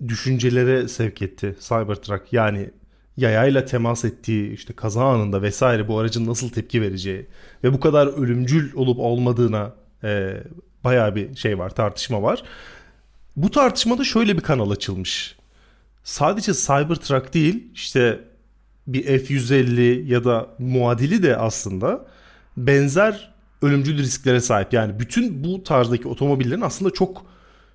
düşüncelere 0.09 0.89
sevk 0.89 1.23
etti 1.23 1.57
Cybertruck. 1.61 2.33
Yani 2.33 2.71
yayayla 3.17 3.65
temas 3.65 4.05
ettiği 4.05 4.53
işte 4.53 4.73
kaza 4.73 5.05
anında 5.05 5.43
vesaire 5.43 5.89
bu 5.89 5.99
aracın 5.99 6.27
nasıl 6.27 6.49
tepki 6.49 6.83
vereceği 6.83 7.27
ve 7.65 7.73
bu 7.73 7.81
kadar 7.81 8.07
ölümcül 8.07 8.75
olup 8.75 8.99
olmadığına 8.99 9.73
e, 10.05 10.43
bayağı 10.85 11.15
bir 11.15 11.37
şey 11.37 11.59
var 11.59 11.71
tartışma 11.71 12.23
var. 12.23 12.43
Bu 13.37 13.51
tartışmada 13.51 14.05
şöyle 14.05 14.37
bir 14.37 14.43
kanal 14.43 14.71
açılmış 14.71 15.37
sadece 16.05 16.53
Cybertruck 16.53 17.35
değil 17.35 17.69
işte 17.75 18.21
bir 18.87 19.05
F-150 19.05 20.07
ya 20.07 20.25
da 20.25 20.47
muadili 20.59 21.23
de 21.23 21.37
aslında 21.37 22.07
benzer 22.57 23.35
ölümcül 23.63 23.99
risklere 23.99 24.41
sahip. 24.41 24.73
Yani 24.73 25.01
bütün 25.01 25.45
bu 25.45 25.63
tarzdaki 25.63 26.09
otomobillerin 26.09 26.61
aslında 26.61 26.91
çok 26.91 27.27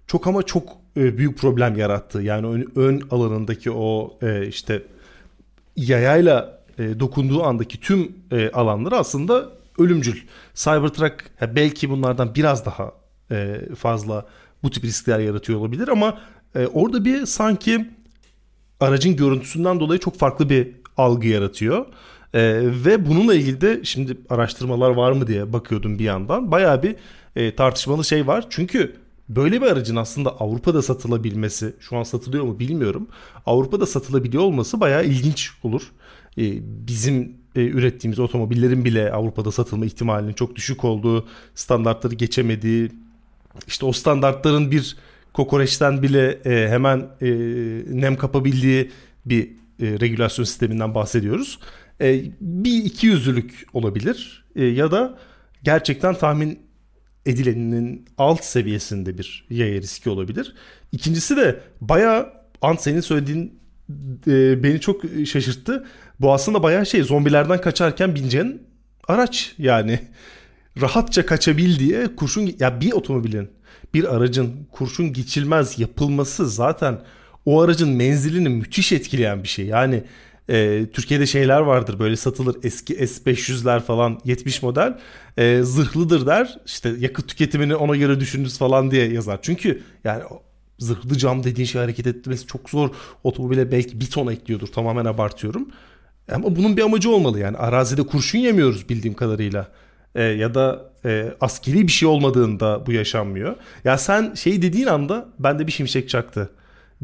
çok 0.08 0.28
ama 0.28 0.44
çok 0.44 0.70
e, 0.98 1.18
büyük 1.18 1.38
problem 1.38 1.78
yarattı. 1.78 2.22
Yani 2.22 2.48
ön, 2.48 2.72
ön 2.76 3.02
alanındaki 3.12 3.72
o 3.72 4.18
e, 4.22 4.48
işte 4.48 4.84
yayayla 5.76 6.60
e, 6.80 7.00
dokunduğu 7.00 7.44
andaki 7.44 7.80
tüm 7.80 8.16
e, 8.32 8.50
alanları 8.50 8.98
aslında 8.98 9.50
ölümcül. 9.80 10.22
Cybertruck 10.54 11.16
belki 11.56 11.90
bunlardan 11.90 12.36
biraz 12.36 12.66
daha 12.66 12.92
e, 13.32 13.62
fazla 13.78 14.26
bu 14.64 14.72
tip 14.72 14.84
riskler 14.84 15.20
yaratıyor 15.20 15.60
olabilir 15.60 15.88
ama 15.88 16.18
e, 16.56 16.68
orada 16.68 17.06
bir 17.06 17.26
sanki 17.26 17.90
aracın 18.80 19.16
görüntüsünden 19.16 19.80
dolayı 19.80 20.00
çok 20.00 20.20
farklı 20.20 20.50
bir 20.50 20.68
algı 20.98 21.28
yaratıyor. 21.28 21.86
E, 22.34 22.42
ve 22.86 23.06
bununla 23.06 23.36
ilgili 23.36 23.62
de 23.62 23.80
şimdi 23.84 24.18
araştırmalar 24.30 24.90
var 24.90 25.12
mı 25.12 25.28
diye 25.28 25.54
bakıyordum 25.54 26.00
bir 26.00 26.04
yandan. 26.04 26.52
Bayağı 26.52 26.84
bir 26.84 26.96
e, 27.36 27.56
tartışmalı 27.56 28.06
şey 28.06 28.28
var. 28.28 28.46
Çünkü 28.50 28.96
böyle 29.30 29.62
bir 29.62 29.68
aracın 29.68 29.96
aslında 29.96 30.30
Avrupa'da 30.30 30.82
satılabilmesi, 30.82 31.74
şu 31.80 31.98
an 31.98 32.04
satılıyor 32.04 32.44
mu 32.44 32.60
bilmiyorum. 32.60 33.08
Avrupa'da 33.46 33.86
satılabiliyor 33.86 34.44
olması 34.44 34.80
bayağı 34.80 35.06
ilginç 35.06 35.52
olur. 35.64 35.82
E, 36.38 36.44
bizim 36.88 37.40
e, 37.56 37.62
ürettiğimiz 37.62 38.20
otomobillerin 38.20 38.86
bile 38.86 39.12
Avrupa'da 39.12 39.52
satılma 39.52 39.86
ihtimalinin 39.86 40.34
çok 40.34 40.56
düşük 40.56 40.84
olduğu, 40.84 41.28
standartları 41.56 42.16
geçemediği, 42.16 42.92
işte 43.68 43.86
o 43.86 43.92
standartların 43.92 44.72
bir 44.72 44.98
kokoreçten 45.34 46.04
bile 46.04 46.40
e, 46.46 46.70
hemen 46.70 47.08
e, 47.22 47.28
nem 47.88 48.16
kapabildiği 48.16 48.92
bir 49.26 49.44
e, 49.82 50.00
regülasyon 50.00 50.46
sisteminden 50.46 50.96
bahsediyoruz. 50.96 51.60
E, 52.02 52.22
bir 52.42 52.84
iki 52.84 53.08
yüzlülük 53.08 53.66
olabilir 53.74 54.46
e, 54.56 54.66
ya 54.66 54.92
da 54.92 55.18
gerçekten 55.64 56.16
tahmin 56.16 56.60
edilenin 57.26 58.06
alt 58.18 58.44
seviyesinde 58.44 59.18
bir 59.18 59.46
yaya 59.50 59.82
riski 59.82 60.10
olabilir. 60.10 60.56
İkincisi 60.92 61.38
de 61.38 61.60
bayağı 61.82 62.40
Ant 62.62 62.82
senin 62.82 63.02
söylediğin 63.02 63.60
e, 64.28 64.64
beni 64.64 64.80
çok 64.80 65.02
şaşırttı. 65.26 65.86
Bu 66.20 66.34
aslında 66.34 66.64
bayağı 66.64 66.86
şey 66.86 67.04
zombilerden 67.04 67.62
kaçarken 67.62 68.16
bineceğin 68.16 68.62
araç 69.08 69.56
yani 69.58 70.00
rahatça 70.82 71.26
kaçabildiği 71.26 72.16
kurşun 72.16 72.56
ya 72.60 72.82
bir 72.82 72.92
otomobilin 72.92 73.50
bir 73.94 74.16
aracın 74.16 74.68
kurşun 74.72 75.14
geçilmez 75.14 75.80
yapılması 75.80 76.50
zaten 76.50 77.02
o 77.46 77.62
aracın 77.62 77.90
menzilini 77.90 78.50
müthiş 78.50 78.92
etkileyen 78.92 79.44
bir 79.44 79.48
şey. 79.48 79.66
Yani 79.66 80.04
E, 80.50 80.86
Türkiye'de 80.94 81.26
şeyler 81.26 81.60
vardır 81.60 82.00
böyle 82.00 82.16
satılır 82.16 82.56
eski 82.64 82.96
S500'ler 82.96 83.80
falan 83.82 84.20
70 84.26 84.64
model 84.64 85.00
e, 85.38 85.62
zırhlıdır 85.64 86.26
der. 86.28 86.60
İşte 86.66 86.94
yakıt 87.00 87.28
tüketimini 87.28 87.76
ona 87.76 87.96
göre 87.96 88.20
düşünürüz 88.20 88.58
falan 88.58 88.92
diye 88.92 89.14
yazar. 89.14 89.40
Çünkü 89.42 89.84
yani 90.04 90.24
zırhlı 90.80 91.18
cam 91.18 91.44
dediğin 91.44 91.66
şey 91.66 91.82
hareket 91.82 92.08
etmesi 92.08 92.48
çok 92.48 92.70
zor. 92.70 92.90
Otomobile 93.24 93.72
belki 93.72 94.00
bir 94.02 94.10
ton 94.10 94.28
ekliyordur 94.28 94.68
tamamen 94.68 95.06
abartıyorum. 95.06 95.70
Ama 96.32 96.56
bunun 96.56 96.78
bir 96.78 96.82
amacı 96.84 97.10
olmalı 97.10 97.40
yani 97.40 97.58
arazide 97.58 98.04
kurşun 98.04 98.40
yemiyoruz 98.40 98.90
bildiğim 98.90 99.16
kadarıyla. 99.16 99.68
E, 100.16 100.24
ya 100.24 100.56
da 100.56 100.89
e, 101.06 101.34
askeri 101.42 101.88
bir 101.88 101.92
şey 101.92 102.10
olmadığında 102.10 102.86
bu 102.86 102.92
yaşanmıyor. 102.92 103.56
Ya 103.84 103.98
sen 103.98 104.34
şey 104.34 104.62
dediğin 104.62 104.88
anda 104.88 105.30
bende 105.40 105.68
bir 105.68 105.72
şimşek 105.72 106.10
çaktı. 106.10 106.50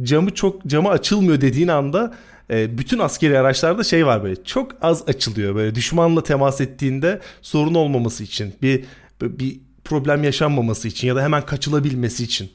Camı 0.02 0.34
çok 0.34 0.66
camı 0.66 0.89
açılmıyor 0.89 1.41
dediğin 1.41 1.68
anda 1.68 2.14
e, 2.50 2.78
bütün 2.78 3.00
askeri 3.00 3.39
araçlarda 3.39 3.84
şey 3.84 4.06
var 4.06 4.24
böyle 4.24 4.43
çok 4.43 4.72
az 4.82 5.10
açılıyor 5.10 5.56
böyle 5.56 5.76
düşmanla 5.76 6.24
temas 6.24 6.62
ettiğinde 6.62 7.22
sorun 7.41 7.74
olmaması 7.74 8.24
için 8.24 8.56
bir 8.62 8.86
bir 9.22 9.60
problem 9.84 10.24
yaşanmaması 10.24 10.88
için 10.88 11.08
ya 11.08 11.16
da 11.16 11.24
hemen 11.24 11.46
kaçılabilmesi 11.46 12.24
için. 12.24 12.52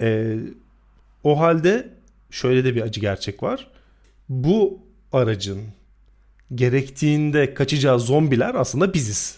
E, 0.00 0.36
o 1.24 1.40
halde 1.40 1.88
şöyle 2.30 2.64
de 2.64 2.74
bir 2.74 2.82
acı 2.82 3.00
gerçek 3.00 3.42
var. 3.42 3.70
Bu 4.28 4.80
aracın 5.12 5.62
gerektiğinde 6.54 7.54
kaçacağı 7.54 8.00
zombiler 8.00 8.54
aslında 8.54 8.94
biziz. 8.94 9.36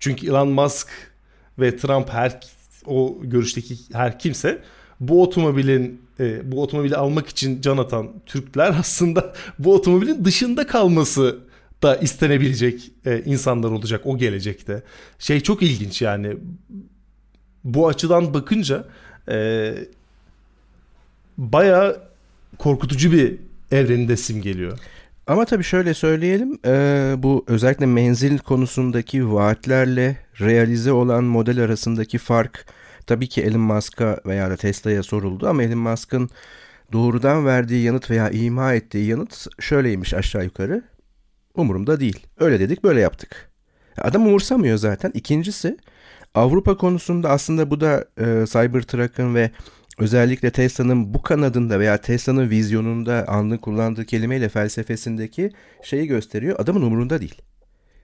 Çünkü 0.00 0.26
Elon 0.26 0.48
Musk 0.48 0.88
ve 1.58 1.76
Trump 1.76 2.08
her 2.08 2.40
o 2.86 3.18
görüşteki 3.22 3.74
her 3.92 4.18
kimse 4.18 4.62
bu 5.00 5.22
otomobilin 5.22 6.02
e, 6.20 6.52
bu 6.52 6.62
otomobili 6.62 6.96
almak 6.96 7.28
için 7.28 7.60
can 7.60 7.78
atan 7.78 8.12
Türkler 8.26 8.74
aslında 8.80 9.34
bu 9.58 9.74
otomobilin 9.74 10.24
dışında 10.24 10.66
kalması 10.66 11.38
da 11.82 11.96
istenebilecek 11.96 12.90
e, 13.06 13.22
insanlar 13.24 13.70
olacak 13.70 14.06
o 14.06 14.18
gelecekte. 14.18 14.82
Şey 15.18 15.40
çok 15.40 15.62
ilginç 15.62 16.02
yani 16.02 16.36
bu 17.64 17.88
açıdan 17.88 18.34
bakınca 18.34 18.84
e, 19.28 19.74
baya 21.38 21.96
korkutucu 22.58 23.12
bir 23.12 23.36
evreninde 23.70 24.16
simgeliyor. 24.16 24.78
Ama 25.26 25.44
tabii 25.44 25.64
şöyle 25.64 25.94
söyleyelim, 25.94 26.58
e, 26.66 27.14
bu 27.18 27.44
özellikle 27.48 27.86
menzil 27.86 28.38
konusundaki 28.38 29.32
vaatlerle 29.32 30.16
realize 30.40 30.92
olan 30.92 31.24
model 31.24 31.60
arasındaki 31.60 32.18
fark 32.18 32.66
tabii 33.06 33.28
ki 33.28 33.42
Elon 33.42 33.60
Musk'a 33.60 34.20
veya 34.26 34.50
da 34.50 34.56
Tesla'ya 34.56 35.02
soruldu 35.02 35.48
ama 35.48 35.62
Elon 35.62 35.78
Musk'ın 35.78 36.30
doğrudan 36.92 37.46
verdiği 37.46 37.84
yanıt 37.84 38.10
veya 38.10 38.30
ima 38.30 38.74
ettiği 38.74 39.06
yanıt 39.06 39.46
şöyleymiş 39.60 40.14
aşağı 40.14 40.44
yukarı. 40.44 40.82
Umurumda 41.54 42.00
değil. 42.00 42.26
Öyle 42.38 42.60
dedik 42.60 42.84
böyle 42.84 43.00
yaptık. 43.00 43.50
Adam 43.98 44.26
umursamıyor 44.26 44.76
zaten. 44.76 45.10
İkincisi 45.14 45.76
Avrupa 46.34 46.76
konusunda 46.76 47.30
aslında 47.30 47.70
bu 47.70 47.80
da 47.80 48.04
e, 48.18 48.46
Cybertruck'ın 48.46 49.34
ve 49.34 49.50
özellikle 50.00 50.50
Tesla'nın 50.50 51.14
bu 51.14 51.22
kanadında 51.22 51.80
veya 51.80 52.00
Tesla'nın 52.00 52.50
vizyonunda 52.50 53.24
anlık 53.28 53.62
kullandığı 53.62 54.06
kelimeyle 54.06 54.48
felsefesindeki 54.48 55.50
şeyi 55.82 56.06
gösteriyor. 56.06 56.56
Adamın 56.58 56.82
umurunda 56.82 57.20
değil. 57.20 57.42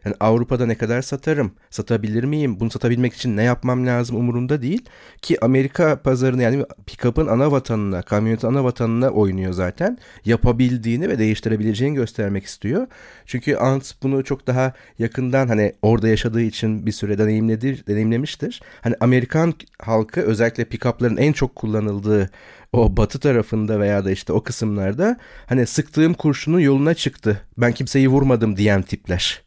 Yani 0.07 0.17
Avrupa'da 0.21 0.67
ne 0.67 0.75
kadar 0.75 1.03
satarım, 1.03 1.53
satabilir 1.71 2.25
miyim, 2.25 2.61
bunu 2.61 2.71
satabilmek 2.71 3.15
için 3.15 3.37
ne 3.37 3.43
yapmam 3.43 3.87
lazım 3.87 4.17
umurunda 4.17 4.63
değil. 4.63 4.85
Ki 5.23 5.45
Amerika 5.45 6.03
pazarını 6.03 6.43
yani 6.43 6.65
pick-up'ın 6.87 7.27
ana 7.27 7.53
vatanına, 7.53 8.03
kamyonetin 8.03 8.49
ana 8.49 8.65
vatanına 8.65 9.11
oynuyor 9.11 9.53
zaten. 9.53 9.99
Yapabildiğini 10.25 11.09
ve 11.09 11.19
değiştirebileceğini 11.19 11.95
göstermek 11.95 12.45
istiyor. 12.45 12.87
Çünkü 13.27 13.57
Ant 13.57 13.95
bunu 14.03 14.25
çok 14.25 14.47
daha 14.47 14.73
yakından 14.99 15.49
hani 15.49 15.73
orada 15.83 16.09
yaşadığı 16.09 16.43
için 16.43 16.87
bir 16.87 16.93
süre 16.93 17.19
deneyimledir, 17.19 17.87
deneyimlemiştir. 17.87 18.63
Hani 18.81 18.95
Amerikan 19.01 19.55
halkı 19.83 20.21
özellikle 20.21 20.65
pick-up'ların 20.65 21.17
en 21.17 21.33
çok 21.33 21.57
kullanıldığı 21.57 22.31
o 22.73 22.97
batı 22.97 23.19
tarafında 23.21 23.81
veya 23.81 24.05
da 24.05 24.11
işte 24.11 24.33
o 24.33 24.43
kısımlarda 24.43 25.17
hani 25.47 25.67
sıktığım 25.67 26.15
kurşunun 26.15 26.61
yoluna 26.61 26.95
çıktı. 26.95 27.41
Ben 27.59 27.73
kimseyi 27.73 28.09
vurmadım 28.09 28.57
diyen 28.57 28.83
tipler. 28.83 29.46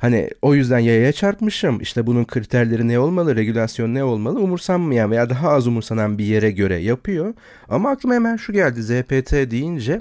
Hani 0.00 0.30
o 0.42 0.54
yüzden 0.54 0.78
yayaya 0.78 1.12
çarpmışım. 1.12 1.80
İşte 1.80 2.06
bunun 2.06 2.24
kriterleri 2.24 2.88
ne 2.88 2.98
olmalı, 2.98 3.36
regülasyon 3.36 3.94
ne 3.94 4.04
olmalı 4.04 4.40
umursanmayan 4.40 5.10
veya 5.10 5.30
daha 5.30 5.50
az 5.50 5.66
umursanan 5.66 6.18
bir 6.18 6.24
yere 6.24 6.50
göre 6.50 6.76
yapıyor. 6.76 7.34
Ama 7.68 7.90
aklıma 7.90 8.14
hemen 8.14 8.36
şu 8.36 8.52
geldi 8.52 8.82
ZPT 8.82 9.32
deyince. 9.32 10.00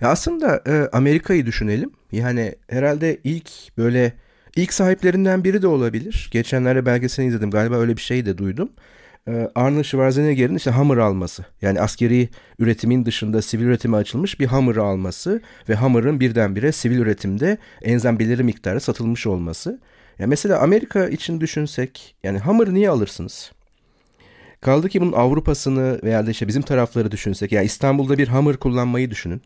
Ya 0.00 0.08
aslında 0.08 0.62
e, 0.66 0.88
Amerika'yı 0.92 1.46
düşünelim. 1.46 1.90
Yani 2.12 2.54
herhalde 2.68 3.18
ilk 3.24 3.78
böyle 3.78 4.12
ilk 4.56 4.72
sahiplerinden 4.72 5.44
biri 5.44 5.62
de 5.62 5.66
olabilir. 5.66 6.28
Geçenlerde 6.32 6.86
belgeselini 6.86 7.28
izledim. 7.28 7.50
Galiba 7.50 7.76
öyle 7.76 7.96
bir 7.96 8.02
şey 8.02 8.26
de 8.26 8.38
duydum. 8.38 8.68
Ee, 9.28 9.50
Arnold 9.54 9.84
Schwarzenegger'in 9.84 10.54
işte 10.54 10.70
Hammer 10.70 10.96
alması. 10.96 11.44
Yani 11.62 11.80
askeri 11.80 12.28
üretimin 12.58 13.06
dışında 13.06 13.42
sivil 13.42 13.64
üretime 13.64 13.96
açılmış 13.96 14.40
bir 14.40 14.46
Hammer 14.46 14.76
alması 14.76 15.42
ve 15.68 15.74
Hammer'ın 15.74 16.20
birdenbire 16.20 16.72
sivil 16.72 16.98
üretimde 16.98 17.58
enzem 17.82 18.18
belirli 18.18 18.42
miktarı 18.42 18.80
satılmış 18.80 19.26
olması. 19.26 19.80
Yani 20.18 20.28
mesela 20.28 20.58
Amerika 20.58 21.08
için 21.08 21.40
düşünsek 21.40 22.14
yani 22.22 22.38
Hammer 22.38 22.74
niye 22.74 22.90
alırsınız? 22.90 23.52
Kaldı 24.60 24.88
ki 24.88 25.00
bunun 25.00 25.12
Avrupa'sını 25.12 26.00
veya 26.02 26.26
da 26.26 26.30
işte 26.30 26.48
bizim 26.48 26.62
tarafları 26.62 27.10
düşünsek. 27.10 27.52
Yani 27.52 27.66
İstanbul'da 27.66 28.18
bir 28.18 28.28
Hammer 28.28 28.56
kullanmayı 28.56 29.10
düşünün. 29.10 29.42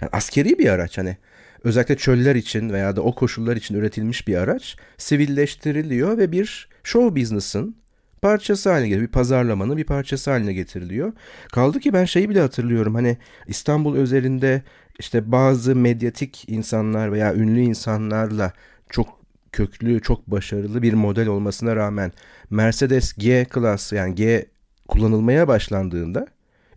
Yani 0.00 0.10
askeri 0.12 0.58
bir 0.58 0.68
araç 0.68 0.98
hani. 0.98 1.16
Özellikle 1.64 1.96
çöller 1.96 2.34
için 2.34 2.70
veya 2.72 2.96
da 2.96 3.02
o 3.02 3.14
koşullar 3.14 3.56
için 3.56 3.74
üretilmiş 3.74 4.28
bir 4.28 4.36
araç 4.36 4.76
sivilleştiriliyor 4.98 6.18
ve 6.18 6.32
bir 6.32 6.68
show 6.84 7.20
business'ın 7.20 7.76
parçası 8.22 8.70
haline 8.70 8.88
getiriyor. 8.88 9.08
Bir 9.08 9.12
pazarlamanın 9.12 9.76
bir 9.76 9.84
parçası 9.84 10.30
haline 10.30 10.52
getiriliyor. 10.52 11.12
Kaldı 11.52 11.80
ki 11.80 11.92
ben 11.92 12.04
şeyi 12.04 12.30
bile 12.30 12.40
hatırlıyorum. 12.40 12.94
Hani 12.94 13.16
İstanbul 13.46 13.96
özelinde 13.96 14.62
işte 14.98 15.32
bazı 15.32 15.76
medyatik 15.76 16.44
insanlar 16.48 17.12
veya 17.12 17.34
ünlü 17.34 17.60
insanlarla 17.60 18.52
çok 18.90 19.20
köklü, 19.52 20.02
çok 20.02 20.26
başarılı 20.26 20.82
bir 20.82 20.94
model 20.94 21.28
olmasına 21.28 21.76
rağmen 21.76 22.12
Mercedes 22.50 23.14
G 23.14 23.46
Class 23.54 23.92
yani 23.92 24.14
G 24.14 24.46
kullanılmaya 24.88 25.48
başlandığında 25.48 26.26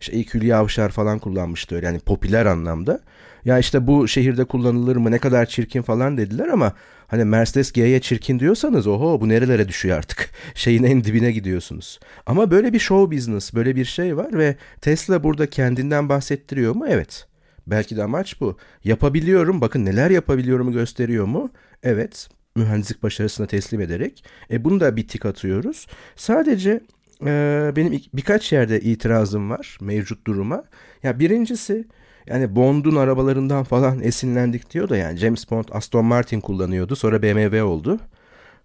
işte 0.00 0.12
ilk 0.12 0.34
Hülya 0.34 0.58
Avşar 0.58 0.90
falan 0.90 1.18
kullanmıştı 1.18 1.76
öyle 1.76 1.86
yani 1.86 1.98
popüler 1.98 2.46
anlamda. 2.46 3.00
Ya 3.44 3.58
işte 3.58 3.86
bu 3.86 4.08
şehirde 4.08 4.44
kullanılır 4.44 4.96
mı 4.96 5.10
ne 5.10 5.18
kadar 5.18 5.46
çirkin 5.46 5.82
falan 5.82 6.16
dediler 6.16 6.48
ama 6.48 6.72
hani 7.10 7.24
Mercedes 7.24 7.72
G'ye 7.72 8.00
çirkin 8.00 8.38
diyorsanız 8.38 8.86
oho 8.86 9.20
bu 9.20 9.28
nerelere 9.28 9.68
düşüyor 9.68 9.98
artık. 9.98 10.30
Şeyin 10.54 10.82
en 10.82 11.04
dibine 11.04 11.32
gidiyorsunuz. 11.32 12.00
Ama 12.26 12.50
böyle 12.50 12.72
bir 12.72 12.78
show 12.78 13.16
business 13.16 13.54
böyle 13.54 13.76
bir 13.76 13.84
şey 13.84 14.16
var 14.16 14.38
ve 14.38 14.56
Tesla 14.80 15.24
burada 15.24 15.50
kendinden 15.50 16.08
bahsettiriyor 16.08 16.74
mu? 16.74 16.86
Evet. 16.88 17.26
Belki 17.66 17.96
de 17.96 18.02
amaç 18.02 18.40
bu. 18.40 18.56
Yapabiliyorum 18.84 19.60
bakın 19.60 19.84
neler 19.84 20.10
yapabiliyorumu 20.10 20.72
gösteriyor 20.72 21.24
mu? 21.24 21.50
Evet 21.82 22.28
mühendislik 22.56 23.02
başarısına 23.02 23.46
teslim 23.46 23.80
ederek. 23.80 24.24
E 24.50 24.64
bunu 24.64 24.80
da 24.80 24.96
bir 24.96 25.08
tik 25.08 25.26
atıyoruz. 25.26 25.86
Sadece 26.16 26.80
e, 27.26 27.72
benim 27.76 28.00
birkaç 28.14 28.52
yerde 28.52 28.80
itirazım 28.80 29.50
var 29.50 29.78
mevcut 29.80 30.26
duruma. 30.26 30.62
Ya 31.02 31.18
birincisi 31.18 31.84
yani 32.26 32.56
Bond'un 32.56 32.96
arabalarından 32.96 33.64
falan 33.64 34.02
esinlendik 34.02 34.70
diyor 34.70 34.88
da 34.88 34.96
yani 34.96 35.18
James 35.18 35.50
Bond 35.50 35.64
Aston 35.72 36.04
Martin 36.04 36.40
kullanıyordu 36.40 36.96
sonra 36.96 37.22
BMW 37.22 37.62
oldu. 37.62 37.98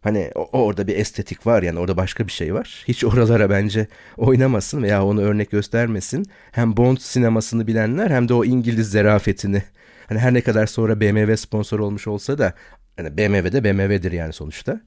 Hani 0.01 0.31
orada 0.35 0.87
bir 0.87 0.97
estetik 0.97 1.47
var 1.47 1.63
yani 1.63 1.79
orada 1.79 1.97
başka 1.97 2.27
bir 2.27 2.31
şey 2.31 2.53
var. 2.53 2.83
Hiç 2.87 3.03
oralara 3.03 3.49
bence 3.49 3.87
oynamasın 4.17 4.83
veya 4.83 5.05
onu 5.05 5.21
örnek 5.21 5.51
göstermesin. 5.51 6.25
Hem 6.51 6.77
Bond 6.77 6.97
sinemasını 6.97 7.67
bilenler 7.67 8.11
hem 8.11 8.29
de 8.29 8.33
o 8.33 8.45
İngiliz 8.45 8.91
zerafetini. 8.91 9.63
Hani 10.07 10.19
her 10.19 10.33
ne 10.33 10.41
kadar 10.41 10.67
sonra 10.67 11.01
BMW 11.01 11.37
sponsor 11.37 11.79
olmuş 11.79 12.07
olsa 12.07 12.37
da 12.37 12.53
yani 12.97 13.17
BMW 13.17 13.51
de 13.51 13.63
BMW'dir 13.63 14.11
yani 14.11 14.33
sonuçta. 14.33 14.81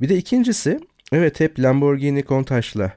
Bir 0.00 0.08
de 0.08 0.16
ikincisi 0.16 0.80
evet 1.12 1.40
hep 1.40 1.60
Lamborghini 1.60 2.24
Countach'la 2.24 2.92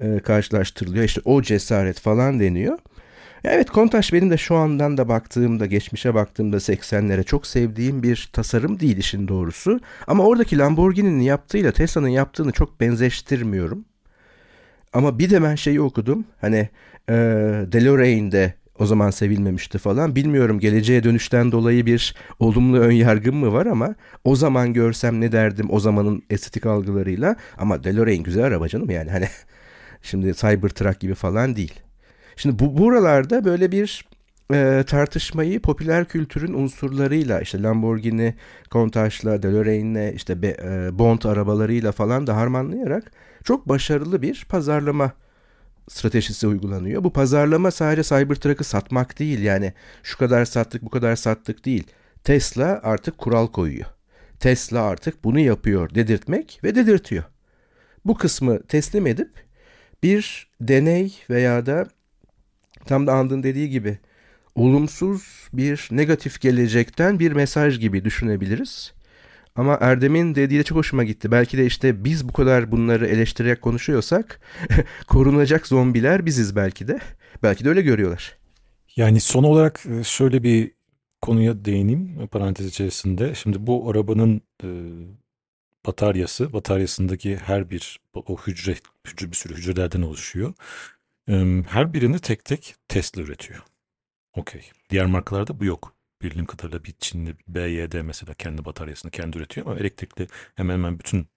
e, 0.00 0.18
karşılaştırılıyor. 0.18 1.04
İşte 1.04 1.20
o 1.24 1.42
cesaret 1.42 2.00
falan 2.00 2.40
deniyor. 2.40 2.78
Evet 3.44 3.70
Kontaş 3.70 4.12
benim 4.12 4.30
de 4.30 4.36
şu 4.36 4.56
andan 4.56 4.96
da 4.96 5.08
baktığımda, 5.08 5.66
geçmişe 5.66 6.14
baktığımda 6.14 6.56
80'lere 6.56 7.24
çok 7.24 7.46
sevdiğim 7.46 8.02
bir 8.02 8.28
tasarım 8.32 8.80
değil 8.80 8.96
işin 8.96 9.28
doğrusu. 9.28 9.80
Ama 10.06 10.24
oradaki 10.24 10.58
Lamborghini'nin 10.58 11.20
yaptığıyla 11.20 11.72
Tesla'nın 11.72 12.08
yaptığını 12.08 12.52
çok 12.52 12.80
benzeştirmiyorum. 12.80 13.84
Ama 14.92 15.18
bir 15.18 15.30
de 15.30 15.42
ben 15.42 15.54
şeyi 15.54 15.80
okudum. 15.80 16.24
Hani 16.40 16.68
e, 17.08 17.14
DeLorean'de 17.72 18.54
o 18.78 18.86
zaman 18.86 19.10
sevilmemişti 19.10 19.78
falan. 19.78 20.16
Bilmiyorum 20.16 20.60
geleceğe 20.60 21.04
dönüşten 21.04 21.52
dolayı 21.52 21.86
bir 21.86 22.14
olumlu 22.38 22.78
ön 22.78 22.90
yargım 22.92 23.36
mı 23.36 23.52
var 23.52 23.66
ama 23.66 23.94
o 24.24 24.36
zaman 24.36 24.72
görsem 24.72 25.20
ne 25.20 25.32
derdim 25.32 25.66
o 25.70 25.80
zamanın 25.80 26.22
estetik 26.30 26.66
algılarıyla. 26.66 27.36
Ama 27.58 27.84
DeLorean 27.84 28.22
güzel 28.22 28.44
araba 28.44 28.68
canım 28.68 28.90
yani 28.90 29.10
hani 29.10 29.28
şimdi 30.02 30.34
Cybertruck 30.34 31.00
gibi 31.00 31.14
falan 31.14 31.56
değil. 31.56 31.85
Şimdi 32.36 32.58
bu 32.58 32.78
buralarda 32.78 33.44
böyle 33.44 33.72
bir 33.72 34.04
e, 34.52 34.84
tartışmayı 34.86 35.60
popüler 35.60 36.04
kültürün 36.04 36.54
unsurlarıyla 36.54 37.40
işte 37.40 37.62
Lamborghini, 37.62 38.34
Countach'la, 38.70 39.42
DeLorean'le 39.42 40.12
işte 40.14 40.42
be, 40.42 40.56
e, 40.62 40.98
Bond 40.98 41.22
arabalarıyla 41.22 41.92
falan 41.92 42.26
da 42.26 42.36
harmanlayarak 42.36 43.12
çok 43.44 43.68
başarılı 43.68 44.22
bir 44.22 44.46
pazarlama 44.48 45.12
stratejisi 45.88 46.46
uygulanıyor. 46.46 47.04
Bu 47.04 47.12
pazarlama 47.12 47.70
sadece 47.70 48.02
Cybertruck'ı 48.02 48.64
satmak 48.64 49.18
değil 49.18 49.42
yani 49.42 49.72
şu 50.02 50.18
kadar 50.18 50.44
sattık 50.44 50.82
bu 50.82 50.90
kadar 50.90 51.16
sattık 51.16 51.64
değil. 51.64 51.84
Tesla 52.24 52.80
artık 52.82 53.18
kural 53.18 53.46
koyuyor. 53.46 53.86
Tesla 54.40 54.82
artık 54.82 55.24
bunu 55.24 55.38
yapıyor 55.38 55.94
dedirtmek 55.94 56.60
ve 56.64 56.74
dedirtiyor. 56.74 57.24
Bu 58.04 58.14
kısmı 58.14 58.62
teslim 58.62 59.06
edip 59.06 59.30
bir 60.02 60.48
deney 60.60 61.14
veya 61.30 61.66
da 61.66 61.86
tam 62.86 63.06
da 63.06 63.12
Andın 63.12 63.42
dediği 63.42 63.70
gibi 63.70 63.98
olumsuz 64.54 65.48
bir 65.52 65.88
negatif 65.90 66.40
gelecekten 66.40 67.18
bir 67.18 67.32
mesaj 67.32 67.80
gibi 67.80 68.04
düşünebiliriz. 68.04 68.92
Ama 69.56 69.78
Erdem'in 69.80 70.34
dediği 70.34 70.58
de 70.58 70.62
çok 70.62 70.78
hoşuma 70.78 71.04
gitti. 71.04 71.30
Belki 71.30 71.58
de 71.58 71.66
işte 71.66 72.04
biz 72.04 72.28
bu 72.28 72.32
kadar 72.32 72.72
bunları 72.72 73.06
eleştirerek 73.06 73.62
konuşuyorsak 73.62 74.40
korunacak 75.06 75.66
zombiler 75.66 76.26
biziz 76.26 76.56
belki 76.56 76.88
de. 76.88 77.00
Belki 77.42 77.64
de 77.64 77.68
öyle 77.68 77.82
görüyorlar. 77.82 78.38
Yani 78.96 79.20
son 79.20 79.44
olarak 79.44 79.82
e, 79.86 80.04
şöyle 80.04 80.42
bir 80.42 80.70
konuya 81.22 81.64
değineyim 81.64 82.26
parantez 82.26 82.66
içerisinde. 82.66 83.34
Şimdi 83.34 83.66
bu 83.66 83.90
arabanın 83.90 84.40
e, 84.64 84.68
bataryası, 85.86 86.52
bataryasındaki 86.52 87.36
her 87.36 87.70
bir 87.70 88.00
o 88.14 88.36
hücre, 88.36 88.74
hücre 89.06 89.30
bir 89.30 89.36
sürü 89.36 89.54
hücrelerden 89.54 90.02
oluşuyor. 90.02 90.54
Her 91.68 91.92
birini 91.92 92.18
tek 92.18 92.44
tek 92.44 92.74
Tesla 92.88 93.22
üretiyor. 93.22 93.62
Okey. 94.34 94.70
Diğer 94.90 95.06
markalarda 95.06 95.60
bu 95.60 95.64
yok. 95.64 95.96
Bildiğim 96.22 96.46
kadarıyla 96.46 96.84
bir 96.84 96.92
Çinli 96.92 97.34
BYD 97.48 98.02
mesela 98.02 98.34
kendi 98.34 98.64
bataryasını 98.64 99.10
kendi 99.10 99.38
üretiyor 99.38 99.66
ama 99.66 99.76
elektrikli 99.76 100.26
hemen 100.54 100.74
hemen 100.74 100.98
bütün 100.98 101.28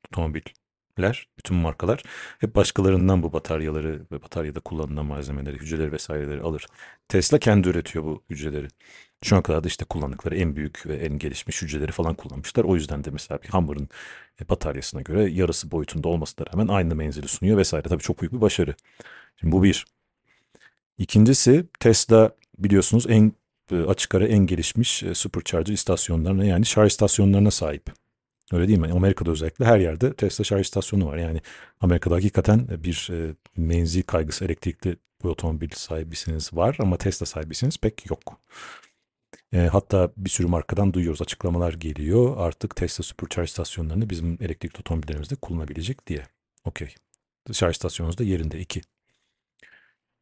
otomobiller, 0.99 1.27
bütün 1.37 1.57
markalar 1.57 2.03
hep 2.39 2.55
başkalarından 2.55 3.23
bu 3.23 3.33
bataryaları 3.33 4.05
ve 4.11 4.21
bataryada 4.21 4.59
kullanılan 4.59 5.05
malzemeleri, 5.05 5.57
hücreleri 5.57 5.91
vesaireleri 5.91 6.41
alır. 6.41 6.67
Tesla 7.07 7.39
kendi 7.39 7.69
üretiyor 7.69 8.03
bu 8.03 8.23
hücreleri. 8.29 8.67
Şu 9.23 9.35
ana 9.35 9.43
kadar 9.43 9.63
da 9.63 9.67
işte 9.67 9.85
kullandıkları 9.85 10.35
en 10.35 10.55
büyük 10.55 10.85
ve 10.85 10.95
en 10.95 11.17
gelişmiş 11.17 11.61
hücreleri 11.61 11.91
falan 11.91 12.13
kullanmışlar. 12.15 12.63
O 12.63 12.75
yüzden 12.75 13.03
de 13.03 13.11
mesela 13.11 13.39
bir 13.43 13.49
hamurun 13.49 13.89
e, 14.41 14.49
bataryasına 14.49 15.01
göre 15.01 15.29
yarısı 15.31 15.71
boyutunda 15.71 16.07
olmasına 16.07 16.45
rağmen 16.47 16.67
aynı 16.67 16.95
menzili 16.95 17.27
sunuyor 17.27 17.57
vesaire. 17.57 17.89
Tabii 17.89 18.03
çok 18.03 18.21
büyük 18.21 18.33
bir 18.33 18.41
başarı. 18.41 18.75
Şimdi 19.39 19.51
bu 19.51 19.63
bir. 19.63 19.85
İkincisi 20.97 21.65
Tesla 21.79 22.31
biliyorsunuz 22.57 23.05
en 23.09 23.33
e, 23.71 23.75
açık 23.75 24.15
ara 24.15 24.27
en 24.27 24.45
gelişmiş 24.45 25.03
e, 25.03 25.13
supercharger 25.13 25.73
istasyonlarına 25.73 26.45
yani 26.45 26.65
şarj 26.65 26.91
istasyonlarına 26.91 27.51
sahip. 27.51 27.91
Öyle 28.53 28.67
değil 28.67 28.79
mi? 28.79 28.91
Amerika'da 28.93 29.31
özellikle 29.31 29.65
her 29.65 29.79
yerde 29.79 30.13
Tesla 30.13 30.43
şarj 30.43 30.61
istasyonu 30.61 31.07
var. 31.07 31.17
Yani 31.17 31.41
Amerika'da 31.81 32.15
hakikaten 32.15 32.67
bir 32.83 33.09
e, 33.11 33.35
menzil 33.57 34.03
kaygısı 34.03 34.45
elektrikli 34.45 34.97
bir 35.23 35.29
otomobil 35.29 35.69
sahibisiniz 35.73 36.53
var 36.53 36.77
ama 36.79 36.97
Tesla 36.97 37.25
sahibisiniz 37.25 37.77
pek 37.77 38.09
yok. 38.09 38.39
E, 39.53 39.57
hatta 39.57 40.11
bir 40.17 40.29
sürü 40.29 40.47
markadan 40.47 40.93
duyuyoruz 40.93 41.21
açıklamalar 41.21 41.73
geliyor. 41.73 42.37
Artık 42.37 42.75
Tesla 42.75 43.03
supercharge 43.03 43.45
istasyonlarını 43.45 44.09
bizim 44.09 44.37
elektrikli 44.41 44.79
otomobillerimizde 44.79 45.35
kullanabilecek 45.35 46.07
diye. 46.07 46.27
Okey. 46.65 46.95
Şarj 47.51 47.75
istasyonunuz 47.75 48.17
da 48.17 48.23
yerinde. 48.23 48.59
2. 48.59 48.81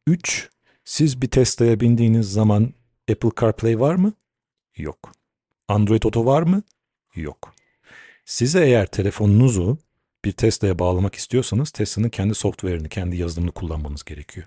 3. 0.06 0.50
Siz 0.84 1.22
bir 1.22 1.30
Tesla'ya 1.30 1.80
bindiğiniz 1.80 2.32
zaman 2.32 2.74
Apple 3.10 3.30
CarPlay 3.40 3.80
var 3.80 3.94
mı? 3.94 4.12
Yok. 4.76 5.12
Android 5.68 6.02
Auto 6.02 6.26
var 6.26 6.42
mı? 6.42 6.62
Yok. 7.14 7.54
Size 8.28 8.64
eğer 8.64 8.86
telefonunuzu 8.86 9.78
bir 10.24 10.32
Tesla'ya 10.32 10.78
bağlamak 10.78 11.14
istiyorsanız 11.14 11.70
Tesla'nın 11.70 12.08
kendi 12.08 12.34
software'ini, 12.34 12.88
kendi 12.88 13.16
yazılımını 13.16 13.52
kullanmanız 13.52 14.04
gerekiyor. 14.04 14.46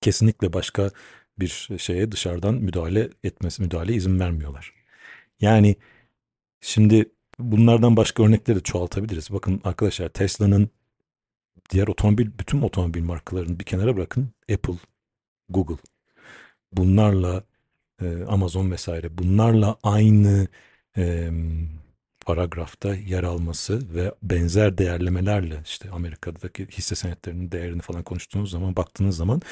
Kesinlikle 0.00 0.52
başka 0.52 0.90
bir 1.38 1.68
şeye 1.78 2.12
dışarıdan 2.12 2.54
müdahale 2.54 3.08
etmesi, 3.24 3.62
müdahale 3.62 3.94
izin 3.94 4.20
vermiyorlar. 4.20 4.74
Yani 5.40 5.76
şimdi 6.60 7.10
bunlardan 7.38 7.96
başka 7.96 8.22
örnekleri 8.22 8.56
de 8.56 8.62
çoğaltabiliriz. 8.62 9.32
Bakın 9.32 9.60
arkadaşlar 9.64 10.08
Tesla'nın 10.08 10.70
diğer 11.70 11.88
otomobil, 11.88 12.30
bütün 12.38 12.62
otomobil 12.62 13.02
markalarını 13.02 13.60
bir 13.60 13.64
kenara 13.64 13.96
bırakın. 13.96 14.30
Apple, 14.52 14.74
Google. 15.48 15.82
Bunlarla 16.72 17.44
Amazon 18.28 18.70
vesaire 18.70 19.18
bunlarla 19.18 19.78
aynı 19.82 20.48
e, 20.96 21.30
paragrafta 22.30 22.94
yer 22.94 23.22
alması 23.22 23.94
ve 23.94 24.14
benzer 24.22 24.78
değerlemelerle 24.78 25.62
işte 25.64 25.90
Amerika'daki 25.90 26.66
hisse 26.66 26.94
senetlerinin 26.94 27.52
değerini 27.52 27.82
falan 27.82 28.02
konuştuğunuz 28.02 28.50
zaman 28.50 28.76
baktığınız 28.76 29.16
zaman 29.16 29.42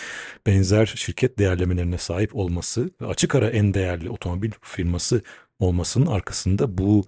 benzer 0.46 0.86
şirket 0.86 1.38
değerlemelerine 1.38 1.98
sahip 1.98 2.36
olması 2.36 2.90
ve 3.00 3.06
açık 3.06 3.34
ara 3.34 3.50
en 3.50 3.74
değerli 3.74 4.10
otomobil 4.10 4.50
firması 4.62 5.22
olmasının 5.58 6.06
arkasında 6.06 6.78
bu 6.78 7.04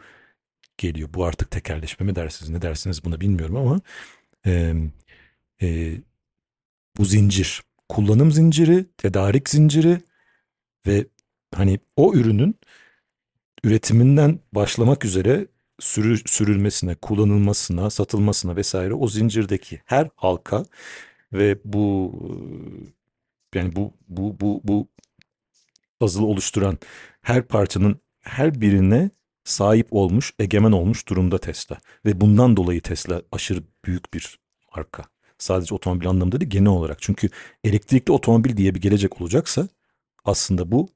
geliyor. 0.79 1.09
Bu 1.15 1.25
artık 1.25 1.51
tekerleşme 1.51 2.07
mi 2.07 2.15
dersiniz 2.15 2.51
ne 2.51 2.63
dersiniz 2.63 3.05
buna 3.05 3.21
bilmiyorum 3.21 3.57
ama 3.57 3.81
e, 4.47 4.75
e, 5.63 5.93
bu 6.99 7.05
zincir 7.05 7.63
kullanım 7.89 8.33
zinciri, 8.33 8.87
tedarik 8.97 9.49
zinciri 9.49 10.01
ve 10.87 11.07
hani 11.55 11.79
o 11.97 12.15
ürünün 12.15 12.57
üretiminden 13.65 14.39
başlamak 14.53 15.05
üzere 15.05 15.47
sürü, 15.81 16.19
sürülmesine, 16.27 16.95
kullanılmasına, 16.95 17.91
satılmasına 17.91 18.57
vesaire 18.57 18.95
o 18.95 19.09
zincirdeki 19.09 19.81
her 19.85 20.09
halka 20.17 20.65
ve 21.33 21.59
bu 21.65 22.15
yani 23.55 23.77
bu 23.77 23.93
bu 24.09 24.41
bu 24.41 24.61
bu 24.65 24.89
puzzle 26.01 26.25
oluşturan 26.25 26.79
her 27.23 27.43
parçanın 27.43 28.01
her 28.21 28.61
birine 28.61 29.11
sahip 29.45 29.89
olmuş, 29.91 30.35
egemen 30.39 30.73
olmuş 30.73 31.09
durumda 31.09 31.39
Tesla. 31.39 31.79
Ve 32.07 32.21
bundan 32.21 32.57
dolayı 32.57 32.81
Tesla 32.83 33.23
aşırı 33.33 33.63
büyük 33.85 34.15
bir 34.15 34.39
marka. 34.77 35.05
Sadece 35.39 35.75
otomobil 35.75 36.09
anlamında 36.09 36.41
değil 36.41 36.51
genel 36.51 36.69
olarak. 36.69 37.03
Çünkü 37.03 37.31
elektrikli 37.65 38.13
otomobil 38.13 38.57
diye 38.57 38.75
bir 38.75 38.81
gelecek 38.81 39.21
olacaksa 39.21 39.69
aslında 40.25 40.73
bu 40.73 40.89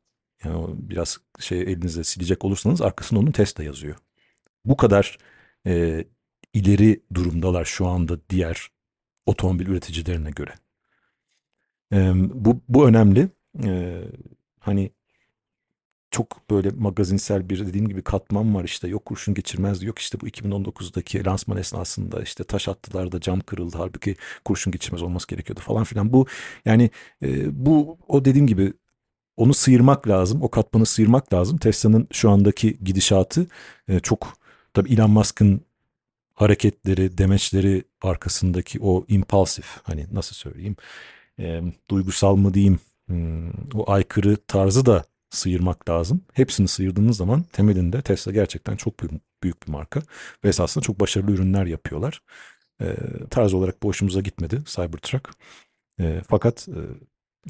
yani 0.45 0.66
biraz 0.78 1.18
şey 1.41 1.61
elinizde 1.61 2.05
silecek 2.05 2.45
olursanız 2.45 2.82
arkasında 2.82 3.20
onun 3.20 3.32
Tesla 3.32 3.64
yazıyor. 3.64 3.97
Bu 4.64 4.76
kadar 4.76 5.18
e, 5.66 6.04
ileri 6.52 7.02
durumdalar 7.14 7.64
şu 7.64 7.86
anda 7.86 8.18
diğer 8.30 8.68
otomobil 9.26 9.66
üreticilerine 9.66 10.30
göre. 10.30 10.54
E, 11.92 12.12
bu, 12.16 12.60
bu 12.68 12.88
önemli. 12.88 13.28
E, 13.64 14.02
hani 14.60 14.90
çok 16.14 16.50
böyle 16.50 16.70
magazinsel 16.70 17.48
bir 17.48 17.66
dediğim 17.66 17.88
gibi 17.88 18.02
katman 18.02 18.54
var 18.54 18.64
işte 18.64 18.88
yok 18.88 19.04
kurşun 19.04 19.34
geçirmez 19.34 19.82
yok 19.82 19.98
işte 19.98 20.20
bu 20.20 20.28
2019'daki 20.28 21.24
lansman 21.24 21.58
esnasında 21.58 22.22
işte 22.22 22.44
taş 22.44 22.68
attılar 22.68 23.12
da 23.12 23.20
cam 23.20 23.40
kırıldı 23.40 23.76
halbuki 23.78 24.16
kurşun 24.44 24.70
geçirmez 24.70 25.02
olması 25.02 25.26
gerekiyordu 25.28 25.60
falan 25.60 25.84
filan 25.84 26.12
bu 26.12 26.26
yani 26.64 26.90
e, 27.22 27.64
bu 27.66 27.98
o 28.08 28.24
dediğim 28.24 28.46
gibi 28.46 28.72
onu 29.36 29.54
sıyırmak 29.54 30.08
lazım 30.08 30.42
o 30.42 30.50
katmanı 30.50 30.86
sıyırmak 30.86 31.32
lazım 31.32 31.58
Tesla'nın 31.58 32.08
şu 32.12 32.30
andaki 32.30 32.78
gidişatı 32.84 33.46
e, 33.88 34.00
çok 34.00 34.43
tabi 34.75 34.95
Elon 34.95 35.11
Musk'ın 35.11 35.61
hareketleri 36.35 37.18
demeçleri 37.18 37.85
arkasındaki 38.03 38.79
o 38.83 39.05
impulsif 39.09 39.66
hani 39.83 40.07
nasıl 40.12 40.35
söyleyeyim 40.35 40.77
e, 41.39 41.62
duygusal 41.91 42.37
mı 42.37 42.55
diyeyim 42.55 42.79
hmm, 43.07 43.51
o 43.75 43.91
aykırı 43.91 44.37
tarzı 44.37 44.87
da 44.87 45.05
sıyırmak 45.31 45.89
lazım. 45.89 46.25
Hepsini 46.33 46.68
sıyırdığınız 46.68 47.16
zaman 47.16 47.43
temelinde 47.43 48.03
Tesla 48.03 48.33
gerçekten 48.33 48.77
çok 48.77 49.01
büyük, 49.01 49.22
büyük 49.43 49.66
bir 49.66 49.72
marka 49.72 50.03
ve 50.45 50.49
esasında 50.49 50.85
çok 50.85 51.01
başarılı 51.01 51.33
ürünler 51.33 51.66
yapıyorlar. 51.66 52.22
E, 52.81 52.97
tarz 53.31 53.55
olarak 53.55 53.83
bu 53.83 53.89
hoşumuza 53.89 54.20
gitmedi 54.20 54.62
Cybertruck. 54.66 55.31
E, 56.01 56.20
fakat 56.29 56.68
e, 56.68 56.81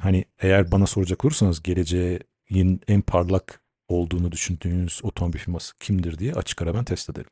hani 0.00 0.24
eğer 0.38 0.72
bana 0.72 0.86
soracak 0.86 1.24
olursanız 1.24 1.62
geleceğin 1.62 2.80
en 2.88 3.02
parlak 3.02 3.60
olduğunu 3.88 4.32
düşündüğünüz 4.32 5.00
otomobil 5.02 5.38
firması 5.38 5.72
kimdir 5.78 6.18
diye 6.18 6.34
açık 6.34 6.62
ara 6.62 6.74
ben 6.74 6.84
Tesla 6.84 7.14
derim. 7.14 7.28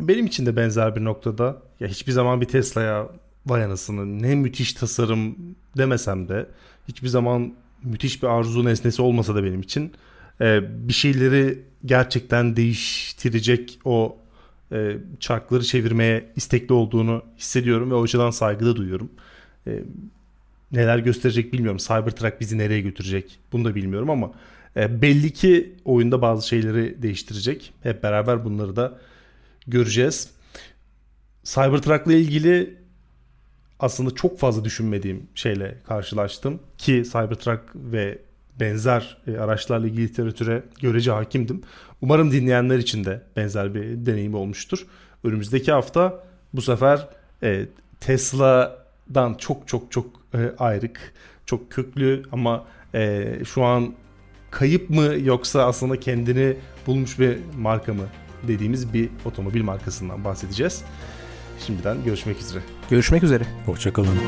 Benim 0.00 0.26
için 0.26 0.46
de 0.46 0.56
benzer 0.56 0.96
bir 0.96 1.04
noktada 1.04 1.62
ya 1.80 1.88
hiçbir 1.88 2.12
zaman 2.12 2.40
bir 2.40 2.46
Tesla'ya 2.46 3.08
vay 3.46 3.64
anasını 3.64 4.22
ne 4.22 4.34
müthiş 4.34 4.72
tasarım 4.72 5.36
demesem 5.76 6.28
de 6.28 6.46
hiçbir 6.88 7.08
zaman 7.08 7.54
müthiş 7.82 8.22
bir 8.22 8.28
arzu 8.28 8.64
nesnesi 8.64 9.02
olmasa 9.02 9.34
da 9.34 9.44
benim 9.44 9.60
için 9.60 9.92
e, 10.40 10.60
bir 10.88 10.92
şeyleri 10.92 11.58
gerçekten 11.84 12.56
değiştirecek 12.56 13.78
o 13.84 14.16
e, 14.72 14.96
çarkları 15.20 15.62
çevirmeye 15.64 16.32
istekli 16.36 16.72
olduğunu 16.72 17.22
hissediyorum 17.38 17.90
ve 17.90 17.94
o 17.94 18.02
açıdan 18.02 18.30
saygı 18.30 18.66
da 18.66 18.76
duyuyorum. 18.76 19.10
E, 19.66 19.82
neler 20.72 20.98
gösterecek 20.98 21.52
bilmiyorum. 21.52 21.78
Cybertruck 21.78 22.40
bizi 22.40 22.58
nereye 22.58 22.80
götürecek 22.80 23.38
bunu 23.52 23.64
da 23.64 23.74
bilmiyorum 23.74 24.10
ama 24.10 24.32
e, 24.76 25.02
belli 25.02 25.32
ki 25.32 25.74
oyunda 25.84 26.22
bazı 26.22 26.48
şeyleri 26.48 27.02
değiştirecek. 27.02 27.72
Hep 27.82 28.02
beraber 28.02 28.44
bunları 28.44 28.76
da 28.76 28.98
göreceğiz. 29.66 30.30
Cybertruck'la 31.44 32.12
ilgili 32.12 32.76
aslında 33.80 34.14
çok 34.14 34.38
fazla 34.38 34.64
düşünmediğim 34.64 35.26
şeyle 35.34 35.78
karşılaştım 35.88 36.60
ki 36.78 37.02
Cybertruck 37.12 37.62
ve 37.74 38.18
benzer 38.60 39.18
e, 39.26 39.38
araçlarla 39.38 39.86
ilgili 39.86 40.08
literatüre 40.08 40.62
görece 40.80 41.10
hakimdim. 41.10 41.62
Umarım 42.00 42.32
dinleyenler 42.32 42.78
için 42.78 43.04
de 43.04 43.22
benzer 43.36 43.74
bir 43.74 44.06
deneyim 44.06 44.34
olmuştur. 44.34 44.86
Önümüzdeki 45.24 45.72
hafta 45.72 46.24
bu 46.52 46.62
sefer 46.62 47.08
e, 47.42 47.66
Tesla'dan 48.00 49.34
çok 49.34 49.68
çok 49.68 49.92
çok 49.92 50.06
e, 50.34 50.38
ayrık, 50.58 51.12
çok 51.46 51.70
köklü 51.70 52.22
ama 52.32 52.64
e, 52.94 53.28
şu 53.44 53.64
an 53.64 53.94
kayıp 54.52 54.90
mı 54.90 55.14
yoksa 55.22 55.66
aslında 55.66 56.00
kendini 56.00 56.56
bulmuş 56.86 57.18
bir 57.18 57.38
marka 57.58 57.94
mı 57.94 58.04
dediğimiz 58.48 58.94
bir 58.94 59.08
otomobil 59.24 59.62
markasından 59.62 60.24
bahsedeceğiz. 60.24 60.82
Şimdiden 61.66 62.04
görüşmek 62.04 62.40
üzere. 62.40 62.62
Görüşmek 62.90 63.22
üzere. 63.22 63.44
Hoşçakalın. 63.66 64.18